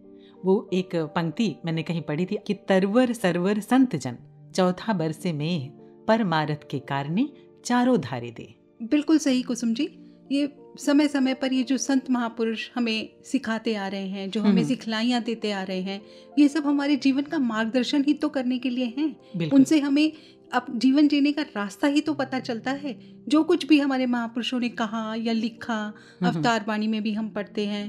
वो 0.45 0.69
एक 0.73 0.95
पंक्ति 0.95 1.55
मैंने 1.65 1.83
कहीं 1.83 2.01
पढ़ी 2.01 2.25
थी 2.25 2.37
कि 2.47 2.53
तरवर 2.53 3.13
सरवर 3.13 3.59
संत 3.59 3.95
जन, 3.95 4.17
चौथा 4.55 4.93
बरसे 4.93 5.33
में 5.33 5.69
परमारथ 6.07 6.67
के 6.71 6.79
कारणे 6.79 7.29
चारों 7.65 7.99
धारे 8.01 8.31
दे। 8.31 8.53
बिल्कुल 8.81 9.17
सही 9.17 9.41
कुसुम 9.41 9.73
जी। 9.73 9.87
ये 10.31 10.51
समय 10.79 11.07
समय 11.07 11.33
पर 11.33 11.53
ये 11.53 11.63
जो 11.63 11.77
संत 11.77 12.09
महापुरुष 12.09 12.69
हमें 12.75 13.09
सिखाते 13.25 13.73
आ 13.75 13.87
रहे 13.87 14.07
हैं 14.07 14.29
जो 14.29 14.41
हमें 14.41 14.51
हम्म। 14.51 14.63
सिखलाइयाँ 14.65 15.21
देते 15.21 15.51
आ 15.51 15.63
रहे 15.63 15.81
हैं 15.81 16.01
ये 16.39 16.47
सब 16.47 16.67
हमारे 16.67 16.95
जीवन 16.97 17.23
का 17.23 17.39
मार्गदर्शन 17.39 18.03
ही 18.03 18.13
तो 18.15 18.29
करने 18.29 18.59
के 18.59 18.69
लिए 18.69 18.93
हैं 18.97 19.49
उनसे 19.49 19.79
हमें 19.79 20.11
अब 20.51 20.65
जीवन 20.77 21.07
जीने 21.07 21.31
का 21.31 21.41
रास्ता 21.55 21.87
ही 21.87 22.01
तो 22.01 22.13
पता 22.13 22.39
चलता 22.41 22.71
है 22.77 22.97
जो 23.27 23.43
कुछ 23.43 23.65
भी 23.67 23.79
हमारे 23.79 24.05
महापुरुषों 24.05 24.59
ने 24.59 24.69
कहा 24.75 25.03
या 25.17 25.33
लिखा 25.33 25.75
हम्म। 25.75 26.27
अवतार 26.27 26.65
वाणी 26.67 26.87
में 26.87 27.01
भी 27.03 27.13
हम 27.13 27.29
पढ़ते 27.29 27.65
हैं 27.65 27.85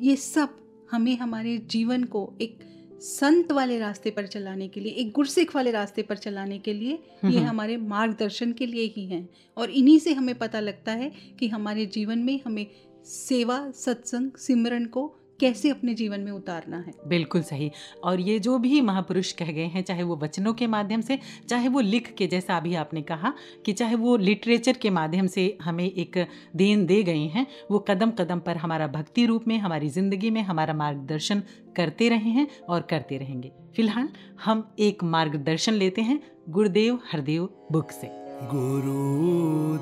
ये 0.00 0.16
सब 0.16 0.56
हमें 0.90 1.16
हमारे 1.18 1.56
जीवन 1.70 2.04
को 2.04 2.32
एक 2.40 2.58
संत 3.00 3.52
वाले 3.52 3.78
रास्ते 3.78 4.10
पर 4.10 4.26
चलाने 4.26 4.68
के 4.68 4.80
लिए 4.80 4.92
एक 4.92 5.12
गुरसिख 5.12 5.56
वाले 5.56 5.70
रास्ते 5.70 6.02
पर 6.02 6.16
चलाने 6.16 6.58
के 6.58 6.72
लिए 6.72 6.98
ये। 7.24 7.38
हमारे 7.40 7.76
मार्गदर्शन 7.76 8.52
के 8.52 8.66
लिए 8.66 8.92
ही 8.96 9.06
हैं 9.06 9.28
और 9.56 9.70
इन्हीं 9.70 9.98
से 9.98 10.12
हमें 10.12 10.38
पता 10.38 10.60
लगता 10.60 10.92
है 10.92 11.12
कि 11.38 11.48
हमारे 11.48 11.86
जीवन 11.86 12.18
में 12.18 12.40
हमें 12.46 12.66
सेवा 13.04 13.70
सत्संग 13.70 14.32
सिमरन 14.32 14.84
को 14.86 15.16
कैसे 15.40 15.70
अपने 15.70 15.94
जीवन 15.94 16.20
में 16.20 16.32
उतारना 16.32 16.76
है? 16.78 16.92
बिल्कुल 17.08 17.42
सही। 17.42 17.70
और 18.04 18.20
ये 18.20 18.38
जो 18.38 18.58
भी 18.58 18.80
महापुरुष 18.82 19.32
कह 19.32 19.50
गए 19.52 19.66
हैं 19.66 19.82
चाहे 19.82 20.02
वो 20.02 20.16
वचनों 20.22 20.52
के 20.54 20.66
माध्यम 20.68 21.00
से 21.00 21.18
चाहे 21.48 21.68
वो 21.68 21.80
लिख 21.80 22.12
के 22.18 22.26
जैसा 22.26 22.56
अभी 22.56 22.74
आपने 22.74 23.02
कहा 23.02 23.32
कि 23.66 23.72
चाहे 23.72 23.94
वो 23.96 24.16
लिटरेचर 24.18 24.76
के 24.82 24.90
माध्यम 24.90 25.26
से 25.26 25.56
हमें 25.62 25.84
एक 25.84 26.18
देन 26.56 26.84
दे 26.86 27.02
गए 27.02 27.26
हैं 27.28 27.46
वो 27.70 27.78
कदम 27.88 28.10
कदम 28.10 28.38
पर 28.40 28.56
हमारा 28.56 28.86
भक्ति 28.88 29.26
रूप 29.26 29.48
में 29.48 29.58
हमारी 29.58 29.88
ज़िंदगी 29.88 30.30
में 30.30 30.42
हमारा 30.42 30.74
मार्गदर्शन 30.74 31.42
करते 31.76 32.08
रहे 32.08 32.30
हैं 32.30 32.46
और 32.68 32.80
करते 32.90 33.16
रहेंगे। 33.18 33.52
फ़िलहाल 33.76 34.08
हम 34.44 34.64
एक 34.78 35.04
मार्गदर्शन 35.06 35.72
लेते 35.74 36.02
हैं 36.02 36.20
गुरुदेव 36.48 36.98
हरदेव 37.12 37.48
बुक 37.72 37.90
से। 37.90 38.08
गुरुदेव 38.52 39.78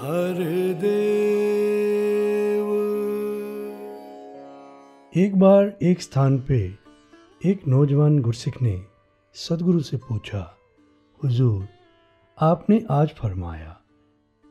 हरदेव 0.00 1.56
एक 5.18 5.36
बार 5.36 5.78
एक 5.82 6.02
स्थान 6.02 6.38
पे 6.38 6.74
एक 7.44 7.68
नौजवान 7.68 8.18
गुरसिख 8.18 8.62
ने 8.62 8.82
सदगुरु 9.34 9.80
से 9.80 9.96
पूछा, 9.96 10.56
हुजूर, 11.24 11.68
आपने 12.40 12.84
आज 12.90 13.08
फरमाया 13.08 13.80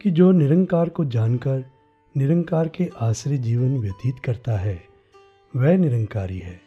कि 0.01 0.11
जो 0.11 0.31
निरंकार 0.31 0.89
को 0.89 1.05
जानकर 1.05 1.65
निरंकार 2.17 2.67
के 2.67 2.89
आश्रय 3.01 3.37
जीवन 3.37 3.77
व्यतीत 3.77 4.15
करता 4.25 4.57
है, 4.57 4.83
वह 5.55 5.77
निरंकारी 5.77 6.39
है। 6.39 6.61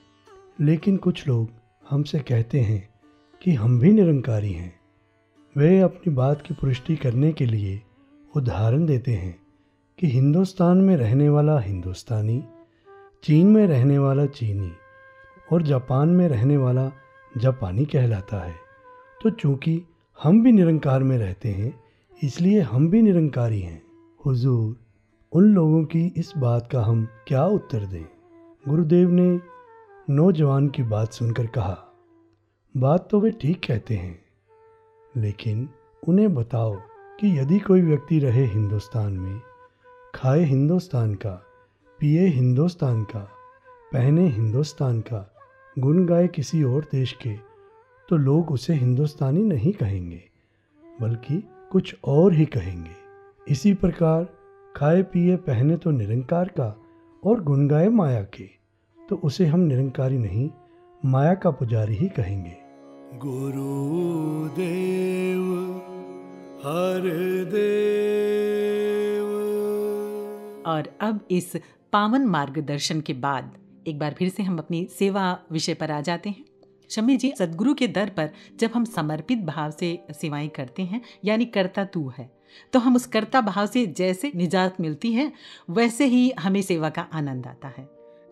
लेकिन 0.61 0.96
कुछ 0.96 1.28
लोग 1.28 1.51
हमसे 1.90 2.18
कहते 2.18 2.61
हैं 2.61 2.88
कि 3.42 3.55
हम 3.55 3.80
भी 3.80 3.92
निरंकारी 3.92 4.53
हैं। 4.53 4.80
वे 5.57 5.80
अपनी 5.80 6.14
बात 6.14 6.42
की 6.42 6.55
पुष्टि 6.55 6.96
करने 6.96 7.32
के 7.32 7.46
लिए 7.46 7.82
उदाहरण 8.36 8.86
देते 8.86 9.12
हैं 9.12 9.40
कि 9.98 10.07
हिंदुस्तान 10.07 10.78
में 10.78 10.96
रहने 10.96 11.28
वाला 11.28 11.61
हिंदुस्तानी 11.61 12.44
चीन 13.24 13.46
में 13.46 13.66
रहने 13.66 13.98
वाला 13.98 14.24
चीनी 14.26 14.70
और 15.52 15.62
जापान 15.62 16.08
में 16.08 16.28
रहने 16.28 16.56
वाला 16.56 16.90
जापानी 17.32 17.84
कहलाता 17.84 18.38
है। 18.40 18.54
तो 19.20 19.30
चूँकि 19.30 19.82
हम 20.18 20.42
भी 20.42 20.52
निरंकार 20.52 21.02
में 21.02 21.16
रहते 21.18 21.48
हैं, 21.48 21.72
इसलिए 22.22 22.60
हम 22.60 22.88
भी 22.90 23.02
निरंकारी 23.02 23.60
हैं। 23.60 23.82
हुजूर, 24.26 24.76
उन 25.32 25.52
लोगों 25.54 25.84
की 25.84 26.06
इस 26.16 26.32
बात 26.36 26.68
का 26.72 26.82
हम 26.82 27.06
क्या 27.28 27.44
उत्तर 27.44 27.84
दें? 27.86 28.04
गुरुदेव 28.64 29.10
ने 29.10 29.40
नौजवान 30.08 30.68
की 30.68 30.82
बात 30.82 31.12
सुनकर 31.12 31.46
कहा, 31.46 31.76
बात 32.74 33.08
तो 33.10 33.20
वे 33.20 33.30
ठीक 33.30 33.60
कहते 33.66 33.94
हैं, 33.94 34.18
लेकिन 35.14 35.68
उन्हें 36.02 36.34
बताओ 36.34 36.74
कि 37.20 37.38
यदि 37.38 37.58
कोई 37.58 37.82
व्यक्ति 37.82 38.18
रहे 38.18 38.46
हिंदुस्तान 38.46 39.12
में, 39.12 39.40
खाए 40.14 40.44
हिंदुस्तान 40.44 41.14
का 41.14 41.42
पिए 42.01 42.26
हिंदुस्तान 42.26 43.05
का 43.05 43.28
पहने 43.92 44.28
हिंदुस्तान 44.28 45.01
का 45.01 45.34
गुन 45.78 46.07
गाए 46.07 46.28
किसी 46.28 46.62
और 46.62 46.88
देश 46.92 47.12
के 47.12 47.36
तो 48.09 48.16
लोग 48.16 48.51
उसे 48.51 48.74
हिंदुस्तानी 48.74 49.42
नहीं 49.42 49.72
कहेंगे 49.72 50.22
बल्कि 51.01 51.44
कुछ 51.72 51.96
और 52.05 52.34
ही 52.34 52.46
कहेंगे। 52.46 52.90
इसी 53.48 53.74
प्रकार 53.74 54.28
खाए 54.76 55.03
पिए 55.03 55.36
पहने 55.36 55.76
तो 55.76 55.90
निरंकार 55.90 56.48
का 56.48 56.76
और 57.22 57.42
गुन 57.42 57.68
गाए 57.68 57.88
माया 57.88 58.26
के 58.34 58.51
तो 58.98 59.20
उसे 59.24 59.46
हम 59.46 59.61
निरंकारी 59.61 60.18
नहीं 60.18 60.51
माया 61.05 61.34
का 61.34 61.51
पुजारी 61.51 61.94
ही 61.94 62.09
कहेंगे। 62.09 62.57
गुरुदेव 63.18 65.42
हरदेव 66.64 67.90
और 70.66 70.84
अब 71.01 71.20
इस 71.30 71.57
पावन 71.93 72.24
मार्गदर्शन 72.26 73.01
के 73.01 73.12
बाद 73.14 73.53
एक 73.88 73.99
बार 73.99 74.14
फिर 74.14 74.28
से 74.28 74.43
हम 74.43 74.59
अपनी 74.59 74.84
सेवा 74.99 75.38
विषय 75.53 75.74
पर 75.74 75.91
आ 75.91 76.01
जाते 76.01 76.28
हैं। 76.28 76.45
शमी 76.91 77.16
जी, 77.16 77.32
सदगुरु 77.38 77.74
के 77.74 77.86
दर 77.88 78.11
पर 78.11 78.30
जब 78.61 78.70
हम 78.74 78.84
समर्पित 78.86 79.38
भाव 79.38 79.70
से 79.70 79.99
सेवाएँ 80.12 80.49
करते 80.49 80.82
हैं, 80.82 81.01
यानी 81.24 81.45
करता 81.47 81.84
तू 81.84 82.09
है 82.18 82.30
तो 82.72 82.78
हम 82.78 82.97
उस 82.97 83.07
कर्ता 83.07 83.41
भाव 83.41 83.66
से 83.66 83.86
जैसे 83.88 84.30
निजात 84.34 84.80
मिलती 84.80 85.12
है, 85.12 85.32
वैसे 85.70 86.05
ही 86.07 86.30
हमें 86.41 86.61
सेवा 86.62 86.88
का 86.91 87.07
आनंद 87.12 87.47
आता 87.47 87.68
है। 87.68 87.88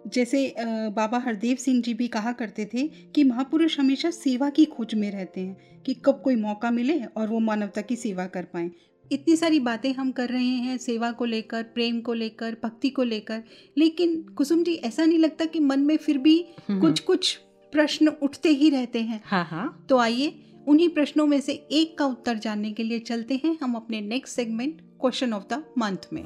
जैसे 0.07 0.55
बाबा 0.91 1.19
हरदेव 1.19 1.57
सिंह 1.57 1.81
जी 1.83 1.95
भी 1.95 2.09
कहा 2.09 2.33
करते 2.33 2.65
थे 2.65 2.87
कि 3.15 3.25
महापुरुष 3.25 3.79
हमेशा 3.79 4.11
सेवा 4.11 4.49
की 4.51 4.65
खोज 4.67 4.95
में 4.95 5.11
रहते 5.11 5.41
हैं, 5.41 5.83
कि 5.83 5.95
कब 5.97 6.21
कोई 6.25 6.37
मौका 6.37 6.71
मिले 6.71 6.99
और 7.07 7.29
वो 7.29 7.39
मानवता 7.41 7.81
की 7.81 7.97
सेवा 7.97 8.27
कर 8.27 8.45
पाएँ। 8.45 8.71
इतनी 9.13 9.37
सारी 9.37 9.59
बातें 9.61 9.93
हम 9.95 10.11
कर 10.13 10.29
रहे 10.29 10.55
हैं 10.65 10.77
सेवा 10.79 11.11
को 11.13 11.25
लेकर 11.25 11.63
प्रेम 11.75 12.01
को 12.01 12.13
लेकर 12.13 12.57
भक्ति 12.63 12.91
को 12.91 13.03
लेकर 13.03 13.43
लेकिन 13.79 14.23
कुसुम 14.39 14.63
जी 14.65 14.75
ऐसा 14.85 15.05
नहीं 15.05 15.19
लगता 15.19 15.45
कि 15.45 15.61
मन 15.61 15.81
में 15.81 15.97
फिर 15.97 16.19
भी 16.19 16.45
हम्म। 16.69 16.81
कुछ 16.81 17.01
कुछ 17.01 17.35
प्रश्न 17.73 18.09
उठते 18.23 18.49
ही 18.49 18.69
रहते 18.71 19.01
हैं। 19.03 19.21
हाँ 19.25 19.45
हाँ। 19.45 19.87
तो 19.89 19.99
आइए 19.99 20.35
उन्हीं 20.69 20.89
प्रश्नों 20.89 21.27
में 21.27 21.41
से 21.41 21.53
एक 21.53 21.97
का 21.99 22.07
उत्तर 22.07 22.39
जानने 22.39 22.73
के 22.73 22.83
लिए 22.83 22.99
चलते 23.01 23.41
हैं 23.45 23.57
हम 23.63 23.75
अपने 23.75 24.01
next 24.01 24.37
segment 24.37 24.81
question 25.01 25.33
of 25.33 25.45
the 25.53 25.63
month 25.79 26.13
में। 26.13 26.25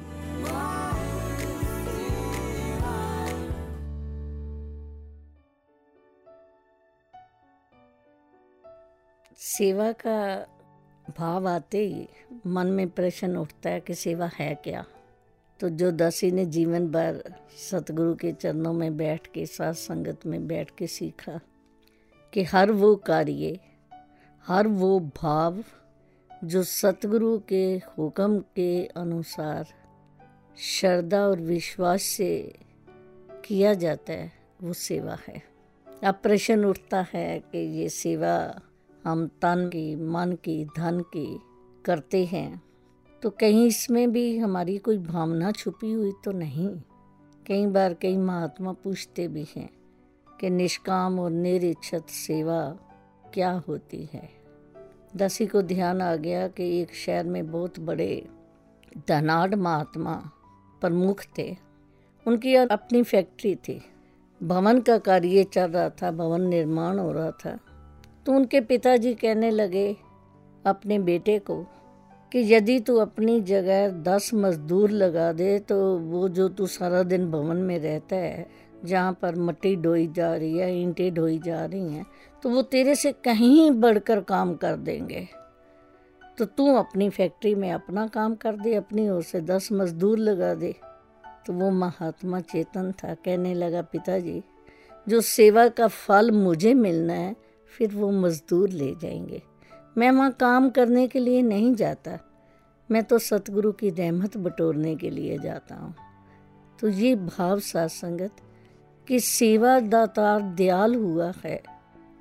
सेवा 9.39 9.91
का 10.05 10.17
भाव 11.17 11.47
आते 11.47 11.77
ही 11.77 12.09
मन 12.47 12.67
में 12.67 12.89
प्रश्न 12.89 13.37
उठता 13.37 13.69
है 13.69 13.79
कि 13.79 13.95
सेवा 13.95 14.29
है 14.39 14.55
क्या? 14.55 14.85
तो 15.59 15.69
जो 15.69 15.91
दासी 15.91 16.31
ने 16.31 16.45
जीवन 16.45 16.87
भर 16.87 17.35
सतगुरु 17.71 18.15
के 18.15 18.31
चरणों 18.31 18.73
में 18.73 18.97
बैठ 18.97 19.27
के 19.27 19.45
साथ 19.45 19.73
संगत 19.73 20.25
में 20.25 20.47
बैठ 20.47 20.71
के 20.77 20.87
सीखा 20.87 21.39
कि 22.33 22.43
हर 22.43 22.71
वो 22.71 22.95
कार्य, 22.95 23.59
हर 24.47 24.67
वो 24.67 24.99
भाव 24.99 25.63
जो 26.43 26.63
सतगुरु 26.63 27.39
के 27.39 27.81
हुक्म 27.97 28.39
के 28.39 28.85
अनुसार 28.85 29.67
श्रद्धा 30.57 31.21
और 31.21 31.39
विश्वास 31.39 32.01
से 32.01 32.55
किया 33.45 33.73
जाता 33.73 34.13
है, 34.13 34.31
वो 34.63 34.73
सेवा 34.73 35.17
है। 35.27 35.41
अब 36.03 36.15
प्रश्न 36.23 36.65
उठता 36.65 37.07
है 37.13 37.39
कि 37.39 37.57
ये 37.57 37.89
सेवा 37.89 38.59
हम 39.05 39.25
तन 39.41 39.67
की, 39.67 39.95
मन 39.95 40.31
की, 40.43 40.63
धन 40.65 40.99
की 41.13 41.39
करते 41.85 42.23
हैं 42.25 42.61
तो 43.23 43.29
कहीं 43.29 43.65
इसमें 43.67 44.11
भी 44.11 44.37
हमारी 44.37 44.77
कोई 44.77 44.97
भावना 44.97 45.51
छुपी 45.51 45.91
हुई 45.91 46.11
तो 46.23 46.31
नहीं। 46.31 46.69
कई 47.45 47.65
बार 47.65 47.93
कई 47.93 48.17
महात्मा 48.17 48.71
पूछते 48.73 49.27
भी 49.27 49.45
हैं 49.55 49.69
कि 50.39 50.49
निष्काम 50.49 51.19
और 51.19 51.31
निरिच्छत 51.31 52.09
सेवा 52.09 52.59
क्या 53.33 53.51
होती 53.67 54.09
है। 54.13 54.29
दसी 55.15 55.45
को 55.47 55.61
ध्यान 55.61 56.01
आ 56.01 56.15
गया 56.15 56.47
कि 56.47 56.81
एक 56.81 56.93
शहर 56.95 57.25
में 57.25 57.51
बहुत 57.51 57.79
बड़े 57.79 58.25
धनाढ़ 59.07 59.55
महात्मा 59.55 60.15
प्रमुख 60.81 61.23
थे। 61.37 61.55
उनकी 62.25 62.55
अपनी 62.55 63.03
फैक्ट्री 63.03 63.55
थी। 63.57 63.81
भवन 64.41 64.79
का 64.81 64.97
कार्य 64.97 65.43
चल 65.43 65.71
रहा 65.71 65.89
था, 65.89 66.11
भवन 66.11 66.41
निर्माण 66.41 66.99
हो 66.99 67.11
रहा 67.11 67.31
था। 67.31 67.57
तो 68.25 68.33
उनके 68.33 68.61
पिताजी 68.61 69.13
कहने 69.13 69.51
लगे, 69.51 69.95
अपने 70.65 70.99
बेटे 71.01 71.37
को, 71.39 71.55
कि 72.31 72.39
यदि 72.53 72.79
तू 72.79 72.95
अपनी 72.97 73.39
जगह 73.43 73.87
दस 74.03 74.29
मजदूर 74.33 74.91
लगा 74.91 75.31
दे 75.31 75.57
तो 75.59 75.75
वो 75.97 76.27
जो 76.29 76.47
तू 76.49 76.67
सारा 76.67 77.01
दिन 77.03 77.29
भवन 77.31 77.57
में 77.57 77.77
रहता 77.79 78.15
है, 78.15 78.47
जहाँ 78.85 79.17
पर 79.21 79.35
मट्टी 79.37 79.75
ढोई 79.75 80.07
जा 80.07 80.33
रही 80.35 80.57
है, 80.57 80.75
ईंटें 80.75 81.13
ढोई 81.13 81.37
जा 81.39 81.65
रही 81.65 81.93
हैं 81.93 82.05
तो 82.43 82.49
वो 82.49 82.61
तेरे 82.63 82.95
से 82.95 83.11
कहीं 83.25 83.69
बढ़कर 83.71 84.21
काम 84.21 84.53
कर 84.55 84.75
देंगे। 84.77 85.27
तो 86.37 86.45
तू 86.47 86.73
अपनी 86.75 87.09
फैक्ट्री 87.09 87.53
में 87.55 87.71
अपना 87.71 88.07
काम 88.07 88.35
कर 88.35 88.55
दे, 88.55 88.73
अपनी 88.75 89.09
ओर 89.09 89.21
से 89.23 89.41
दस 89.41 89.69
मजदूर 89.71 90.17
लगा 90.19 90.53
दे। 90.55 90.73
तो 91.45 91.53
वो 91.53 91.69
महात्मा 91.71 92.39
चेतन 92.41 92.91
था, 92.93 93.13
कहने 93.15 93.53
लगा, 93.53 93.81
पिताजी, 93.83 94.41
जो 95.07 95.21
सेवा 95.21 95.67
का 95.69 95.87
फल 95.87 96.31
मुझे 96.31 96.73
मिलना 96.73 97.13
है 97.13 97.35
फिर 97.77 97.95
वो 97.95 98.11
मजदूर 98.11 98.69
ले 98.69 98.95
जाएँगे। 98.95 99.41
मैं 99.97 100.11
वहाँ 100.11 100.31
काम 100.31 100.69
करने 100.69 101.07
के 101.07 101.19
लिए 101.19 101.41
नहीं 101.41 101.75
जाता। 101.75 102.19
मैं 102.91 103.03
तो 103.03 103.19
सतगुरु 103.19 103.71
की 103.71 103.89
रहमत 103.89 104.37
बटोरने 104.37 104.95
के 104.95 105.09
लिए 105.09 105.37
जाता 105.37 105.75
हूँ। 105.75 105.95
तो 106.79 106.89
ये 106.89 107.15
भाव 107.15 107.59
सासंगत 107.59 108.31
कि 109.07 109.19
सेवा 109.19 109.79
दातार 109.79 110.41
दयाल 110.41 110.95
हुआ 110.95 111.33
है, 111.45 111.63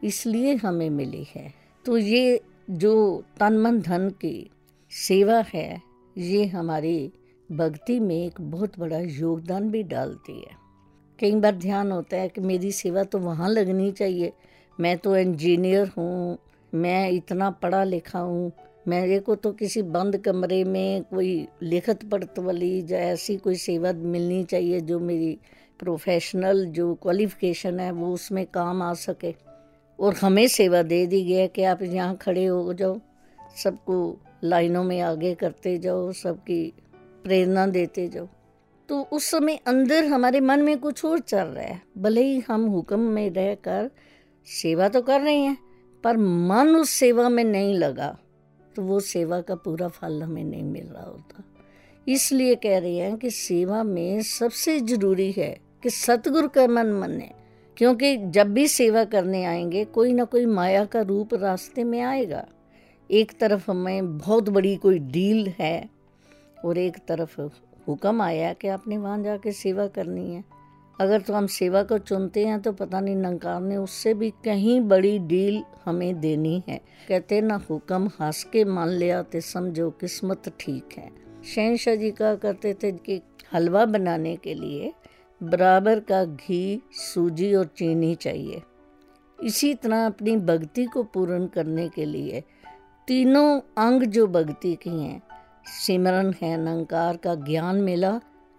इसलिए 0.05 0.55
हमें 0.55 0.91
मिली 0.91 1.27
है। 1.35 1.55
तो 1.85 1.99
ये 1.99 2.41
जो 2.71 3.25
तन 3.41 3.59
मन 3.59 3.81
धन 3.81 4.11
की 4.11 4.51
सेवा 4.91 5.45
है, 5.55 5.83
ये 6.19 6.47
हमारी 6.47 7.13
भक्ति 7.53 8.01
में 8.01 8.27
एक 8.27 8.41
बहुत 8.41 8.79
बड़ा 8.79 8.99
योगदान 8.99 9.71
भी 9.71 9.83
डालती 9.83 10.41
है। 10.41 10.63
कई 11.21 11.35
बार 11.35 11.57
ध्यान 11.57 11.93
होता 11.93 12.17
है 12.17 12.29
कि 12.29 12.41
मेरी 12.41 12.73
सेवा 12.73 13.03
तो 13.03 13.19
वहाँ 13.19 13.49
लगनी 13.49 13.93
चाहिए 13.93 14.33
मैं 14.83 14.97
तो 14.99 15.17
इंजीनियर 15.17 15.91
हूँ, 15.97 16.39
मैं 16.73 17.11
इतना 17.11 17.51
पढ़ा 17.53 17.83
लिखा 17.85 18.19
हूँ। 18.19 18.51
मेरे 18.89 19.19
को 19.19 19.35
तो 19.35 19.53
किसी 19.53 19.83
बंद 19.83 20.17
कमरे 20.17 20.63
में 20.65 21.03
कोई 21.05 21.47
लिखत 21.63 22.05
पढ़त 22.11 22.39
वाली 22.39 22.71
या 22.91 22.99
ऐसी 23.01 23.37
कोई 23.37 23.55
सेवा 23.57 23.93
मिलनी 23.93 24.43
चाहिए 24.45 24.81
जो 24.81 24.99
मेरी 25.01 25.37
प्रोफेशनल 25.81 26.65
जो 26.67 26.95
क्वालिफिकेशन 26.95 27.81
है 27.81 27.91
वो 27.93 28.13
उसमें 28.15 28.45
काम 28.47 28.83
आ 28.83 28.93
सके। 28.95 29.35
और 29.99 30.15
हमें 30.15 30.47
सेवा 30.49 30.83
दे 30.83 31.07
दी 31.07 31.23
गई 31.25 31.33
है 31.33 31.49
कि 31.49 31.65
आप 31.65 31.83
यहाँ 31.83 32.17
खड़े 32.17 32.45
हो 32.45 32.73
जाओ, 32.75 32.99
सबको 33.63 34.19
लाइनों 34.45 34.85
में 34.85 35.01
आगे 35.01 35.35
करते 35.35 35.79
जाओ, 35.79 36.13
सबकी 36.13 36.73
प्रेरणा 37.25 37.67
देते 37.69 38.09
जाओ। 38.09 38.29
तो 38.89 39.01
उस 39.13 39.31
समय 39.31 39.59
अंदर 39.67 40.05
हमारे 40.05 40.41
मन 40.41 40.63
में 40.63 40.79
कुछ 40.79 41.05
और 41.05 41.19
चल 41.19 41.47
रहा 41.47 41.65
है। 41.65 41.81
भले 41.99 42.23
ही 42.23 42.41
हम 42.49 42.67
हुक्म 42.67 43.01
में 43.01 43.31
रहकर 43.31 43.91
सेवा 44.49 44.89
तो 44.89 45.01
कर 45.03 45.21
रहे 45.21 45.37
हैं, 45.37 45.57
पर 46.05 46.17
मन 46.17 46.77
उस 46.77 46.91
सेवा 46.91 47.29
में 47.29 47.45
नहीं 47.45 47.75
लगा 47.75 48.17
तो 48.77 48.83
वो 48.83 48.99
सेवा 49.01 49.41
का 49.41 49.55
पूरा 49.55 49.89
फल 49.89 50.23
हमें 50.23 50.45
नहीं 50.45 50.63
मिल 50.63 50.87
रहा 50.87 51.05
होता। 51.05 51.43
इसलिए 52.07 52.55
कह 52.55 52.79
रहे 52.79 52.97
हैं 52.97 53.17
कि 53.17 53.31
सेवा 53.31 53.83
में 53.83 54.23
सबसे 54.23 54.79
ज़रूरी 54.81 55.31
है 55.33 55.57
कि 55.83 55.91
सतगुरु 55.91 56.49
का 56.49 56.67
मन 56.67 56.93
मने, 56.93 57.31
क्योंकि 57.77 58.17
जब 58.17 58.53
भी 58.53 58.67
सेवा 58.69 59.05
करने 59.05 59.45
आएँगे, 59.45 59.85
कोई 59.85 60.13
ना 60.13 60.25
कोई 60.25 60.47
माया 60.47 60.85
का 60.85 61.01
रूप 61.01 61.35
रास्ते 61.35 61.85
में 61.85 62.01
आएगा। 62.01 62.45
एक 63.11 63.33
तरफ़ 63.41 63.71
हमें 63.71 64.19
बहुत 64.19 64.49
बड़ी 64.49 64.75
कोई 64.77 64.99
डील 64.99 65.53
है, 65.59 65.89
और 66.65 66.79
एक 66.79 66.97
तरफ़ 67.09 67.41
हुक्म 67.89 68.23
आया 68.23 68.53
कि 68.53 68.69
आपने 68.69 68.99
वहाँ 68.99 69.23
जाके 69.23 69.53
सेवा 69.53 69.87
करनी 69.87 70.35
है। 70.35 70.45
अगर 70.99 71.21
तो 71.21 71.33
हम 71.35 71.47
सेवा 71.47 71.83
को 71.83 71.99
चुनते 71.99 72.45
हैं 72.47 72.61
तो 72.63 72.73
पता 72.73 73.01
नहीं 73.01 73.17
नंकार 73.17 73.61
ने 73.61 73.77
उससे 73.77 74.15
भी 74.15 74.31
कहीं 74.45 74.81
बड़ी 74.81 75.19
डील 75.19 75.63
हमें 75.85 76.21
देनी 76.21 76.63
है। 76.69 76.81
कहते 77.09 77.41
ना 77.41 77.61
हुक्म 77.71 78.11
हंस 78.21 78.43
के 78.45 78.65
मान 78.65 78.89
लिया 78.89 79.23
तो 79.23 79.41
समझो 79.41 79.91
किस्मत 79.91 80.53
ठीक 80.61 80.99
है। 80.99 81.11
शहनशाह 81.45 81.95
जी 81.95 82.11
कहा 82.11 82.35
करते 82.35 82.75
थे 82.75 82.93
कि 82.93 83.21
हलवा 83.55 83.85
बनाने 83.85 84.37
के 84.37 84.55
लिए 84.55 84.93
बराबर 85.41 86.01
का 86.01 86.25
घी, 86.25 86.83
सूजी 86.93 87.55
और 87.55 87.65
चीनी 87.77 88.15
चाहिए। 88.15 88.63
इसी 89.39 89.75
तरह 89.75 90.07
अपनी 90.07 90.37
भक्ति 90.37 90.85
को 90.85 91.03
पूर्ण 91.05 91.47
करने 91.47 91.89
के 91.89 92.05
लिए 92.05 92.43
तीनों 93.09 93.61
अंग 93.79 94.03
जो 94.03 94.27
भक्ति 94.27 94.75
की 94.75 94.91
हैं, 94.91 95.23
सिमरन 95.67 96.35
है, 96.43 96.57
नंकार 96.57 97.17
का 97.17 97.35
ज्ञान 97.35 97.77
मिला 97.77 98.13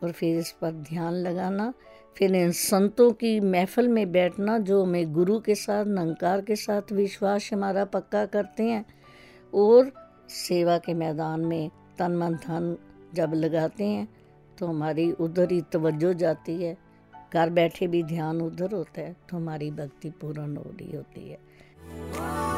और 0.03 0.11
फिर 0.11 0.39
इस 0.39 0.51
पर 0.51 0.71
ध्यान 0.83 1.13
लगाना 1.13 1.73
फिर 2.17 2.35
इन 2.35 2.51
संतों 2.51 3.11
की 3.11 3.39
महफल 3.39 3.87
में 3.87 4.11
बैठना 4.11 4.57
जो 4.59 4.83
हमें 4.83 5.13
गुरु 5.13 5.39
के 5.39 5.55
साथ 5.55 5.85
नंकार 5.85 6.41
के 6.41 6.55
साथ 6.55 6.91
विश्वास 6.91 7.49
हमारा 7.53 7.85
पक्का 7.85 8.25
करते 8.25 8.63
हैं 8.63 8.85
और 9.53 9.91
सेवा 10.29 10.77
के 10.77 10.93
मैदान 10.93 11.45
में 11.45 11.69
तन 11.99 12.15
मन 12.17 12.35
धन 12.45 12.75
जब 13.15 13.33
लगाते 13.33 13.83
हैं 13.83 14.07
तो 14.57 14.67
हमारी 14.67 15.11
उधर 15.11 15.51
ही 15.51 15.61
तवज्जो 15.73 16.13
जाती 16.13 16.63
है। 16.63 16.77
घर 17.33 17.49
बैठे 17.49 17.87
भी 17.87 18.03
ध्यान 18.03 18.41
उधर 18.41 18.73
होता 18.73 19.01
है 19.01 19.15
तो 19.29 19.37
हमारी 19.37 19.71
भक्ति 19.71 20.09
पूर्ण 20.21 20.55
हो 20.57 20.71
रही 20.71 20.95
होती 20.95 21.29
है। 21.29 22.52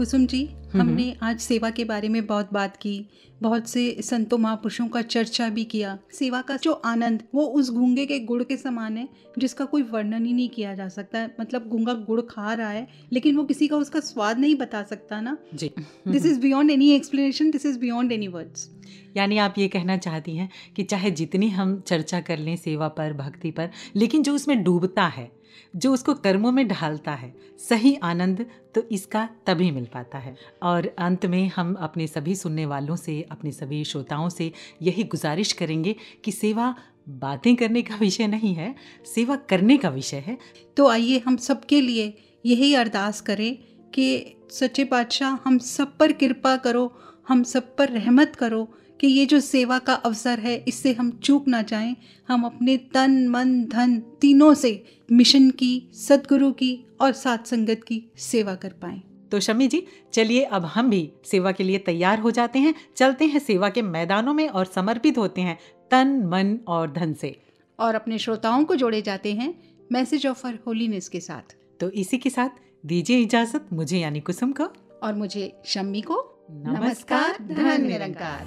कुसुम 0.00 0.24
जी 0.26 0.38
हमने 0.72 1.04
आज 1.22 1.40
सेवा 1.40 1.68
के 1.70 1.84
बारे 1.84 2.08
में 2.08 2.26
बहुत 2.26 2.52
बात 2.52 2.76
की 2.76 2.92
बहुत 3.40 3.68
से 3.68 3.80
संतों 4.02 4.36
महापुरुषों 4.38 4.86
का 4.88 5.00
चर्चा 5.04 5.48
भी 5.48 5.64
किया। 5.64 5.98
सेवा 6.12 6.40
का 6.42 6.56
जो 6.56 6.72
आनंद 6.72 7.22
वो 7.34 7.44
उस 7.58 7.70
घूँगे 7.70 8.06
के 8.06 8.18
गुड़ 8.20 8.42
के 8.42 8.56
समान 8.56 8.96
है 8.96 9.08
जिसका 9.38 9.64
कोई 9.64 9.82
वर्णन 9.82 10.24
ही 10.26 10.32
नहीं 10.32 10.48
किया 10.48 10.74
जा 10.74 10.88
सकता। 10.88 11.26
मतलब 11.40 11.66
घूँगा 11.68 11.94
गुड़ 11.94 12.20
खा 12.20 12.52
रहा 12.52 12.68
है 12.68 12.86
लेकिन 13.12 13.36
वो 13.36 13.44
किसी 13.44 13.68
का 13.68 13.76
उसका 13.76 14.00
स्वाद 14.00 14.38
नहीं 14.38 14.54
बता 14.54 14.82
सकता 14.82 15.20
ना। 15.20 15.36
जी। 15.54 15.70
This 16.08 16.26
is 16.26 16.40
beyond 16.40 16.70
any 16.70 16.90
explanation 16.92 17.50
this 17.50 17.66
is 17.66 17.78
beyond 17.78 18.12
any 18.12 18.28
words 18.28 18.68
यानी 19.16 19.38
आप 19.38 19.58
ये 19.58 19.68
कहना 19.68 19.96
चाहती 19.98 20.36
हैं 20.36 20.48
कि 20.76 20.82
चाहे 20.84 21.10
जितनी 21.12 21.48
हम 21.50 21.78
चर्चा 21.80 22.20
कर 22.20 22.38
लें 22.38 22.56
सेवा 22.56 22.88
पर 22.96 23.12
भक्ति 23.12 23.50
पर 23.50 23.70
लेकिन 23.96 24.22
जो 24.22 24.34
उसमें 24.34 24.62
डूबता 24.64 25.06
है 25.08 25.30
जो 25.76 25.92
उसको 25.92 26.14
कर्मों 26.14 26.52
में 26.52 26.68
ढालता 26.68 27.12
है, 27.12 27.34
सही 27.68 27.94
आनंद 27.94 28.46
तो 28.74 28.82
इसका 28.92 29.28
तभी 29.46 29.70
मिल 29.70 29.84
पाता 29.84 30.18
है। 30.18 30.36
और 30.62 30.94
अंत 30.98 31.26
में 31.26 31.50
हम 31.56 31.74
अपने 31.74 32.06
सभी 32.06 32.34
सुनने 32.34 32.66
वालों 32.66 32.96
से, 32.96 33.22
अपने 33.30 33.52
सभी 33.52 33.84
श्रोताओं 33.84 34.28
से 34.28 34.52
यही 34.82 35.04
गुजारिश 35.04 35.52
करेंगे 35.52 35.96
कि 36.24 36.32
सेवा 36.32 36.74
बातें 37.08 37.56
करने 37.56 37.82
का 37.82 37.96
विषय 37.96 38.26
नहीं 38.26 38.54
है, 38.54 38.74
सेवा 39.14 39.36
करने 39.36 39.76
का 39.76 39.88
विषय 39.88 40.16
है। 40.16 40.38
तो 40.76 40.88
आइए 40.88 41.18
हम 41.18 41.36
सबके 41.36 41.80
लिए 41.80 42.14
यही 42.46 42.74
अरदास 42.74 43.20
करें 43.20 43.56
कि 43.94 44.36
सच्चे 44.50 44.84
पातशाह, 44.84 45.38
हम 45.44 45.58
सब 45.58 45.96
पर 45.96 46.12
कृपा 46.12 46.56
करो, 46.56 46.96
हम 47.28 47.42
सब 47.42 47.76
पर 47.76 47.88
रहमत 47.88 48.36
करो 48.36 48.68
कि 49.00 49.06
ये 49.06 49.26
जो 49.26 49.40
सेवा 49.40 49.78
का 49.78 49.94
अवसर 49.94 50.38
है 50.38 50.64
इससे 50.68 50.92
हम 50.92 51.10
चूक 51.10 51.48
ना 51.48 51.62
जाएँ। 51.62 51.96
हम 52.28 52.44
अपने 52.44 52.76
तन 52.76 53.28
मन 53.28 53.64
धन 53.64 53.98
तीनों 54.20 54.54
से 54.54 54.84
मिशन 55.12 55.50
की 55.50 55.90
सदगुरु 55.94 56.52
की 56.52 56.86
और 57.00 57.12
सात 57.12 57.46
संगत 57.46 57.84
की 57.88 58.12
सेवा 58.16 58.54
कर 58.54 58.68
पाएँ। 58.68 59.02
तो 59.32 59.40
शमी 59.40 59.68
जी 59.68 59.86
चलिए 60.12 60.42
अब 60.42 60.64
हम 60.64 60.90
भी 60.90 61.12
सेवा 61.24 61.52
के 61.52 61.64
लिए 61.64 61.78
तैयार 61.78 62.18
हो 62.18 62.30
जाते 62.30 62.58
हैं। 62.58 62.74
चलते 62.96 63.24
हैं 63.24 63.38
सेवा 63.38 63.68
के 63.68 63.82
मैदानों 63.82 64.34
में 64.34 64.48
और 64.48 64.64
समर्पित 64.64 65.18
होते 65.18 65.40
हैं 65.40 65.58
तन 65.90 66.08
मन 66.26 66.58
और 66.68 66.92
धन 66.92 67.12
से। 67.14 67.40
और 67.78 67.94
अपने 67.94 68.18
श्रोताओं 68.18 68.64
को 68.64 68.76
जोड़े 68.76 69.02
जाते 69.02 69.32
हैं 69.34 69.54
मैसेज 69.92 70.26
ऑफ़ 70.26 70.46
हर 70.46 70.58
होलीनेस 70.66 71.08
के 71.08 71.20
साथ। 71.20 71.54
तो 71.80 71.90
इसी 71.90 72.18
के 72.18 72.30
साथ 72.30 72.48
दीजिए 72.86 73.18
इजाज़त 73.18 73.68
मुझे 73.72 73.98
यानी 73.98 74.20
कुसुम 74.20 74.52
को। 74.52 74.64
और 75.02 75.14
मुझे 75.14 75.52
शम्मी 75.64 76.00
को 76.00 76.29
नमस्कार 76.50 77.36
धन 77.48 77.84
निरंकार 77.86 78.46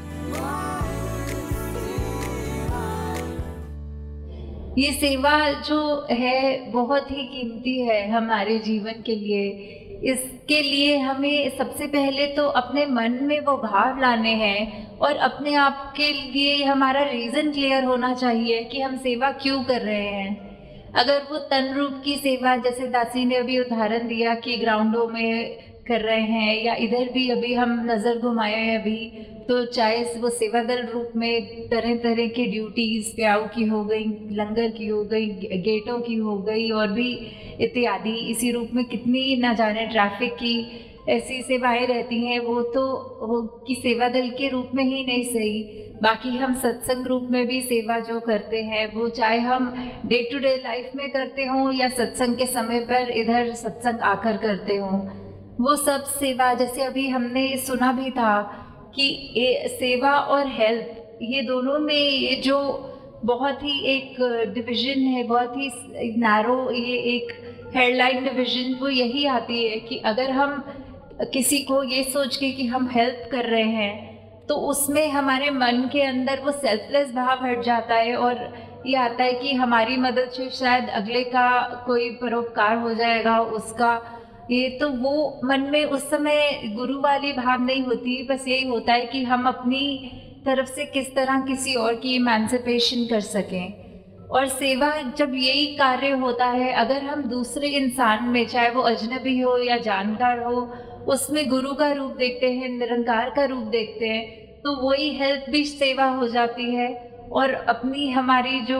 ये 4.79 4.91
सेवा 4.91 5.37
जो 5.61 6.07
है, 6.11 6.71
बहुत 6.71 7.11
ही 7.11 7.23
कीमती 7.23 7.79
है 7.79 8.11
हमारे 8.11 8.57
जीवन 8.59 9.01
के 9.05 9.15
लिए। 9.15 9.49
इसके 10.11 10.61
लिए 10.61 10.97
हमें 10.97 11.57
सबसे 11.57 11.87
पहले 11.87 12.27
तो 12.27 12.47
अपने 12.47 12.85
मन 12.85 13.17
में 13.21 13.39
वो 13.39 13.57
भाव 13.57 13.99
लाने 14.01 14.33
हैं 14.33 14.97
और 14.97 15.15
अपने 15.15 15.53
आप 15.55 15.93
के 15.97 16.11
लिए 16.13 16.63
हमारा 16.63 17.03
रीज़न 17.03 17.51
क्लियर 17.51 17.83
होना 17.83 18.13
चाहिए 18.13 18.63
कि 18.63 18.81
हम 18.81 18.97
सेवा 18.97 19.31
क्यों 19.31 19.63
कर 19.63 19.81
रहे 19.81 20.07
हैं। 20.07 20.91
अगर 20.93 21.21
वो 21.31 21.37
तन 21.37 21.73
रूप 21.73 22.01
की 22.05 22.15
सेवा, 22.15 22.55
जैसे 22.55 22.87
दासी 22.87 23.25
ने 23.25 23.35
अभी 23.35 23.59
उदाहरण 23.59 24.07
दिया 24.07 24.35
कि 24.35 24.57
ग्राउंडों 24.57 25.07
में 25.07 25.72
कर 25.87 26.01
रहे 26.01 26.21
हैं 26.21 26.63
या 26.63 26.73
इधर 26.75 27.09
भी 27.13 27.29
अभी 27.29 27.53
हम 27.53 27.71
नज़र 27.91 28.19
घुमाए 28.19 28.55
हैं 28.55 28.79
अभी 28.79 29.27
तो 29.49 29.65
चाहे 29.65 30.03
वो 30.19 30.29
सेवा 30.29 30.63
दल 30.63 30.81
रूप 30.85 31.11
में 31.15 31.67
तरह 31.69 31.95
तरह 31.95 32.27
के 32.27 32.45
ड्यूटीज़ 32.45 33.15
प्याऊ 33.15 33.47
की 33.47 33.63
हो 33.63 33.83
गई, 33.83 34.03
लंगर 34.31 34.69
की 34.69 34.87
हो 34.87 35.03
गई, 35.03 35.25
गेटों 35.61 35.99
की 35.99 36.15
हो 36.15 36.37
गई, 36.37 36.69
और 36.71 36.91
भी 36.91 37.09
इत्यादि, 37.61 38.15
इसी 38.31 38.51
रूप 38.51 38.69
में 38.73 38.85
कितनी 38.85 39.35
ना 39.35 39.53
जाने 39.53 39.85
ट्रैफ़िक 39.87 40.33
की 40.33 40.55
ऐसी 41.09 41.41
सेवाएँ 41.41 41.85
रहती 41.87 42.25
हैं, 42.25 42.39
वो 42.39 42.61
तो 42.61 42.85
वो 43.21 43.41
कि 43.67 43.75
सेवा 43.75 44.07
दल 44.09 44.29
के 44.29 44.49
रूप 44.49 44.69
में 44.75 44.83
ही 44.83 45.03
नहीं 45.05 45.23
सही। 45.23 45.63
बाकी 46.01 46.29
हम 46.37 46.53
सत्संग 46.53 47.07
रूप 47.07 47.27
में 47.31 47.45
भी 47.47 47.61
सेवा 47.61 47.99
जो 47.99 48.19
करते 48.19 48.61
हैं, 48.63 48.85
वो 48.93 49.09
चाहे 49.09 49.39
हम 49.39 49.73
डे 50.05 50.21
टू 50.31 50.39
डे 50.39 50.55
लाइफ 50.55 50.95
में 50.95 51.09
करते 51.11 51.45
हों 51.45 51.71
या 51.73 51.89
सत्संग 51.89 52.37
के 52.37 52.45
समय 52.45 52.79
पर 52.79 53.11
इधर 53.11 53.53
सत्संग 53.55 53.99
आकर 54.03 54.37
करते 54.37 54.77
हों 54.77 55.22
वो 55.59 55.75
सब 55.75 56.03
सेवा, 56.11 56.53
जैसे 56.53 56.83
अभी 56.83 57.07
हमने 57.09 57.45
सुना 57.57 57.91
भी 57.91 58.09
था 58.11 58.41
कि 58.95 59.69
सेवा 59.71 60.11
और 60.11 60.47
हेल्प, 60.49 61.19
ये 61.21 61.41
दोनों 61.41 61.79
में 61.79 61.95
ये 61.95 62.35
जो 62.41 62.59
बहुत 63.25 63.63
ही 63.63 63.79
एक 63.87 64.15
डिवीज़न 64.53 64.99
है, 64.99 65.23
बहुत 65.23 65.53
ही 65.57 65.69
नैरो 66.17 66.71
ये 66.71 66.97
एक 67.15 67.31
हेडलाइन 67.75 68.23
डिवीज़न 68.23 68.73
वो 68.79 68.87
यही 68.89 69.25
आती 69.25 69.63
है 69.65 69.79
कि 69.79 69.97
अगर 70.05 70.31
हम 70.31 70.63
किसी 71.33 71.59
को 71.63 71.83
ये 71.83 72.03
सोच 72.03 72.35
के 72.35 72.51
कि 72.51 72.65
हम 72.67 72.89
हेल्प 72.89 73.29
कर 73.31 73.45
रहे 73.45 73.63
हैं 73.63 74.45
तो 74.47 74.55
उसमें 74.69 75.07
हमारे 75.09 75.49
मन 75.51 75.89
के 75.93 76.01
अंदर 76.01 76.39
वो 76.39 76.51
सेल्फलेस 76.51 77.11
भाव 77.11 77.45
हट 77.45 77.63
जाता 77.63 77.95
है 77.95 78.15
और 78.15 78.41
ये 78.85 78.95
आता 78.95 79.23
है 79.23 79.33
कि 79.33 79.53
हमारी 79.53 79.97
मदद 79.97 80.29
से 80.29 80.49
शायद 80.49 80.89
अगले 80.93 81.23
का 81.23 81.49
कोई 81.85 82.09
परोपकार 82.21 82.77
हो 82.77 82.93
जाएगा, 82.93 83.39
उसका 83.39 83.91
ये 84.51 84.69
तो 84.69 84.89
वो 84.89 85.41
मन 85.43 85.61
में 85.61 85.83
उस 85.85 86.09
समय 86.09 86.61
गुरु 86.75 86.99
वाली 87.01 87.31
भाव 87.33 87.63
नहीं 87.63 87.83
होती 87.83 88.21
बस 88.27 88.47
यही 88.47 88.67
होता 88.67 88.93
है 88.93 89.05
कि 89.05 89.23
हम 89.23 89.47
अपनी 89.47 90.11
तरफ़ 90.45 90.69
से 90.69 90.85
किस 90.85 91.13
तरह 91.15 91.41
किसी 91.41 91.75
और 91.75 91.95
की 91.95 92.15
इमेंसिपेशन 92.15 93.05
कर 93.05 93.19
सकें। 93.19 94.27
और 94.29 94.47
सेवा 94.47 94.91
जब 95.17 95.33
यही 95.35 95.65
कार्य 95.75 96.09
होता 96.11 96.45
है, 96.45 96.71
अगर 96.73 97.03
हम 97.03 97.23
दूसरे 97.23 97.67
इंसान 97.67 98.23
में, 98.23 98.45
चाहे 98.45 98.69
वो 98.69 98.81
अजनबी 98.81 99.39
हो 99.39 99.57
या 99.57 99.77
जानकार 99.77 100.43
हो, 100.43 100.61
उसमें 101.07 101.47
गुरु 101.49 101.73
का 101.73 101.91
रूप 101.91 102.11
देखते 102.11 102.51
हैं, 102.51 102.69
निरंकार 102.69 103.29
का 103.29 103.45
रूप 103.45 103.63
देखते 103.67 104.07
हैं 104.07 104.41
तो 104.61 104.75
वही 104.81 105.09
हेल्प 105.13 105.45
भी 105.49 105.63
सेवा 105.63 106.05
हो 106.05 106.27
जाती 106.27 106.73
है। 106.75 106.93
और 107.31 107.53
अपनी 107.53 108.09
हमारी 108.11 108.59
जो 108.61 108.79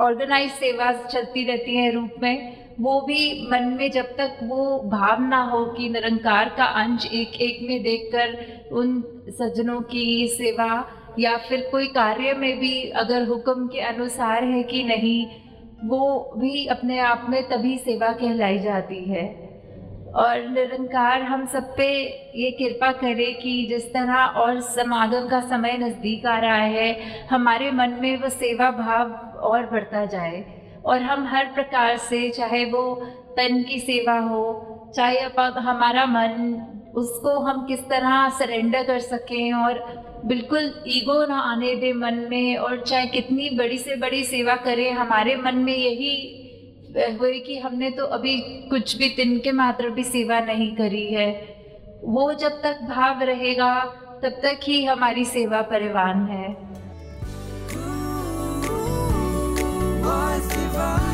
ऑर्गेनाइज 0.00 0.50
सेवा 0.50 0.92
चलती 0.92 1.44
रहती 1.44 1.76
है 1.76 1.90
रूप 1.90 2.14
में 2.22 2.59
वो 2.80 3.00
भी 3.00 3.48
मन 3.50 3.64
में 3.64 3.90
जब 3.90 4.04
तक 4.04 4.38
वो 4.42 4.78
भाव 4.78 5.22
ना 5.22 5.42
हो 5.42 5.64
कि 5.64 5.88
निरंकार 5.88 6.48
का 6.48 6.64
अंश 6.64 7.06
एक 7.06 7.40
एक 7.40 7.58
में 7.68 7.82
देखकर 7.82 8.72
उन 8.72 9.02
सज्जनों 9.28 9.80
की 9.80 10.28
सेवा 10.28 10.96
या 11.18 11.36
फिर 11.36 11.68
कोई 11.70 11.86
कार्य 11.86 12.32
में 12.32 12.58
भी 12.58 12.90
अगर 12.90 13.26
हुक्म 13.26 13.66
के 13.66 13.80
अनुसार 13.80 14.44
है 14.44 14.62
कि 14.62 14.82
नहीं, 14.84 15.26
वो 15.88 16.34
भी 16.38 16.66
अपने 16.66 16.98
आप 16.98 17.26
में 17.28 17.42
तभी 17.48 17.78
सेवा 17.78 18.12
कहलाई 18.12 18.58
जाती 18.58 19.04
है। 19.04 19.50
और 20.16 20.48
निरंकार 20.48 21.22
हम 21.22 21.46
सब 21.46 21.76
पे 21.76 21.86
ये 22.36 22.50
कृपा 22.50 22.92
करे 22.92 23.32
कि 23.32 23.66
जिस 23.70 23.92
तरह 23.92 24.14
और 24.14 24.60
समागम 24.60 25.28
का 25.28 25.40
समय 25.40 25.76
नज़दीक 25.78 26.26
आ 26.26 26.38
रहा 26.38 26.54
है, 26.54 27.00
हमारे 27.30 27.70
मन 27.70 27.90
में 27.90 28.16
वो 28.16 28.28
सेवा 28.28 28.70
भाव 28.70 29.12
और 29.38 29.66
बढ़ता 29.66 30.04
जाए। 30.04 30.59
और 30.86 31.02
हम 31.02 31.26
हर 31.26 31.46
प्रकार 31.54 31.96
से 31.98 32.28
चाहे 32.30 32.64
वो 32.64 32.82
तन 33.36 33.62
की 33.62 33.78
सेवा 33.80 34.18
हो 34.18 34.42
चाहे 34.96 35.16
अब 35.18 35.58
हमारा 35.58 36.04
मन 36.06 36.54
उसको 36.96 37.38
हम 37.40 37.66
किस 37.66 37.80
तरह 37.90 38.28
सरेंडर 38.38 38.84
कर 38.84 38.98
सकें 39.00 39.52
और 39.52 39.78
बिल्कुल 40.24 40.72
ईगो 40.88 41.24
ना 41.26 41.38
आने 41.50 41.74
दे 41.76 41.92
मन 41.92 42.14
में 42.30 42.56
और 42.56 42.82
चाहे 42.84 43.06
कितनी 43.06 43.50
बड़ी 43.50 43.78
से 43.78 43.96
बड़ी 43.96 44.24
सेवा 44.24 44.56
करें 44.64 44.90
हमारे 44.92 45.36
मन 45.36 45.58
में 45.58 45.76
यही 45.76 46.14
हुए 46.90 47.38
कि 47.38 47.58
हमने 47.58 47.90
तो 47.90 48.04
अभी 48.16 48.36
कुछ 48.70 48.96
भी 48.96 49.08
दिन 49.16 49.38
के 49.38 49.52
मात्र 49.52 49.90
भी 49.90 50.04
सेवा 50.04 50.40
नहीं 50.40 50.74
करी 50.76 51.06
है 51.06 51.30
वो 52.04 52.32
जब 52.32 52.60
तक 52.62 52.80
भाव 52.88 53.22
रहेगा 53.22 53.72
तब 54.22 54.40
तक 54.42 54.60
ही 54.62 54.84
हमारी 54.84 55.24
सेवा 55.24 55.62
परिवान 55.62 56.26
है 56.26 56.48
far 60.80 61.09